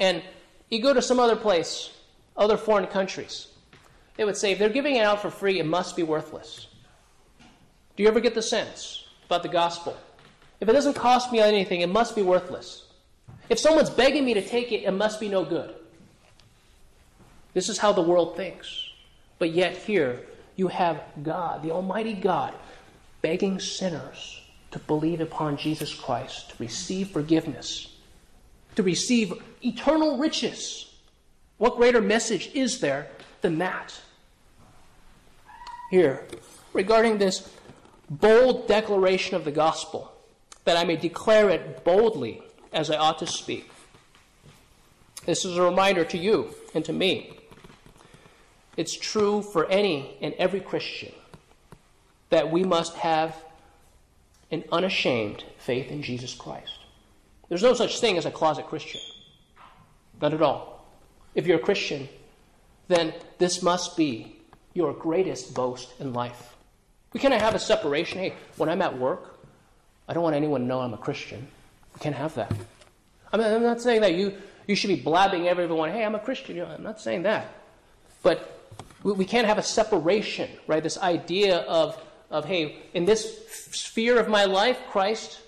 And 0.00 0.22
you 0.70 0.82
go 0.82 0.92
to 0.92 1.00
some 1.00 1.20
other 1.20 1.36
place, 1.36 1.90
other 2.36 2.56
foreign 2.56 2.88
countries, 2.88 3.46
they 4.16 4.24
would 4.24 4.36
say, 4.36 4.50
if 4.52 4.58
they're 4.58 4.68
giving 4.68 4.96
it 4.96 5.04
out 5.04 5.22
for 5.22 5.30
free, 5.30 5.60
it 5.60 5.66
must 5.66 5.94
be 5.94 6.02
worthless. 6.02 6.66
Do 7.96 8.02
you 8.02 8.08
ever 8.08 8.18
get 8.18 8.34
the 8.34 8.42
sense 8.42 9.06
about 9.26 9.44
the 9.44 9.48
gospel? 9.48 9.96
If 10.60 10.68
it 10.68 10.72
doesn't 10.72 10.94
cost 10.94 11.30
me 11.30 11.38
anything, 11.38 11.80
it 11.80 11.88
must 11.88 12.16
be 12.16 12.22
worthless. 12.22 12.83
If 13.48 13.58
someone's 13.58 13.90
begging 13.90 14.24
me 14.24 14.34
to 14.34 14.42
take 14.46 14.72
it, 14.72 14.84
it 14.84 14.90
must 14.92 15.20
be 15.20 15.28
no 15.28 15.44
good. 15.44 15.74
This 17.52 17.68
is 17.68 17.78
how 17.78 17.92
the 17.92 18.02
world 18.02 18.36
thinks. 18.36 18.90
But 19.38 19.52
yet, 19.52 19.76
here, 19.76 20.20
you 20.56 20.68
have 20.68 21.02
God, 21.22 21.62
the 21.62 21.70
Almighty 21.70 22.14
God, 22.14 22.54
begging 23.22 23.58
sinners 23.60 24.42
to 24.70 24.78
believe 24.80 25.20
upon 25.20 25.56
Jesus 25.56 25.94
Christ, 25.94 26.50
to 26.50 26.56
receive 26.58 27.10
forgiveness, 27.10 27.94
to 28.76 28.82
receive 28.82 29.32
eternal 29.62 30.18
riches. 30.18 30.92
What 31.58 31.76
greater 31.76 32.00
message 32.00 32.50
is 32.54 32.80
there 32.80 33.08
than 33.40 33.58
that? 33.58 33.94
Here, 35.90 36.26
regarding 36.72 37.18
this 37.18 37.48
bold 38.10 38.66
declaration 38.66 39.36
of 39.36 39.44
the 39.44 39.52
gospel, 39.52 40.12
that 40.64 40.76
I 40.76 40.84
may 40.84 40.96
declare 40.96 41.50
it 41.50 41.84
boldly 41.84 42.42
as 42.74 42.90
I 42.90 42.96
ought 42.96 43.18
to 43.20 43.26
speak. 43.26 43.70
This 45.24 45.44
is 45.44 45.56
a 45.56 45.62
reminder 45.62 46.04
to 46.04 46.18
you 46.18 46.54
and 46.74 46.84
to 46.84 46.92
me. 46.92 47.38
It's 48.76 48.94
true 48.94 49.40
for 49.40 49.66
any 49.70 50.16
and 50.20 50.34
every 50.34 50.60
Christian 50.60 51.12
that 52.30 52.50
we 52.50 52.64
must 52.64 52.96
have 52.96 53.36
an 54.50 54.64
unashamed 54.70 55.44
faith 55.58 55.90
in 55.90 56.02
Jesus 56.02 56.34
Christ. 56.34 56.78
There's 57.48 57.62
no 57.62 57.74
such 57.74 58.00
thing 58.00 58.18
as 58.18 58.26
a 58.26 58.30
closet 58.30 58.66
Christian. 58.66 59.00
Not 60.20 60.34
at 60.34 60.42
all. 60.42 60.86
If 61.34 61.46
you're 61.46 61.58
a 61.58 61.62
Christian, 61.62 62.08
then 62.88 63.14
this 63.38 63.62
must 63.62 63.96
be 63.96 64.36
your 64.74 64.92
greatest 64.92 65.54
boast 65.54 65.92
in 66.00 66.12
life. 66.12 66.56
We 67.12 67.20
cannot 67.20 67.40
have 67.40 67.54
a 67.54 67.60
separation. 67.60 68.18
Hey, 68.18 68.34
when 68.56 68.68
I'm 68.68 68.82
at 68.82 68.98
work, 68.98 69.38
I 70.08 70.14
don't 70.14 70.22
want 70.22 70.36
anyone 70.36 70.62
to 70.62 70.66
know 70.66 70.80
I'm 70.80 70.94
a 70.94 70.98
Christian. 70.98 71.46
We 71.94 72.00
can't 72.00 72.16
have 72.16 72.34
that. 72.34 72.52
I 73.32 73.36
mean, 73.36 73.46
I'm 73.46 73.62
not 73.62 73.80
saying 73.80 74.02
that 74.02 74.14
you, 74.14 74.34
you 74.66 74.76
should 74.76 74.88
be 74.88 75.00
blabbing 75.00 75.48
everyone, 75.48 75.90
hey, 75.90 76.04
I'm 76.04 76.14
a 76.14 76.20
Christian. 76.20 76.56
You 76.56 76.62
know, 76.62 76.68
I'm 76.68 76.82
not 76.82 77.00
saying 77.00 77.22
that. 77.22 77.52
But 78.22 78.70
we, 79.02 79.12
we 79.12 79.24
can't 79.24 79.46
have 79.46 79.58
a 79.58 79.62
separation, 79.62 80.50
right? 80.66 80.82
This 80.82 80.98
idea 80.98 81.58
of 81.58 82.00
of, 82.34 82.44
hey, 82.46 82.82
in 82.94 83.04
this 83.04 83.46
sphere 83.70 84.18
of 84.18 84.28
my 84.28 84.44
life, 84.44 84.78
Christ 84.90 85.40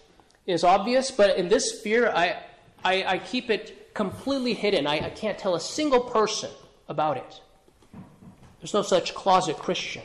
is 0.46 0.62
obvious, 0.62 1.10
but 1.10 1.36
in 1.36 1.48
this 1.48 1.78
sphere, 1.78 2.12
I, 2.14 2.36
I, 2.84 3.04
I 3.04 3.18
keep 3.18 3.50
it 3.50 3.92
completely 3.92 4.54
hidden. 4.54 4.86
I, 4.86 5.06
I 5.06 5.10
can't 5.10 5.36
tell 5.36 5.56
a 5.56 5.60
single 5.60 6.00
person 6.00 6.50
about 6.88 7.16
it. 7.16 7.40
There's 8.60 8.72
no 8.72 8.82
such 8.82 9.14
closet 9.14 9.56
Christian. 9.56 10.02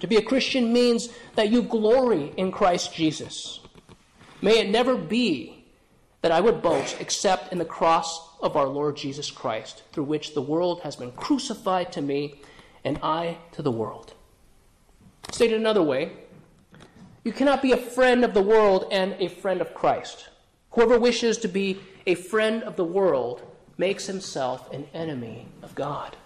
To 0.00 0.06
be 0.06 0.16
a 0.16 0.22
Christian 0.22 0.72
means 0.72 1.08
that 1.34 1.48
you 1.48 1.62
glory 1.62 2.32
in 2.36 2.52
Christ 2.52 2.94
Jesus. 2.94 3.58
May 4.42 4.58
it 4.58 4.70
never 4.70 4.96
be 4.96 5.64
that 6.22 6.32
I 6.32 6.40
would 6.40 6.62
boast 6.62 7.00
except 7.00 7.52
in 7.52 7.58
the 7.58 7.64
cross 7.64 8.36
of 8.40 8.56
our 8.56 8.66
Lord 8.66 8.96
Jesus 8.96 9.30
Christ, 9.30 9.82
through 9.92 10.04
which 10.04 10.34
the 10.34 10.42
world 10.42 10.80
has 10.80 10.96
been 10.96 11.12
crucified 11.12 11.92
to 11.92 12.02
me 12.02 12.40
and 12.84 12.98
I 13.02 13.38
to 13.52 13.62
the 13.62 13.70
world. 13.70 14.14
Stated 15.30 15.58
another 15.60 15.82
way, 15.82 16.12
you 17.24 17.32
cannot 17.32 17.62
be 17.62 17.72
a 17.72 17.76
friend 17.76 18.24
of 18.24 18.34
the 18.34 18.42
world 18.42 18.86
and 18.92 19.16
a 19.18 19.28
friend 19.28 19.60
of 19.60 19.74
Christ. 19.74 20.28
Whoever 20.70 20.98
wishes 20.98 21.38
to 21.38 21.48
be 21.48 21.80
a 22.06 22.14
friend 22.14 22.62
of 22.62 22.76
the 22.76 22.84
world 22.84 23.42
makes 23.78 24.06
himself 24.06 24.72
an 24.72 24.86
enemy 24.94 25.48
of 25.62 25.74
God. 25.74 26.16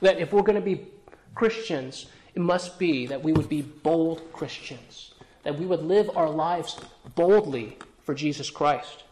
That 0.00 0.18
if 0.18 0.32
we're 0.32 0.42
going 0.42 0.54
to 0.54 0.64
be 0.64 0.86
Christians, 1.34 2.06
it 2.34 2.40
must 2.40 2.78
be 2.78 3.06
that 3.06 3.22
we 3.22 3.32
would 3.32 3.48
be 3.48 3.62
bold 3.62 4.32
Christians, 4.32 5.07
that 5.48 5.58
we 5.58 5.64
would 5.64 5.82
live 5.82 6.10
our 6.14 6.28
lives 6.28 6.78
boldly 7.14 7.78
for 8.02 8.14
Jesus 8.14 8.50
Christ. 8.50 9.04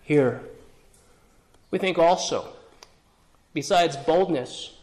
Here, 0.00 0.40
we 1.70 1.78
think 1.78 1.98
also, 1.98 2.54
besides 3.52 3.94
boldness, 3.94 4.78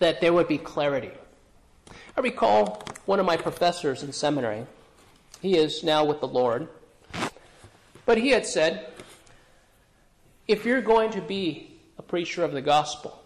that 0.00 0.20
there 0.20 0.32
would 0.32 0.48
be 0.48 0.58
clarity. 0.58 1.12
I 2.16 2.20
recall 2.20 2.82
one 3.06 3.20
of 3.20 3.26
my 3.26 3.36
professors 3.36 4.02
in 4.02 4.12
seminary. 4.12 4.66
He 5.40 5.56
is 5.56 5.84
now 5.84 6.04
with 6.04 6.18
the 6.18 6.26
Lord. 6.26 6.66
But 8.04 8.18
he 8.18 8.30
had 8.30 8.44
said, 8.44 8.92
if 10.48 10.64
you're 10.64 10.82
going 10.82 11.12
to 11.12 11.20
be 11.20 11.78
a 11.96 12.02
preacher 12.02 12.42
of 12.42 12.50
the 12.50 12.60
gospel, 12.60 13.22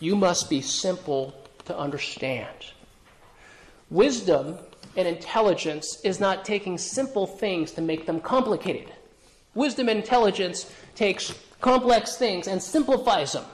you 0.00 0.16
must 0.16 0.50
be 0.50 0.60
simple 0.60 1.40
to 1.66 1.78
understand. 1.78 2.72
Wisdom 3.90 4.56
and 4.96 5.06
intelligence 5.06 6.00
is 6.02 6.20
not 6.20 6.44
taking 6.44 6.78
simple 6.78 7.26
things 7.26 7.72
to 7.72 7.80
make 7.80 8.06
them 8.06 8.20
complicated. 8.20 8.92
Wisdom 9.54 9.88
and 9.88 9.98
intelligence 9.98 10.72
takes 10.94 11.34
complex 11.60 12.16
things 12.16 12.46
and 12.46 12.62
simplifies 12.62 13.32
them. 13.32 13.44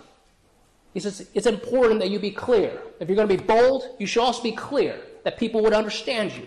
He 0.94 1.00
says 1.00 1.28
it's 1.34 1.46
important 1.46 2.00
that 2.00 2.10
you 2.10 2.18
be 2.18 2.30
clear. 2.30 2.80
If 3.00 3.08
you're 3.08 3.16
going 3.16 3.28
to 3.28 3.36
be 3.36 3.42
bold, 3.42 3.96
you 3.98 4.06
should 4.06 4.22
also 4.22 4.42
be 4.42 4.52
clear 4.52 5.00
that 5.24 5.38
people 5.38 5.62
would 5.62 5.72
understand 5.72 6.32
you. 6.32 6.46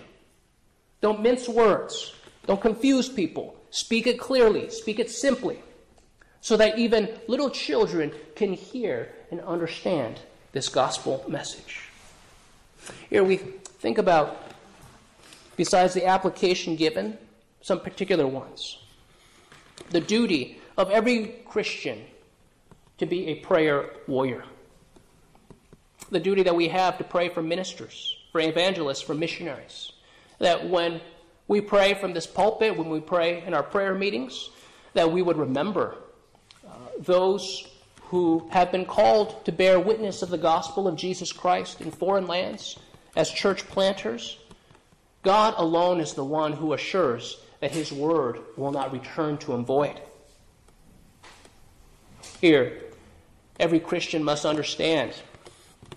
Don't 1.02 1.22
mince 1.22 1.48
words. 1.48 2.14
Don't 2.46 2.62
confuse 2.62 3.10
people. 3.10 3.56
Speak 3.72 4.08
it 4.08 4.20
clearly, 4.20 4.70
speak 4.70 4.98
it 4.98 5.12
simply, 5.12 5.60
so 6.42 6.58
that 6.58 6.80
even 6.80 7.10
little 7.28 7.52
children 7.52 8.12
can 8.36 8.54
hear 8.54 9.14
and 9.30 9.40
understand 9.42 10.20
this 10.52 10.70
gospel 10.70 11.24
message. 11.28 11.90
Here 13.10 13.24
we 13.24 13.40
think 13.80 13.98
about, 13.98 14.38
besides 15.56 15.94
the 15.94 16.06
application 16.06 16.76
given, 16.76 17.18
some 17.62 17.80
particular 17.80 18.28
ones. 18.28 18.78
The 19.90 20.02
duty 20.02 20.60
of 20.78 20.90
every 20.92 21.42
Christian 21.46 22.06
to 22.98 23.06
be 23.06 23.28
a 23.28 23.36
prayer 23.36 23.92
warrior. 24.08 24.44
The 26.12 26.20
duty 26.20 26.44
that 26.44 26.56
we 26.56 26.68
have 26.68 26.98
to 26.98 27.04
pray 27.04 27.30
for 27.30 27.42
ministers, 27.42 28.18
for 28.32 28.42
evangelists, 28.42 29.02
for 29.02 29.14
missionaries. 29.14 29.92
That 30.40 30.70
when 30.70 31.02
we 31.48 31.62
pray 31.62 31.94
from 31.94 32.14
this 32.14 32.28
pulpit, 32.28 32.78
when 32.78 32.90
we 32.90 33.00
pray 33.00 33.44
in 33.44 33.54
our 33.54 33.64
prayer 33.64 33.96
meetings, 33.96 34.50
that 34.94 35.12
we 35.12 35.22
would 35.22 35.38
remember 35.38 35.96
uh, 36.66 36.70
those 37.00 37.68
who 38.04 38.48
have 38.52 38.72
been 38.72 38.86
called 38.86 39.46
to 39.46 39.52
bear 39.52 39.80
witness 39.80 40.22
of 40.22 40.30
the 40.30 40.38
gospel 40.38 40.88
of 40.88 40.96
Jesus 40.96 41.32
Christ 41.32 41.82
in 41.82 41.92
foreign 41.92 42.28
lands 42.28 42.78
as 43.20 43.30
church 43.30 43.68
planters. 43.68 44.38
God 45.24 45.54
alone 45.58 46.00
is 46.00 46.14
the 46.14 46.24
one 46.24 46.54
who 46.54 46.72
assures 46.72 47.38
that 47.60 47.72
his 47.72 47.92
word 47.92 48.40
will 48.56 48.72
not 48.72 48.94
return 48.94 49.38
to 49.40 49.52
him 49.52 49.66
void. 49.66 50.00
Here, 52.40 52.82
every 53.60 53.82
Christian 53.82 54.24
must 54.24 54.46
understand 54.46 55.12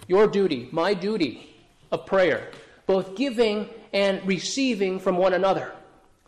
your 0.09 0.27
duty, 0.27 0.69
my 0.73 0.95
duty 0.95 1.55
of 1.93 2.07
prayer, 2.07 2.51
both 2.87 3.15
giving 3.15 3.69
and 3.93 4.27
receiving 4.27 4.99
from 4.99 5.17
one 5.17 5.33
another, 5.33 5.71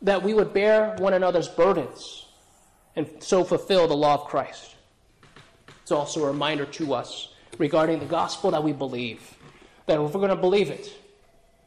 that 0.00 0.22
we 0.22 0.32
would 0.32 0.54
bear 0.54 0.94
one 1.00 1.12
another's 1.12 1.48
burdens 1.48 2.24
and 2.94 3.10
so 3.18 3.42
fulfill 3.42 3.88
the 3.88 3.96
law 3.96 4.14
of 4.14 4.26
Christ. 4.26 4.76
It's 5.82 5.90
also 5.90 6.22
a 6.22 6.28
reminder 6.28 6.66
to 6.66 6.94
us 6.94 7.34
regarding 7.58 7.98
the 7.98 8.06
gospel 8.06 8.52
that 8.52 8.62
we 8.62 8.72
believe. 8.72 9.33
That 9.86 10.00
if 10.00 10.14
we're 10.14 10.20
going 10.20 10.28
to 10.30 10.36
believe 10.36 10.70
it, 10.70 10.92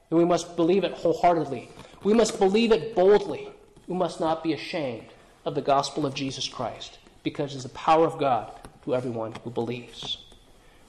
then 0.09 0.19
we 0.19 0.25
must 0.25 0.55
believe 0.55 0.83
it 0.83 0.93
wholeheartedly. 0.93 1.69
We 2.03 2.13
must 2.13 2.39
believe 2.39 2.71
it 2.71 2.95
boldly. 2.95 3.49
We 3.87 3.95
must 3.95 4.19
not 4.19 4.43
be 4.43 4.53
ashamed 4.53 5.07
of 5.45 5.55
the 5.55 5.61
gospel 5.61 6.05
of 6.05 6.13
Jesus 6.13 6.47
Christ, 6.47 6.99
because 7.23 7.53
it's 7.53 7.63
the 7.63 7.69
power 7.69 8.05
of 8.05 8.17
God 8.17 8.51
to 8.85 8.95
everyone 8.95 9.33
who 9.43 9.49
believes. 9.49 10.17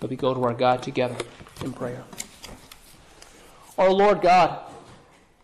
But 0.01 0.11
we 0.11 0.17
go 0.17 0.35
to 0.35 0.43
our 0.45 0.55
God 0.55 0.83
together 0.83 1.17
in 1.63 1.73
prayer. 1.73 2.05
Our 3.77 3.93
Lord 3.93 4.21
God, 4.21 4.61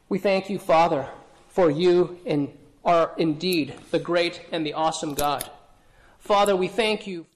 we 0.08 0.18
thank 0.18 0.50
you, 0.50 0.58
Father, 0.58 1.08
for 1.48 1.70
you 1.70 2.18
are 2.84 3.12
indeed 3.16 3.74
the 3.90 3.98
great 3.98 4.40
and 4.50 4.66
the 4.66 4.74
awesome 4.74 5.14
God. 5.14 5.48
Father, 6.18 6.56
we 6.56 6.68
thank 6.68 7.06
you. 7.06 7.26